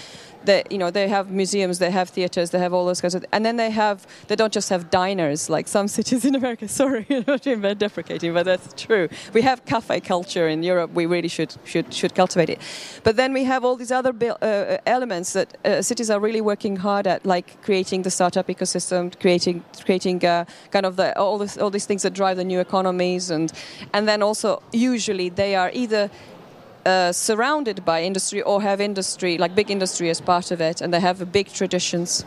they 0.47 0.63
you 0.71 0.79
know 0.79 0.89
they 0.89 1.07
have 1.07 1.29
museums, 1.29 1.77
they 1.77 1.91
have 1.91 2.09
theaters, 2.09 2.49
they 2.49 2.59
have 2.65 2.73
all 2.73 2.85
those 2.85 3.01
kinds 3.01 3.15
of, 3.15 3.23
and 3.31 3.45
then 3.45 3.57
they 3.57 3.69
have 3.69 3.97
they 4.27 4.35
don't 4.35 4.53
just 4.59 4.69
have 4.69 4.89
diners 4.89 5.49
like 5.49 5.67
some 5.67 5.87
cities 5.97 6.25
in 6.25 6.33
America. 6.35 6.67
Sorry, 6.67 7.05
I'm 7.17 7.25
not 7.27 7.45
even 7.45 7.77
deprecating, 7.77 8.33
but 8.33 8.45
that's 8.45 8.67
true. 8.85 9.09
We 9.33 9.41
have 9.43 9.63
cafe 9.65 9.99
culture 9.99 10.47
in 10.47 10.63
Europe. 10.63 10.89
We 10.93 11.05
really 11.05 11.27
should 11.27 11.51
should 11.65 11.93
should 11.93 12.15
cultivate 12.15 12.49
it. 12.49 12.59
But 13.03 13.15
then 13.15 13.33
we 13.33 13.43
have 13.43 13.61
all 13.65 13.75
these 13.75 13.91
other 13.91 14.13
uh, 14.41 14.77
elements 14.85 15.33
that 15.33 15.49
uh, 15.65 15.81
cities 15.81 16.09
are 16.09 16.19
really 16.19 16.41
working 16.41 16.77
hard 16.77 17.05
at, 17.07 17.25
like 17.25 17.61
creating 17.61 18.03
the 18.03 18.11
startup 18.11 18.47
ecosystem, 18.47 19.01
creating 19.19 19.63
creating 19.85 20.25
uh, 20.25 20.45
kind 20.71 20.85
of 20.85 20.95
the 20.95 21.07
all 21.19 21.37
this 21.37 21.57
all 21.57 21.69
these 21.69 21.85
things 21.85 22.01
that 22.01 22.13
drive 22.13 22.37
the 22.37 22.47
new 22.53 22.59
economies, 22.59 23.29
and 23.29 23.51
and 23.93 24.07
then 24.07 24.23
also 24.23 24.61
usually 24.71 25.29
they 25.29 25.55
are 25.55 25.71
either 25.73 26.09
uh, 26.87 27.11
surrounded 27.11 27.83
by 27.83 28.01
industry 28.01 28.41
or 28.41 28.61
have 28.61 28.79
industry, 28.79 29.37
like 29.37 29.53
big 29.53 29.69
industry 29.69 30.09
as 30.09 30.21
part 30.21 30.51
of 30.51 30.61
it, 30.61 30.81
and 30.81 30.93
they 30.93 31.01
have 31.01 31.31
big 31.31 31.47
traditions. 31.51 32.25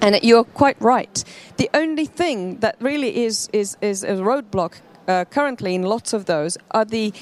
And 0.00 0.18
you're 0.22 0.44
quite 0.44 0.76
right. 0.80 1.24
The 1.56 1.70
only 1.74 2.06
thing 2.06 2.58
that 2.58 2.76
really 2.80 3.24
is, 3.24 3.48
is, 3.52 3.76
is 3.80 4.02
a 4.02 4.16
roadblock 4.16 4.74
uh, 5.06 5.24
currently 5.26 5.74
in 5.74 5.82
lots 5.82 6.12
of 6.12 6.26
those 6.26 6.58
are 6.72 6.84
the 6.84 7.12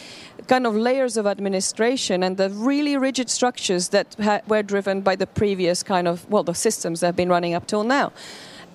kind 0.48 0.66
of 0.66 0.74
layers 0.74 1.16
of 1.16 1.26
administration 1.26 2.22
and 2.22 2.36
the 2.36 2.50
really 2.50 2.96
rigid 2.96 3.30
structures 3.30 3.90
that 3.90 4.16
ha- 4.20 4.40
were 4.48 4.62
driven 4.62 5.00
by 5.00 5.14
the 5.14 5.26
previous 5.26 5.82
kind 5.82 6.08
of, 6.08 6.28
well, 6.30 6.42
the 6.42 6.54
systems 6.54 7.00
that 7.00 7.06
have 7.06 7.16
been 7.16 7.28
running 7.28 7.54
up 7.54 7.66
till 7.66 7.84
now 7.84 8.12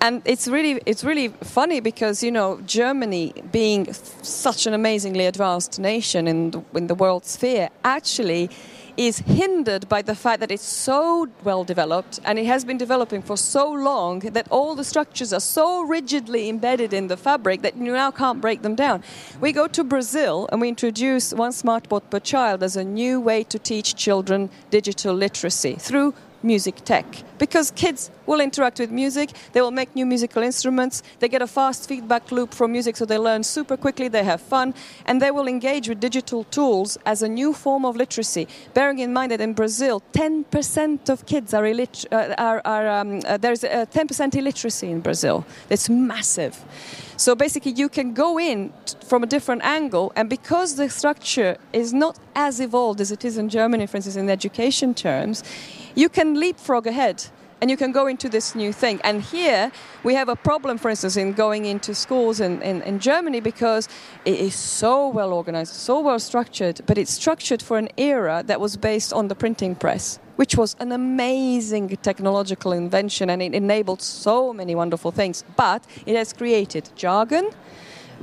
and 0.02 0.20
it's 0.24 0.48
really 0.48 0.80
it's 0.84 1.04
really 1.04 1.28
funny 1.58 1.78
because 1.78 2.24
you 2.24 2.32
know 2.32 2.60
Germany 2.66 3.32
being 3.52 3.92
such 4.22 4.66
an 4.66 4.74
amazingly 4.74 5.26
advanced 5.26 5.78
nation 5.78 6.26
in 6.26 6.50
the, 6.50 6.62
in 6.74 6.88
the 6.88 6.94
world 6.94 7.24
sphere 7.24 7.70
actually 7.84 8.50
is 8.96 9.18
hindered 9.20 9.88
by 9.88 10.02
the 10.02 10.14
fact 10.14 10.40
that 10.40 10.50
it's 10.50 10.66
so 10.66 11.28
well 11.44 11.64
developed 11.64 12.20
and 12.24 12.38
it 12.38 12.44
has 12.46 12.64
been 12.64 12.76
developing 12.76 13.22
for 13.22 13.36
so 13.36 13.70
long 13.70 14.18
that 14.18 14.46
all 14.50 14.74
the 14.74 14.84
structures 14.84 15.32
are 15.32 15.40
so 15.40 15.82
rigidly 15.82 16.48
embedded 16.48 16.92
in 16.92 17.06
the 17.06 17.16
fabric 17.16 17.62
that 17.62 17.74
you 17.76 17.92
now 17.92 18.10
can't 18.10 18.40
break 18.40 18.60
them 18.60 18.74
down. 18.74 19.02
We 19.40 19.52
go 19.52 19.66
to 19.68 19.82
Brazil 19.82 20.46
and 20.52 20.60
we 20.60 20.68
introduce 20.68 21.32
one 21.32 21.52
smartboard 21.52 22.10
per 22.10 22.20
child 22.20 22.62
as 22.62 22.76
a 22.76 22.84
new 22.84 23.18
way 23.18 23.44
to 23.44 23.58
teach 23.58 23.94
children 23.94 24.50
digital 24.70 25.14
literacy 25.14 25.76
through 25.76 26.12
music 26.42 26.76
tech. 26.84 27.06
Because 27.38 27.70
kids 27.70 28.10
will 28.26 28.40
interact 28.40 28.78
with 28.78 28.90
music 28.90 29.30
they 29.52 29.60
will 29.60 29.70
make 29.70 29.94
new 29.94 30.06
musical 30.06 30.42
instruments 30.42 31.02
they 31.18 31.28
get 31.28 31.42
a 31.42 31.46
fast 31.46 31.88
feedback 31.88 32.30
loop 32.30 32.54
from 32.54 32.70
music 32.72 32.96
so 32.96 33.04
they 33.04 33.18
learn 33.18 33.42
super 33.42 33.76
quickly 33.76 34.08
they 34.08 34.22
have 34.22 34.40
fun 34.40 34.74
and 35.06 35.20
they 35.20 35.30
will 35.30 35.48
engage 35.48 35.88
with 35.88 35.98
digital 35.98 36.44
tools 36.44 36.96
as 37.04 37.22
a 37.22 37.28
new 37.28 37.52
form 37.52 37.84
of 37.84 37.96
literacy. 37.96 38.46
Bearing 38.74 39.00
in 39.00 39.12
mind 39.12 39.32
that 39.32 39.40
in 39.40 39.54
brazil 39.54 40.02
10% 40.12 41.08
of 41.08 41.26
kids 41.26 41.52
are, 41.52 41.64
illit- 41.64 42.06
uh, 42.12 42.34
are, 42.38 42.62
are 42.64 42.88
um, 42.88 43.20
uh, 43.26 43.36
there's 43.36 43.64
a 43.64 43.86
10% 43.86 44.36
illiteracy 44.36 44.90
in 44.90 45.00
brazil. 45.00 45.44
That's 45.68 45.88
massive. 45.88 46.64
So 47.16 47.36
basically, 47.36 47.72
you 47.72 47.88
can 47.88 48.14
go 48.14 48.38
in 48.38 48.72
from 49.06 49.22
a 49.22 49.26
different 49.26 49.62
angle, 49.62 50.12
and 50.16 50.28
because 50.28 50.74
the 50.74 50.88
structure 50.90 51.56
is 51.72 51.92
not 51.92 52.18
as 52.34 52.58
evolved 52.58 53.00
as 53.00 53.12
it 53.12 53.24
is 53.24 53.38
in 53.38 53.48
Germany, 53.48 53.86
for 53.86 53.98
instance, 53.98 54.16
in 54.16 54.28
education 54.28 54.92
terms, 54.92 55.44
you 55.94 56.08
can 56.08 56.34
leapfrog 56.34 56.86
ahead 56.86 57.24
and 57.62 57.70
you 57.70 57.76
can 57.76 57.92
go 57.92 58.08
into 58.08 58.28
this 58.28 58.56
new 58.56 58.72
thing. 58.72 59.00
And 59.04 59.22
here 59.22 59.70
we 60.02 60.14
have 60.16 60.28
a 60.28 60.34
problem, 60.34 60.78
for 60.78 60.90
instance, 60.90 61.16
in 61.16 61.32
going 61.32 61.64
into 61.64 61.94
schools 61.94 62.40
in, 62.40 62.60
in, 62.60 62.82
in, 62.82 62.98
Germany 62.98 63.38
because 63.38 63.88
it 64.24 64.40
is 64.40 64.56
so 64.56 65.08
well 65.08 65.32
organized, 65.32 65.72
so 65.72 66.00
well 66.00 66.18
structured, 66.18 66.80
but 66.86 66.98
it's 66.98 67.12
structured 67.12 67.62
for 67.62 67.78
an 67.78 67.88
era 67.96 68.42
that 68.46 68.60
was 68.60 68.76
based 68.76 69.12
on 69.12 69.28
the 69.28 69.36
printing 69.36 69.76
press. 69.76 70.18
Which 70.34 70.56
was 70.56 70.74
an 70.80 70.90
amazing 70.90 71.96
technological 72.02 72.72
invention 72.72 73.30
and 73.30 73.40
it 73.40 73.54
enabled 73.54 74.02
so 74.02 74.52
many 74.52 74.74
wonderful 74.74 75.12
things. 75.12 75.44
But 75.56 75.86
it 76.04 76.16
has 76.16 76.32
created 76.32 76.90
jargon, 76.96 77.50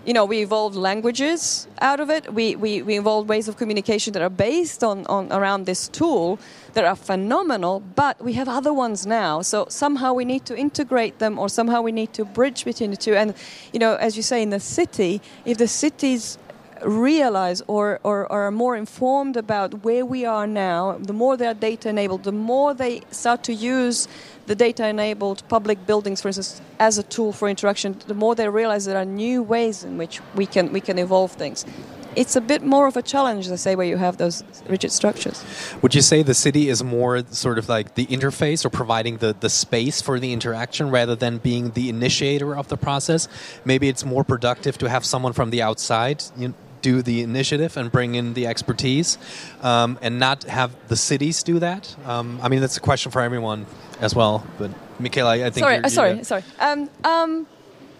you 0.06 0.14
know, 0.14 0.26
we 0.26 0.42
evolved 0.42 0.76
languages 0.76 1.68
out 1.82 2.00
of 2.00 2.10
it. 2.10 2.34
We, 2.34 2.56
we, 2.56 2.82
we 2.82 2.98
evolved 2.98 3.30
ways 3.30 3.48
of 3.48 3.58
communication 3.58 4.14
that 4.14 4.22
are 4.22 4.30
based 4.30 4.84
on, 4.84 5.06
on 5.08 5.32
around 5.32 5.66
this 5.66 5.88
tool 5.88 6.40
that 6.74 6.86
are 6.86 6.96
phenomenal, 6.96 7.82
but 7.96 8.22
we 8.22 8.34
have 8.34 8.48
other 8.48 8.74
ones 8.74 9.06
now. 9.06 9.42
So 9.42 9.66
somehow 9.70 10.14
we 10.14 10.26
need 10.26 10.46
to 10.46 10.58
integrate 10.58 11.20
them 11.20 11.38
or 11.38 11.50
somehow 11.50 11.82
we 11.82 11.92
need 11.92 12.14
to 12.14 12.26
bridge 12.26 12.66
between 12.66 12.92
the 12.92 12.98
two. 12.98 13.16
And, 13.16 13.34
you 13.74 13.80
know, 13.80 13.96
as 13.96 14.16
you 14.16 14.24
say, 14.24 14.42
in 14.42 14.50
the 14.50 14.60
city, 14.60 15.22
if 15.46 15.58
the 15.58 15.68
cities 15.68 16.38
realize 16.86 17.62
or, 17.68 18.00
or, 18.04 18.26
or, 18.32 18.42
are 18.44 18.52
more 18.52 18.76
informed 18.76 19.36
about 19.36 19.84
where 19.84 20.06
we 20.06 20.26
are 20.26 20.48
now, 20.48 20.98
the 21.00 21.14
more 21.14 21.36
they 21.36 21.48
are 21.48 21.54
data 21.54 21.90
enabled, 21.90 22.24
the 22.24 22.32
more 22.32 22.74
they 22.74 23.02
start 23.12 23.44
to 23.44 23.54
use 23.54 24.08
the 24.50 24.56
data 24.56 24.88
enabled 24.88 25.44
public 25.48 25.86
buildings, 25.86 26.24
for 26.24 26.30
instance, 26.30 26.60
as 26.80 26.98
a 26.98 27.04
tool 27.04 27.32
for 27.32 27.48
interaction, 27.48 27.96
the 28.08 28.16
more 28.16 28.34
they 28.34 28.50
realize 28.50 28.86
there 28.86 28.98
are 28.98 29.06
new 29.06 29.44
ways 29.44 29.84
in 29.84 29.96
which 29.96 30.22
we 30.34 30.48
can, 30.48 30.74
we 30.74 30.82
can 30.82 30.98
evolve 30.98 31.32
things. 31.34 31.68
It's 32.16 32.36
a 32.36 32.42
bit 32.42 32.64
more 32.64 32.88
of 32.88 32.98
a 32.98 33.04
challenge, 33.04 33.48
I 33.52 33.58
say, 33.58 33.76
where 33.76 33.86
you 33.86 33.98
have 33.98 34.18
those 34.18 34.44
rigid 34.68 34.92
structures. 34.92 35.46
Would 35.84 35.94
you 35.94 36.02
say 36.02 36.24
the 36.24 36.34
city 36.34 36.68
is 36.68 36.84
more 36.84 37.24
sort 37.30 37.60
of 37.60 37.70
like 37.70 37.94
the 37.94 38.08
interface 38.08 38.66
or 38.66 38.72
providing 38.72 39.18
the, 39.18 39.36
the 39.40 39.52
space 39.52 40.02
for 40.02 40.20
the 40.20 40.34
interaction 40.34 40.90
rather 40.90 41.16
than 41.16 41.38
being 41.38 41.70
the 41.74 41.88
initiator 41.88 42.56
of 42.56 42.70
the 42.70 42.78
process? 42.78 43.28
Maybe 43.66 43.88
it's 43.88 44.04
more 44.04 44.24
productive 44.24 44.80
to 44.80 44.90
have 44.90 45.06
someone 45.06 45.34
from 45.34 45.52
the 45.52 45.62
outside 45.62 46.24
you 46.36 46.48
know, 46.48 46.54
do 46.82 47.04
the 47.04 47.22
initiative 47.22 47.78
and 47.78 47.92
bring 47.92 48.16
in 48.16 48.34
the 48.34 48.48
expertise 48.48 49.20
um, 49.62 50.00
and 50.02 50.18
not 50.18 50.46
have 50.46 50.76
the 50.88 50.96
cities 50.96 51.44
do 51.44 51.60
that? 51.60 51.96
Um, 52.06 52.40
I 52.42 52.50
mean, 52.50 52.62
that's 52.62 52.78
a 52.78 52.82
question 52.82 53.12
for 53.12 53.22
everyone 53.22 53.68
as 54.00 54.16
well. 54.16 54.46
But 54.58 54.72
Michela, 55.00 55.32
I 55.32 55.50
think. 55.50 55.58
Sorry, 55.58 55.76
you're, 55.76 55.86
uh, 55.86 55.90
sorry, 55.90 56.14
you're, 56.16 56.24
sorry. 56.24 56.44
Um, 56.60 56.90
um, 57.04 57.48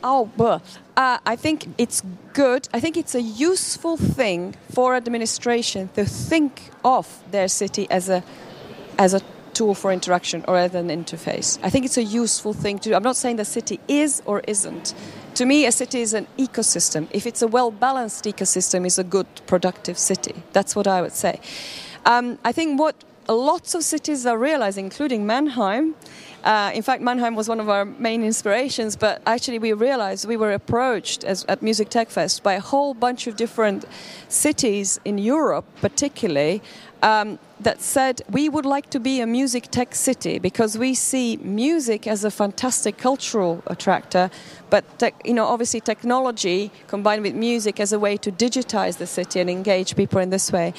oh, 0.04 0.30
uh, 0.98 1.18
I 1.26 1.36
think 1.36 1.68
it's 1.78 2.02
good. 2.34 2.68
I 2.74 2.80
think 2.80 2.98
it's 2.98 3.16
a 3.16 3.22
useful 3.22 3.98
thing 3.98 4.56
for 4.72 4.96
administration 4.96 5.90
to 5.96 6.06
think 6.06 6.72
of 6.84 7.24
their 7.32 7.48
city 7.48 7.88
as 7.90 8.10
a 8.10 8.24
as 8.98 9.14
a 9.14 9.22
tool 9.54 9.74
for 9.74 9.92
interaction 9.92 10.44
or 10.48 10.58
as 10.58 10.76
an 10.76 10.90
interface. 10.90 11.58
I 11.64 11.70
think 11.70 11.86
it's 11.86 11.98
a 11.98 12.04
useful 12.04 12.54
thing 12.54 12.80
to 12.80 12.90
do. 12.90 12.96
I'm 12.96 13.04
not 13.04 13.16
saying 13.16 13.38
the 13.38 13.46
city 13.46 13.80
is 13.88 14.22
or 14.26 14.42
isn't 14.42 14.94
to 15.40 15.46
me, 15.46 15.66
a 15.66 15.72
city 15.72 16.02
is 16.02 16.14
an 16.14 16.28
ecosystem. 16.38 17.08
If 17.12 17.26
it's 17.26 17.42
a 17.42 17.48
well 17.48 17.72
balanced 17.72 18.26
ecosystem, 18.26 18.86
it's 18.86 18.98
a 18.98 19.06
good, 19.06 19.28
productive 19.48 19.98
city. 19.98 20.36
That's 20.52 20.76
what 20.76 20.86
I 20.86 21.02
would 21.02 21.14
say. 21.14 21.40
Um, 22.06 22.40
I 22.44 22.52
think 22.52 22.78
what 22.78 22.96
lots 23.36 23.76
of 23.76 23.84
cities 23.84 24.26
are 24.26 24.38
realizing, 24.38 24.86
including 24.86 25.26
Mannheim, 25.26 25.96
uh, 26.44 26.72
in 26.74 26.82
fact, 26.82 27.02
Mannheim 27.02 27.36
was 27.36 27.50
one 27.50 27.60
of 27.60 27.68
our 27.68 27.84
main 27.84 28.24
inspirations, 28.24 28.96
but 28.96 29.22
actually, 29.26 29.60
we 29.60 29.74
realized 29.74 30.26
we 30.26 30.38
were 30.38 30.54
approached 30.54 31.24
as, 31.24 31.44
at 31.50 31.62
Music 31.62 31.90
Tech 31.90 32.10
Fest 32.10 32.44
by 32.44 32.54
a 32.54 32.62
whole 32.62 32.94
bunch 32.94 33.28
of 33.28 33.36
different 33.36 33.86
cities 34.30 35.00
in 35.04 35.18
Europe, 35.18 35.66
particularly, 35.82 36.62
um, 37.02 37.40
that 37.60 37.82
said 37.82 38.22
we 38.30 38.48
would 38.48 38.66
like 38.66 38.90
to 38.90 39.00
be 39.00 39.20
a 39.20 39.28
music 39.28 39.70
tech 39.70 39.94
city 39.94 40.40
because 40.40 40.78
we 40.78 40.94
see 40.94 41.38
music 41.38 42.08
as 42.08 42.24
a 42.24 42.32
fantastic 42.32 42.98
cultural 42.98 43.62
attractor, 43.68 44.30
but 44.70 44.84
te- 44.98 45.12
you 45.26 45.34
know 45.34 45.46
obviously 45.46 45.82
technology 45.82 46.72
combined 46.88 47.22
with 47.22 47.36
music 47.36 47.80
as 47.80 47.92
a 47.92 48.00
way 48.00 48.16
to 48.18 48.32
digitize 48.32 48.98
the 48.98 49.08
city 49.08 49.40
and 49.40 49.50
engage 49.50 49.96
people 49.96 50.20
in 50.20 50.30
this 50.30 50.52
way. 50.52 50.74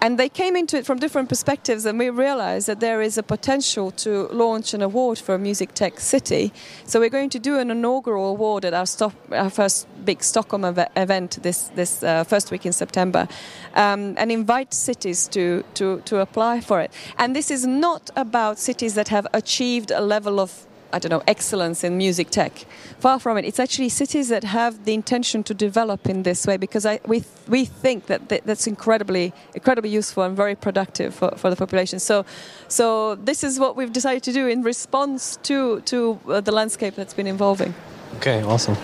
And 0.00 0.18
they 0.18 0.28
came 0.28 0.56
into 0.56 0.76
it 0.76 0.86
from 0.86 0.98
different 0.98 1.28
perspectives, 1.28 1.86
and 1.86 1.98
we 1.98 2.10
realized 2.10 2.66
that 2.66 2.80
there 2.80 3.02
is 3.02 3.18
a 3.18 3.22
potential 3.22 3.90
to 3.92 4.28
launch 4.28 4.74
an 4.74 4.82
award 4.82 5.18
for 5.18 5.34
a 5.34 5.38
music 5.38 5.74
tech 5.74 6.00
city. 6.00 6.52
So 6.86 7.00
we're 7.00 7.10
going 7.10 7.30
to 7.30 7.38
do 7.38 7.58
an 7.58 7.70
inaugural 7.70 8.30
award 8.30 8.64
at 8.64 8.74
our, 8.74 8.86
stop, 8.86 9.12
our 9.30 9.50
first 9.50 9.86
big 10.04 10.22
Stockholm 10.22 10.64
ev- 10.64 10.88
event 10.96 11.42
this 11.42 11.70
this 11.74 12.02
uh, 12.02 12.24
first 12.24 12.50
week 12.50 12.66
in 12.66 12.72
September, 12.72 13.28
um, 13.74 14.14
and 14.16 14.32
invite 14.32 14.74
cities 14.74 15.28
to, 15.28 15.62
to 15.74 16.00
to 16.04 16.20
apply 16.20 16.60
for 16.60 16.80
it. 16.80 16.90
And 17.18 17.36
this 17.36 17.50
is 17.50 17.66
not 17.66 18.10
about 18.16 18.58
cities 18.58 18.94
that 18.94 19.08
have 19.08 19.26
achieved 19.32 19.90
a 19.90 20.00
level 20.00 20.40
of 20.40 20.66
I 20.92 20.98
don't 20.98 21.10
know, 21.10 21.22
excellence 21.26 21.84
in 21.84 21.96
music 21.96 22.30
tech. 22.30 22.66
Far 22.98 23.18
from 23.18 23.38
it. 23.38 23.44
It's 23.44 23.60
actually 23.60 23.88
cities 23.88 24.28
that 24.28 24.44
have 24.44 24.84
the 24.84 24.94
intention 24.94 25.42
to 25.44 25.54
develop 25.54 26.08
in 26.08 26.22
this 26.22 26.46
way 26.46 26.56
because 26.56 26.84
I, 26.86 27.00
we, 27.06 27.24
we 27.48 27.64
think 27.64 28.06
that 28.06 28.28
th- 28.28 28.42
that's 28.44 28.66
incredibly, 28.66 29.32
incredibly 29.54 29.90
useful 29.90 30.22
and 30.22 30.36
very 30.36 30.54
productive 30.54 31.14
for, 31.14 31.30
for 31.36 31.50
the 31.50 31.56
population. 31.56 31.98
So, 31.98 32.24
so 32.68 33.14
this 33.14 33.44
is 33.44 33.58
what 33.58 33.76
we've 33.76 33.92
decided 33.92 34.22
to 34.24 34.32
do 34.32 34.46
in 34.48 34.62
response 34.62 35.36
to, 35.44 35.80
to 35.82 36.18
uh, 36.28 36.40
the 36.40 36.52
landscape 36.52 36.94
that's 36.94 37.14
been 37.14 37.26
evolving. 37.26 37.74
Okay, 38.16 38.42
awesome. 38.42 38.76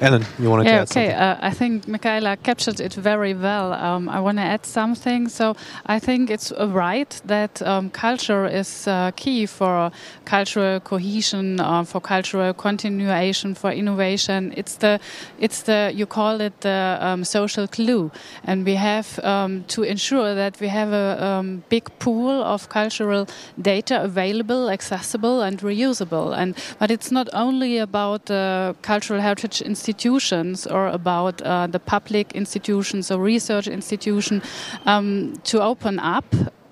Ellen, 0.00 0.24
you 0.38 0.48
want 0.48 0.62
to 0.62 0.68
yeah, 0.68 0.76
add 0.76 0.82
okay. 0.82 1.10
something? 1.10 1.10
Uh, 1.10 1.38
I 1.42 1.50
think 1.50 1.88
Michela 1.88 2.36
captured 2.36 2.80
it 2.80 2.94
very 2.94 3.34
well. 3.34 3.72
Um, 3.72 4.08
I 4.08 4.20
want 4.20 4.38
to 4.38 4.44
add 4.44 4.64
something. 4.64 5.28
So 5.28 5.56
I 5.86 5.98
think 5.98 6.30
it's 6.30 6.52
uh, 6.52 6.68
right 6.68 7.20
that 7.24 7.60
um, 7.62 7.90
culture 7.90 8.46
is 8.46 8.86
uh, 8.86 9.10
key 9.16 9.46
for 9.46 9.90
cultural 10.24 10.78
cohesion, 10.80 11.58
uh, 11.58 11.82
for 11.82 12.00
cultural 12.00 12.54
continuation, 12.54 13.54
for 13.54 13.72
innovation. 13.72 14.54
It's 14.56 14.76
the, 14.76 15.00
it's 15.40 15.62
the 15.62 15.90
you 15.92 16.06
call 16.06 16.40
it 16.40 16.60
the 16.60 16.98
um, 17.00 17.24
social 17.24 17.66
glue, 17.66 18.12
and 18.44 18.64
we 18.64 18.76
have 18.76 19.18
um, 19.24 19.64
to 19.64 19.82
ensure 19.82 20.34
that 20.36 20.60
we 20.60 20.68
have 20.68 20.92
a 20.92 21.24
um, 21.24 21.64
big 21.68 21.90
pool 21.98 22.42
of 22.42 22.68
cultural 22.68 23.26
data 23.60 24.00
available, 24.02 24.70
accessible, 24.70 25.42
and 25.42 25.58
reusable. 25.58 26.36
And 26.36 26.56
but 26.78 26.92
it's 26.92 27.10
not 27.10 27.28
only 27.32 27.78
about 27.78 28.26
the 28.26 28.67
cultural 28.74 29.20
heritage 29.20 29.60
institutions 29.62 30.66
or 30.66 30.88
about 30.88 31.40
uh, 31.42 31.66
the 31.66 31.78
public 31.78 32.32
institutions 32.32 33.10
or 33.10 33.18
research 33.20 33.66
institution 33.68 34.42
um, 34.86 35.34
to 35.44 35.60
open 35.62 35.98
up 35.98 36.24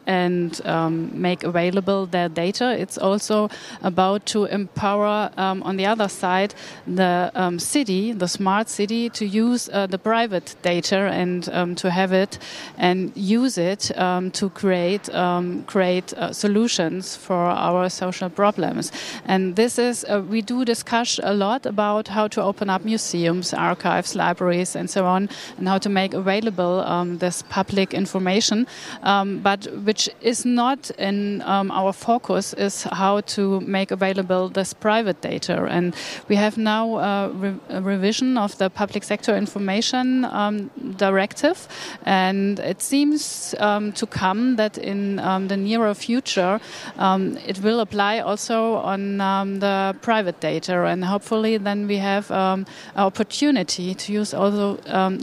and 0.07 0.65
um, 0.65 1.11
make 1.13 1.43
available 1.43 2.07
their 2.07 2.29
data. 2.29 2.77
It's 2.79 2.99
also 2.99 3.49
about 3.83 4.27
to 4.27 4.45
empower, 4.45 5.31
um, 5.37 5.63
on 5.63 5.77
the 5.77 5.87
other 5.87 6.09
side, 6.09 6.55
the 6.87 7.31
um, 7.35 7.59
city, 7.59 8.13
the 8.13 8.29
smart 8.29 8.69
city, 8.69 9.11
to 9.11 9.27
use 9.27 9.69
uh, 9.73 9.87
the 9.87 9.99
private 9.99 10.55
data 10.63 10.97
and 10.97 11.49
um, 11.53 11.75
to 11.77 11.91
have 11.91 12.13
it 12.13 12.39
and 12.79 13.13
use 13.17 13.59
it 13.59 13.97
um, 13.99 14.31
to 14.33 14.49
create 14.51 15.09
um, 15.15 15.65
create 15.65 16.13
uh, 16.15 16.33
solutions 16.33 17.17
for 17.17 17.37
our 17.37 17.89
social 17.89 18.31
problems. 18.31 18.93
And 19.25 19.57
this 19.57 19.79
is 19.79 20.05
uh, 20.05 20.23
we 20.29 20.43
do 20.43 20.65
discuss 20.65 21.21
a 21.23 21.35
lot 21.35 21.67
about 21.67 22.09
how 22.09 22.29
to 22.29 22.43
open 22.43 22.71
up 22.71 22.85
museums, 22.85 23.53
archives, 23.55 24.15
libraries, 24.15 24.77
and 24.77 24.89
so 24.89 25.05
on, 25.07 25.29
and 25.59 25.69
how 25.69 25.79
to 25.79 25.89
make 25.89 26.15
available 26.15 26.85
this 27.19 27.43
public 27.43 27.95
information, 27.95 28.67
but 29.03 29.67
which 29.97 30.11
is 30.21 30.45
not 30.45 30.91
in 30.99 31.41
um, 31.47 31.71
our 31.71 31.91
focus 31.91 32.53
is 32.53 32.83
how 32.93 33.23
to 33.23 33.61
make 33.61 33.91
available 33.91 34.51
this 34.51 34.75
private 34.75 35.23
data. 35.23 35.67
And 35.71 35.95
we 36.29 36.37
have 36.37 36.59
now 36.59 36.99
a, 36.99 37.29
re 37.31 37.55
a 37.71 37.81
revision 37.81 38.37
of 38.37 38.59
the 38.59 38.69
public 38.69 39.05
sector 39.05 39.35
information 39.35 40.27
um, 40.27 40.71
directive, 40.99 41.67
and 42.05 42.59
it 42.59 42.83
seems 42.83 43.55
um, 43.59 43.93
to 43.93 44.07
come 44.07 44.57
that 44.57 44.77
in 44.77 45.19
um, 45.19 45.49
the 45.49 45.57
nearer 45.57 45.95
future 45.95 46.61
um, 46.99 47.39
it 47.47 47.63
will 47.63 47.81
apply 47.81 48.21
also 48.21 48.75
on 48.75 49.21
um, 49.21 49.61
the 49.61 49.97
private 50.03 50.41
data, 50.41 50.85
and 50.85 51.05
hopefully 51.05 51.57
then 51.57 51.87
we 51.87 51.97
have 51.97 52.31
an 52.31 52.67
opportunity 52.97 53.95
to 53.95 54.13
use 54.13 54.35
also 54.35 54.77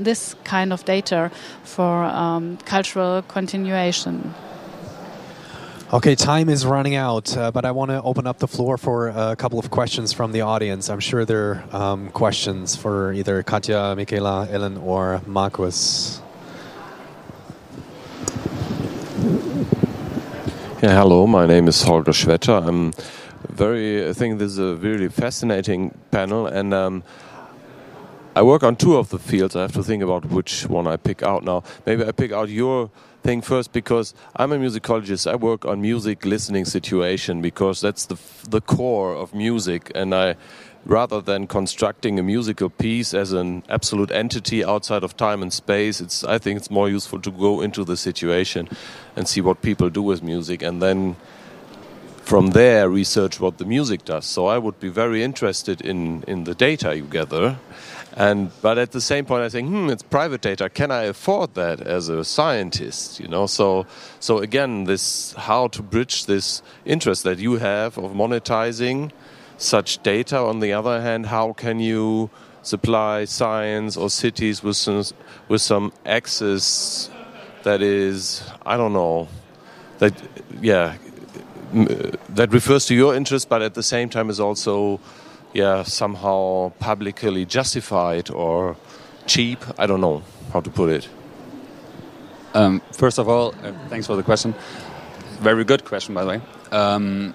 this 0.03 0.35
kind 0.43 0.73
of 0.73 0.83
data 0.85 1.29
for 1.63 2.09
cultural 2.65 3.21
continuation. 3.27 4.33
Okay, 5.93 6.15
time 6.15 6.49
is 6.49 6.65
running 6.65 6.95
out, 6.95 7.37
uh, 7.37 7.51
but 7.51 7.65
I 7.65 7.71
want 7.71 7.91
to 7.91 8.01
open 8.01 8.25
up 8.25 8.39
the 8.39 8.47
floor 8.47 8.79
for 8.79 9.09
a 9.09 9.35
couple 9.35 9.59
of 9.59 9.69
questions 9.69 10.11
from 10.11 10.31
the 10.31 10.41
audience. 10.41 10.89
I'm 10.89 10.99
sure 10.99 11.23
there 11.23 11.63
are 11.71 11.75
um, 11.93 12.09
questions 12.09 12.75
for 12.75 13.13
either 13.13 13.43
Katja, 13.43 13.93
Michela, 13.95 14.47
Ellen, 14.49 14.77
or 14.77 15.21
Markus. 15.27 16.19
Yeah, 20.81 20.97
hello. 20.97 21.27
My 21.27 21.45
name 21.45 21.67
is 21.67 21.83
Holger 21.83 22.11
Schwetter. 22.11 22.67
I'm 22.67 22.91
very. 23.49 24.09
I 24.09 24.13
think 24.13 24.39
this 24.39 24.53
is 24.53 24.57
a 24.57 24.75
really 24.77 25.09
fascinating 25.09 25.95
panel, 26.09 26.47
and 26.47 26.73
um, 26.73 27.03
I 28.35 28.41
work 28.41 28.63
on 28.63 28.75
two 28.75 28.97
of 28.97 29.09
the 29.09 29.19
fields. 29.19 29.55
I 29.55 29.61
have 29.61 29.73
to 29.73 29.83
think 29.83 30.01
about 30.01 30.25
which 30.25 30.65
one 30.65 30.87
I 30.87 30.97
pick 30.97 31.21
out 31.21 31.43
now. 31.43 31.63
Maybe 31.85 32.03
I 32.03 32.11
pick 32.11 32.31
out 32.31 32.49
your 32.49 32.89
thing 33.21 33.41
first 33.41 33.71
because 33.71 34.15
I'm 34.35 34.51
a 34.51 34.57
musicologist. 34.57 35.31
I 35.31 35.35
work 35.35 35.65
on 35.65 35.81
music 35.81 36.25
listening 36.25 36.65
situation 36.65 37.41
because 37.41 37.79
that's 37.79 38.07
the 38.07 38.17
the 38.49 38.59
core 38.59 39.13
of 39.13 39.35
music, 39.35 39.91
and 39.93 40.15
I 40.15 40.35
rather 40.83 41.21
than 41.21 41.45
constructing 41.45 42.17
a 42.17 42.23
musical 42.23 42.69
piece 42.69 43.13
as 43.13 43.33
an 43.33 43.63
absolute 43.69 44.11
entity 44.11 44.65
outside 44.65 45.03
of 45.03 45.15
time 45.15 45.43
and 45.43 45.53
space, 45.53 46.01
it's 46.01 46.23
I 46.23 46.39
think 46.39 46.57
it's 46.57 46.71
more 46.71 46.89
useful 46.89 47.19
to 47.21 47.31
go 47.31 47.61
into 47.61 47.85
the 47.85 47.95
situation 47.95 48.67
and 49.15 49.27
see 49.27 49.41
what 49.41 49.61
people 49.61 49.91
do 49.91 50.01
with 50.01 50.23
music, 50.23 50.63
and 50.63 50.81
then 50.81 51.17
from 52.23 52.47
there 52.51 52.89
research 52.89 53.39
what 53.39 53.59
the 53.59 53.65
music 53.65 54.05
does. 54.05 54.25
So 54.25 54.47
I 54.47 54.57
would 54.57 54.79
be 54.79 54.89
very 54.89 55.21
interested 55.21 55.81
in 55.81 56.23
in 56.27 56.45
the 56.45 56.55
data 56.55 56.95
you 56.95 57.03
gather 57.03 57.57
and 58.15 58.51
but 58.61 58.77
at 58.77 58.91
the 58.91 59.01
same 59.01 59.25
point, 59.25 59.43
I 59.43 59.49
think, 59.49 59.69
hmm, 59.69 59.89
it's 59.89 60.03
private 60.03 60.41
data. 60.41 60.69
Can 60.69 60.91
I 60.91 61.03
afford 61.03 61.55
that 61.55 61.81
as 61.81 62.09
a 62.09 62.23
scientist? 62.23 63.19
You 63.19 63.27
know, 63.27 63.47
so 63.47 63.85
so 64.19 64.39
again, 64.39 64.83
this 64.83 65.33
how 65.33 65.67
to 65.69 65.81
bridge 65.81 66.25
this 66.25 66.61
interest 66.85 67.23
that 67.23 67.39
you 67.39 67.55
have 67.57 67.97
of 67.97 68.11
monetizing 68.11 69.11
such 69.57 70.01
data. 70.03 70.37
On 70.37 70.59
the 70.59 70.73
other 70.73 71.01
hand, 71.01 71.27
how 71.27 71.53
can 71.53 71.79
you 71.79 72.29
supply 72.61 73.25
science 73.25 73.97
or 73.97 74.09
cities 74.09 74.63
with 74.63 74.77
some, 74.77 75.03
with 75.47 75.61
some 75.61 75.91
access 76.05 77.09
that 77.63 77.81
is, 77.81 78.43
I 78.65 78.77
don't 78.77 78.93
know, 78.93 79.27
that 79.99 80.13
yeah, 80.61 80.97
that 82.29 82.51
refers 82.51 82.85
to 82.87 82.95
your 82.95 83.15
interest, 83.15 83.49
but 83.49 83.61
at 83.61 83.73
the 83.73 83.83
same 83.83 84.09
time 84.09 84.29
is 84.29 84.39
also 84.39 84.99
yeah, 85.53 85.83
somehow 85.83 86.71
publicly 86.79 87.45
justified 87.45 88.29
or 88.29 88.75
cheap. 89.27 89.59
I 89.77 89.85
don't 89.85 90.01
know 90.01 90.23
how 90.51 90.61
to 90.61 90.69
put 90.69 90.89
it. 90.89 91.07
Um, 92.53 92.81
first 92.91 93.19
of 93.19 93.27
all, 93.29 93.53
uh, 93.63 93.73
thanks 93.89 94.07
for 94.07 94.15
the 94.15 94.23
question. 94.23 94.53
Very 95.39 95.63
good 95.63 95.85
question, 95.85 96.13
by 96.13 96.23
the 96.23 96.29
way. 96.29 96.41
Um, 96.71 97.33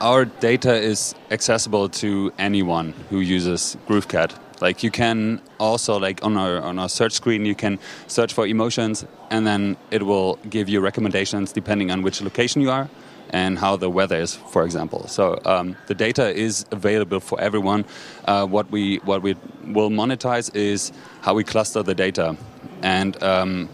our 0.00 0.24
data 0.24 0.74
is 0.74 1.14
accessible 1.30 1.88
to 1.88 2.32
anyone 2.38 2.94
who 3.10 3.20
uses 3.20 3.76
GrooveCat. 3.88 4.32
Like 4.60 4.82
you 4.82 4.90
can 4.90 5.40
also 5.58 5.98
like 5.98 6.24
on 6.24 6.36
our 6.36 6.60
on 6.60 6.78
our 6.78 6.88
search 6.88 7.12
screen, 7.12 7.44
you 7.44 7.54
can 7.54 7.78
search 8.08 8.32
for 8.32 8.46
emotions, 8.46 9.04
and 9.30 9.46
then 9.46 9.76
it 9.90 10.02
will 10.02 10.38
give 10.50 10.68
you 10.68 10.80
recommendations 10.80 11.52
depending 11.52 11.90
on 11.90 12.02
which 12.02 12.20
location 12.20 12.60
you 12.62 12.70
are 12.70 12.88
and 13.30 13.58
how 13.58 13.76
the 13.76 13.90
weather 13.90 14.16
is, 14.16 14.34
for 14.34 14.64
example. 14.64 15.06
So 15.08 15.40
um, 15.44 15.76
the 15.86 15.94
data 15.94 16.34
is 16.34 16.64
available 16.70 17.20
for 17.20 17.40
everyone. 17.40 17.84
Uh, 18.24 18.46
what 18.46 18.70
we 18.70 18.96
what 18.98 19.22
we 19.22 19.36
will 19.66 19.90
monetize 19.90 20.54
is 20.54 20.92
how 21.20 21.34
we 21.34 21.44
cluster 21.44 21.82
the 21.82 21.94
data, 21.94 22.36
and 22.82 23.22
um, 23.22 23.68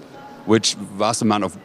which 0.47 0.75
vast 0.75 1.23
amount 1.23 1.45
of 1.45 1.57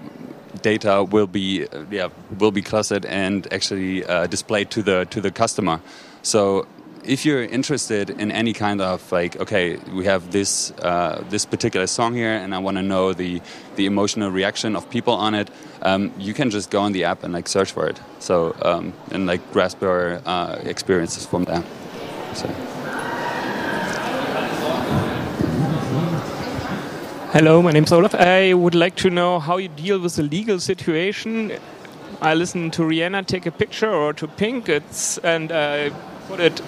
data 0.62 1.04
will 1.04 1.28
be 1.28 1.68
yeah 1.90 2.10
will 2.38 2.52
be 2.52 2.62
clustered 2.62 3.06
and 3.06 3.52
actually 3.54 4.06
uh, 4.06 4.28
displayed 4.28 4.70
to 4.72 4.82
the 4.82 5.06
to 5.06 5.22
the 5.22 5.32
customer. 5.32 5.80
So 6.22 6.68
if 7.10 7.26
you're 7.26 7.44
interested 7.44 8.12
in 8.22 8.32
any 8.32 8.54
kind 8.54 8.82
of 8.82 9.12
like 9.12 9.36
okay 9.42 9.78
we 9.96 10.06
have 10.06 10.32
this 10.32 10.72
uh, 10.84 11.24
this 11.30 11.46
particular 11.46 11.88
song 11.88 12.14
here 12.14 12.34
and 12.34 12.54
i 12.54 12.60
want 12.60 12.78
to 12.78 12.84
know 12.84 13.14
the 13.14 13.42
the 13.76 13.86
emotional 13.86 14.30
reaction 14.30 14.76
of 14.76 14.90
people 14.90 15.14
on 15.14 15.34
it 15.34 15.50
um, 15.82 16.12
you 16.18 16.34
can 16.34 16.50
just 16.50 16.70
go 16.70 16.82
on 16.82 16.92
the 16.92 17.06
app 17.06 17.24
and 17.24 17.34
like 17.34 17.48
search 17.48 17.72
for 17.72 17.88
it. 17.88 18.00
So 18.20 18.56
um, 18.62 18.94
and 19.12 19.26
like 19.26 19.42
grasp 19.52 19.82
your 19.82 20.22
uh, 20.26 20.60
experiences 20.64 21.26
from 21.26 21.46
there. 21.46 21.64
So. 22.34 22.48
hello 27.32 27.62
my 27.62 27.72
name 27.72 27.84
is 27.84 27.92
olaf. 27.92 28.16
I 28.16 28.54
would 28.54 28.76
like 28.76 28.96
to 28.98 29.10
know 29.10 29.40
how 29.40 29.58
you 29.58 29.70
deal 29.70 30.00
with 30.00 30.16
the 30.16 30.24
legal 30.24 30.60
situation. 30.60 31.52
I 32.22 32.34
listen 32.34 32.72
to 32.72 32.82
rihanna 32.82 33.26
take 33.26 33.46
a 33.46 33.52
picture 33.52 33.92
or 33.92 34.14
to 34.14 34.28
pink. 34.28 34.68
It's 34.68 35.18
and 35.20 35.52
i 35.52 35.92
put 36.28 36.40
it 36.40 36.62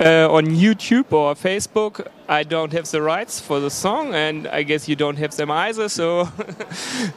uh, 0.00 0.28
on 0.30 0.46
YouTube 0.46 1.12
or 1.12 1.34
Facebook, 1.34 2.06
I 2.28 2.42
don't 2.42 2.72
have 2.72 2.90
the 2.90 3.02
rights 3.02 3.40
for 3.40 3.60
the 3.60 3.70
song, 3.70 4.14
and 4.14 4.46
I 4.46 4.62
guess 4.62 4.88
you 4.88 4.96
don't 4.96 5.16
have 5.16 5.36
them 5.36 5.50
either. 5.50 5.88
So 5.88 6.20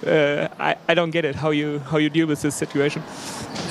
uh, 0.05 0.47
I, 0.59 0.75
I 0.88 0.93
don't 0.93 1.11
get 1.11 1.25
it 1.25 1.36
how 1.36 1.51
you 1.51 1.79
how 1.79 1.97
you 1.97 2.09
deal 2.09 2.27
with 2.27 2.41
this 2.41 2.55
situation. 2.55 3.03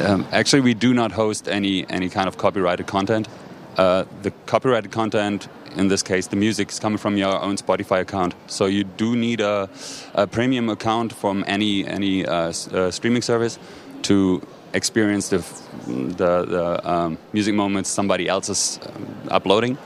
Um, 0.05 0.27
actually, 0.33 0.61
we 0.61 0.75
do 0.75 0.95
not 0.95 1.13
host 1.13 1.49
any 1.49 1.87
any 1.91 2.09
kind 2.09 2.29
of 2.29 2.37
copyrighted 2.37 2.87
content. 2.87 3.29
Uh, 3.77 4.05
the 4.23 4.31
copyrighted 4.47 4.91
content, 4.91 5.49
in 5.77 5.89
this 5.89 6.03
case, 6.03 6.27
the 6.27 6.37
music 6.37 6.71
is 6.71 6.79
coming 6.79 6.99
from 6.99 7.17
your 7.17 7.41
own 7.41 7.57
Spotify 7.57 8.01
account. 8.01 8.35
So 8.47 8.67
you 8.67 8.85
do 8.85 9.17
need 9.17 9.41
a, 9.41 9.69
a 10.15 10.27
premium 10.27 10.69
account 10.69 11.13
from 11.13 11.45
any 11.47 11.87
any 11.87 12.27
uh, 12.27 12.53
uh, 12.73 12.91
streaming 12.91 13.23
service 13.23 13.59
to 14.03 14.43
experience 14.73 15.29
the 15.29 15.39
the, 15.87 16.45
the 16.45 16.91
um, 16.91 17.19
music 17.33 17.55
moments 17.55 17.91
somebody 17.91 18.29
else 18.29 18.49
is 18.49 18.79
um, 18.87 19.07
uploading. 19.31 19.79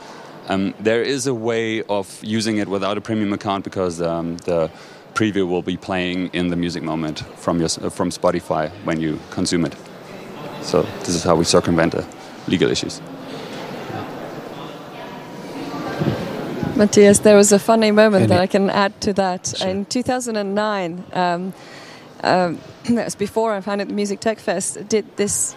Um, 0.47 0.73
there 0.79 1.01
is 1.01 1.27
a 1.27 1.33
way 1.33 1.81
of 1.83 2.19
using 2.23 2.57
it 2.57 2.67
without 2.67 2.97
a 2.97 3.01
premium 3.01 3.33
account 3.33 3.63
because 3.63 4.01
um, 4.01 4.37
the 4.37 4.69
preview 5.15 5.47
will 5.47 5.63
be 5.63 5.77
playing 5.77 6.29
in 6.33 6.49
the 6.49 6.55
music 6.55 6.83
moment 6.83 7.19
from 7.37 7.59
your 7.59 7.69
from 7.69 8.09
Spotify 8.11 8.69
when 8.83 8.99
you 9.01 9.19
consume 9.31 9.65
it. 9.65 9.75
So 10.61 10.83
this 10.99 11.09
is 11.09 11.23
how 11.23 11.35
we 11.35 11.45
circumvent 11.45 11.93
the 11.93 12.05
legal 12.47 12.69
issues. 12.69 13.01
Matthias, 16.75 17.19
there 17.19 17.37
was 17.37 17.53
a 17.53 17.59
funny 17.59 17.91
moment 17.91 18.23
Any- 18.23 18.27
that 18.27 18.41
I 18.41 18.47
can 18.47 18.69
add 18.69 18.99
to 19.01 19.13
that. 19.13 19.55
Sure. 19.57 19.69
In 19.69 19.85
2009, 19.85 21.03
um, 21.13 21.53
um, 22.23 22.59
was 22.89 23.15
before 23.15 23.53
I 23.53 23.61
founded 23.61 23.89
the 23.89 23.93
Music 23.93 24.19
Tech 24.19 24.39
Fest, 24.39 24.87
did 24.87 25.05
this. 25.17 25.55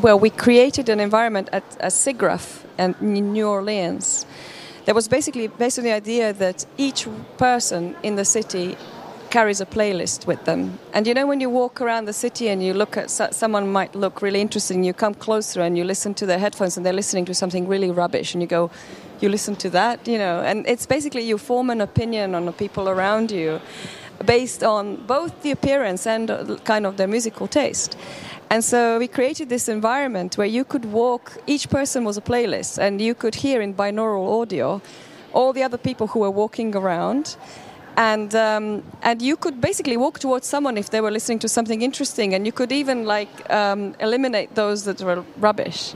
Well, 0.00 0.18
we 0.18 0.30
created 0.30 0.88
an 0.88 1.00
environment 1.00 1.48
at, 1.52 1.64
at 1.80 1.92
SIGGRAPH 1.92 2.64
in 2.78 3.32
New 3.32 3.48
Orleans. 3.48 4.24
That 4.86 4.94
was 4.94 5.08
basically 5.08 5.48
based 5.48 5.78
on 5.78 5.84
the 5.84 5.92
idea 5.92 6.32
that 6.32 6.64
each 6.78 7.06
person 7.36 7.94
in 8.02 8.16
the 8.16 8.24
city 8.24 8.76
carries 9.30 9.60
a 9.60 9.66
playlist 9.66 10.26
with 10.26 10.44
them. 10.44 10.78
And 10.92 11.06
you 11.06 11.14
know, 11.14 11.26
when 11.26 11.40
you 11.40 11.48
walk 11.48 11.80
around 11.80 12.06
the 12.06 12.12
city 12.12 12.48
and 12.48 12.62
you 12.62 12.74
look 12.74 12.96
at 12.96 13.10
so- 13.10 13.30
someone 13.30 13.70
might 13.70 13.94
look 13.94 14.22
really 14.22 14.40
interesting, 14.40 14.82
you 14.82 14.92
come 14.92 15.14
closer 15.14 15.60
and 15.60 15.78
you 15.78 15.84
listen 15.84 16.14
to 16.14 16.26
their 16.26 16.38
headphones 16.38 16.76
and 16.76 16.84
they're 16.84 16.92
listening 16.92 17.24
to 17.26 17.34
something 17.34 17.68
really 17.68 17.90
rubbish, 17.90 18.34
and 18.34 18.42
you 18.42 18.48
go, 18.48 18.70
you 19.20 19.28
listen 19.28 19.54
to 19.56 19.70
that, 19.70 20.06
you 20.08 20.18
know. 20.18 20.40
And 20.40 20.66
it's 20.66 20.86
basically 20.86 21.22
you 21.22 21.38
form 21.38 21.70
an 21.70 21.80
opinion 21.80 22.34
on 22.34 22.46
the 22.46 22.52
people 22.52 22.88
around 22.88 23.30
you 23.30 23.60
based 24.24 24.62
on 24.62 24.96
both 25.06 25.42
the 25.42 25.50
appearance 25.50 26.06
and 26.06 26.60
kind 26.64 26.86
of 26.86 26.96
their 26.96 27.08
musical 27.08 27.46
taste. 27.46 27.96
And 28.50 28.64
so 28.64 28.98
we 28.98 29.06
created 29.06 29.48
this 29.48 29.68
environment 29.68 30.36
where 30.36 30.46
you 30.46 30.64
could 30.64 30.84
walk, 30.86 31.38
each 31.46 31.68
person 31.70 32.04
was 32.04 32.16
a 32.16 32.20
playlist, 32.20 32.78
and 32.78 33.00
you 33.00 33.14
could 33.14 33.36
hear 33.36 33.60
in 33.62 33.74
binaural 33.74 34.40
audio 34.40 34.82
all 35.32 35.52
the 35.52 35.62
other 35.62 35.78
people 35.78 36.08
who 36.08 36.20
were 36.20 36.30
walking 36.32 36.74
around. 36.74 37.36
And, 37.96 38.34
um, 38.34 38.82
and 39.02 39.22
you 39.22 39.36
could 39.36 39.60
basically 39.60 39.96
walk 39.96 40.18
towards 40.18 40.46
someone 40.46 40.76
if 40.76 40.90
they 40.90 41.00
were 41.00 41.10
listening 41.10 41.38
to 41.40 41.48
something 41.48 41.82
interesting, 41.82 42.34
and 42.34 42.44
you 42.44 42.52
could 42.52 42.72
even 42.72 43.04
like 43.04 43.28
um, 43.50 43.94
eliminate 44.00 44.54
those 44.54 44.84
that 44.84 45.00
were 45.00 45.24
rubbish. 45.36 45.94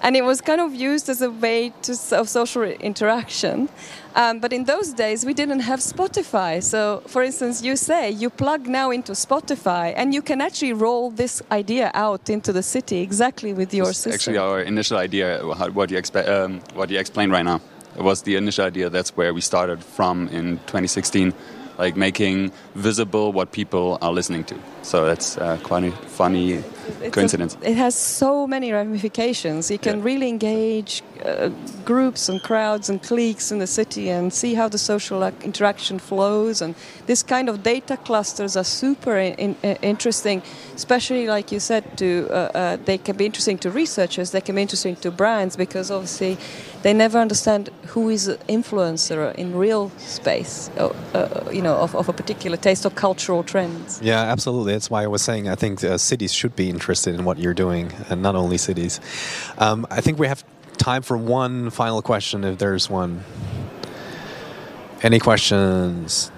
And 0.00 0.16
it 0.16 0.24
was 0.24 0.40
kind 0.40 0.60
of 0.60 0.74
used 0.74 1.08
as 1.08 1.22
a 1.22 1.30
way 1.30 1.72
to, 1.82 1.92
of 2.12 2.28
social 2.28 2.62
interaction. 2.62 3.68
Um, 4.14 4.38
but 4.38 4.52
in 4.52 4.64
those 4.64 4.92
days, 4.92 5.24
we 5.24 5.34
didn't 5.34 5.60
have 5.60 5.80
Spotify. 5.80 6.62
So, 6.62 7.02
for 7.06 7.22
instance, 7.22 7.62
you 7.62 7.76
say 7.76 8.10
you 8.10 8.30
plug 8.30 8.66
now 8.66 8.90
into 8.90 9.12
Spotify, 9.12 9.92
and 9.96 10.14
you 10.14 10.22
can 10.22 10.40
actually 10.40 10.72
roll 10.72 11.10
this 11.10 11.42
idea 11.50 11.90
out 11.94 12.30
into 12.30 12.52
the 12.52 12.62
city 12.62 13.00
exactly 13.00 13.52
with 13.52 13.74
your 13.74 13.90
It's 13.90 13.98
system. 13.98 14.12
actually 14.14 14.38
our 14.38 14.60
initial 14.60 14.98
idea. 14.98 15.40
What 15.42 15.90
you 15.90 15.98
expe- 15.98 16.28
um, 16.28 16.60
what 16.74 16.90
you 16.90 16.98
explained 16.98 17.32
right 17.32 17.44
now 17.44 17.60
it 17.98 18.02
was 18.04 18.22
the 18.22 18.36
initial 18.36 18.64
idea. 18.64 18.88
That's 18.90 19.16
where 19.16 19.34
we 19.34 19.40
started 19.40 19.82
from 19.82 20.28
in 20.28 20.58
2016, 20.66 21.34
like 21.78 21.96
making 21.96 22.52
visible 22.76 23.32
what 23.32 23.50
people 23.50 23.98
are 24.00 24.12
listening 24.12 24.44
to. 24.44 24.54
So 24.82 25.04
that's 25.04 25.36
uh, 25.36 25.58
quite 25.64 25.92
funny 26.22 26.46
It's 27.02 27.14
coincidence. 27.14 27.56
a- 27.62 27.70
it 27.70 27.76
has 27.76 27.94
so 27.94 28.46
many 28.54 28.68
ramifications. 28.72 29.70
You 29.70 29.78
can 29.78 29.96
Yeah. 29.98 30.04
really 30.10 30.28
engage 30.28 30.92
uh, 31.24 31.50
groups 31.84 32.28
and 32.28 32.40
crowds 32.48 32.88
and 32.90 32.98
cliques 33.02 33.50
in 33.52 33.58
the 33.58 33.66
city 33.66 34.04
and 34.16 34.32
see 34.32 34.54
how 34.54 34.68
the 34.68 34.78
social 34.78 35.20
interaction 35.42 35.98
flows. 35.98 36.62
And 36.62 36.74
this 37.06 37.22
kind 37.24 37.48
of 37.48 37.54
data 37.62 37.96
clusters 37.96 38.56
are 38.56 38.64
super 38.64 39.16
in, 39.18 39.34
in, 39.44 39.50
uh, 39.64 39.74
interesting, 39.82 40.42
especially 40.76 41.26
like 41.36 41.46
you 41.54 41.60
said, 41.60 41.82
to 41.96 42.06
uh, 42.30 42.34
uh, 42.34 42.76
they 42.84 42.98
can 42.98 43.16
be 43.16 43.24
interesting 43.24 43.58
to 43.58 43.68
researchers. 43.70 44.30
They 44.30 44.40
can 44.46 44.54
be 44.54 44.62
interesting 44.62 44.96
to 45.00 45.10
brands 45.10 45.56
because 45.56 45.90
obviously 45.96 46.36
they 46.84 46.92
never 46.94 47.18
understand 47.18 47.70
who 47.94 48.10
is 48.10 48.28
an 48.28 48.38
influencer 48.48 49.34
in 49.34 49.56
real 49.58 49.90
space, 49.98 50.70
uh, 50.78 50.92
uh, 51.14 51.50
you 51.52 51.62
know, 51.62 51.74
of, 51.84 51.94
of 51.96 52.08
a 52.08 52.12
particular 52.12 52.56
taste 52.56 52.86
or 52.86 52.90
cultural 52.94 53.42
trends. 53.42 53.98
Yeah, 54.02 54.32
absolutely. 54.32 54.72
That's 54.74 54.90
why 54.90 55.02
I 55.02 55.08
was 55.08 55.22
saying 55.22 55.48
I 55.48 55.56
think 55.56 55.82
uh, 55.82 55.98
cities 56.08 56.32
should 56.32 56.56
be 56.56 56.68
interested 56.70 57.14
in 57.14 57.24
what 57.24 57.38
you're 57.38 57.54
doing, 57.54 57.92
and 58.08 58.22
not 58.22 58.34
only 58.34 58.58
cities. 58.58 59.00
Um, 59.58 59.86
I 59.90 60.00
think 60.00 60.18
we 60.18 60.26
have 60.26 60.42
time 60.78 61.02
for 61.02 61.16
one 61.16 61.70
final 61.70 62.02
question, 62.02 62.44
if 62.44 62.58
there's 62.58 62.88
one. 62.90 63.24
Any 65.02 65.20
questions? 65.20 66.32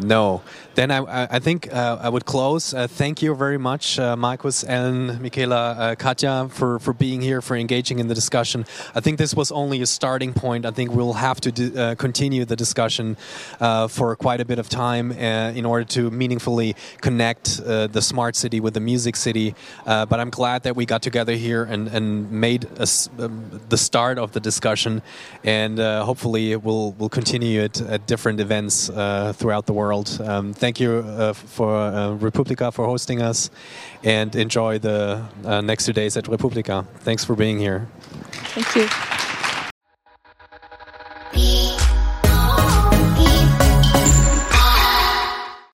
No. 0.00 0.42
Then 0.76 0.90
I, 0.90 1.36
I, 1.36 1.38
think 1.38 1.72
uh, 1.72 1.98
I 2.02 2.10
would 2.10 2.26
close. 2.26 2.74
Uh, 2.74 2.86
thank 2.86 3.22
you 3.22 3.34
very 3.34 3.56
much, 3.56 3.98
uh, 3.98 4.14
Markus, 4.14 4.62
Ellen, 4.62 5.22
Michela, 5.22 5.72
uh, 5.72 5.94
Katja, 5.94 6.50
for, 6.50 6.78
for 6.80 6.92
being 6.92 7.22
here, 7.22 7.40
for 7.40 7.56
engaging 7.56 7.98
in 7.98 8.08
the 8.08 8.14
discussion. 8.14 8.66
I 8.94 9.00
think 9.00 9.16
this 9.16 9.34
was 9.34 9.50
only 9.50 9.80
a 9.80 9.86
starting 9.86 10.34
point. 10.34 10.66
I 10.66 10.72
think 10.72 10.92
we'll 10.92 11.14
have 11.14 11.40
to 11.40 11.50
do, 11.50 11.74
uh, 11.78 11.94
continue 11.94 12.44
the 12.44 12.56
discussion 12.56 13.16
uh, 13.58 13.88
for 13.88 14.14
quite 14.16 14.42
a 14.42 14.44
bit 14.44 14.58
of 14.58 14.68
time 14.68 15.12
in 15.12 15.64
order 15.64 15.84
to 15.84 16.10
meaningfully 16.10 16.76
connect 17.00 17.56
the 17.56 18.02
smart 18.02 18.36
city 18.36 18.60
with 18.60 18.74
the 18.74 18.80
music 18.80 19.16
city. 19.16 19.54
But 19.86 20.20
I'm 20.20 20.30
glad 20.30 20.64
that 20.64 20.76
we 20.76 20.84
got 20.84 21.00
together 21.00 21.32
here 21.32 21.64
and, 21.64 21.88
and 21.88 22.30
made 22.30 22.66
a 22.78 22.86
um, 23.18 23.62
the 23.70 23.78
start 23.78 24.18
of 24.18 24.32
the 24.32 24.40
discussion, 24.40 25.00
and 25.42 25.78
hopefully 25.78 26.54
we'll 26.56 26.92
we'll 26.98 27.08
continue 27.08 27.62
it 27.62 27.80
at 27.80 28.06
different 28.06 28.40
events 28.40 28.88
throughout 28.88 29.64
the 29.64 29.72
world. 29.72 30.20
Um, 30.22 30.52
thank 30.66 30.80
you 30.80 30.92
uh, 31.06 31.32
for 31.32 31.70
uh, 31.76 32.10
re:publica 32.14 32.72
for 32.72 32.86
hosting 32.86 33.22
us, 33.22 33.50
and 34.02 34.34
enjoy 34.34 34.78
the 34.80 35.22
uh, 35.44 35.60
next 35.60 35.86
two 35.86 35.92
days 35.92 36.16
at 36.16 36.26
re:publica. 36.26 36.84
Thanks 37.06 37.24
for 37.24 37.36
being 37.36 37.58
here. 37.60 37.86
Thank 38.54 38.74
you. 38.76 38.88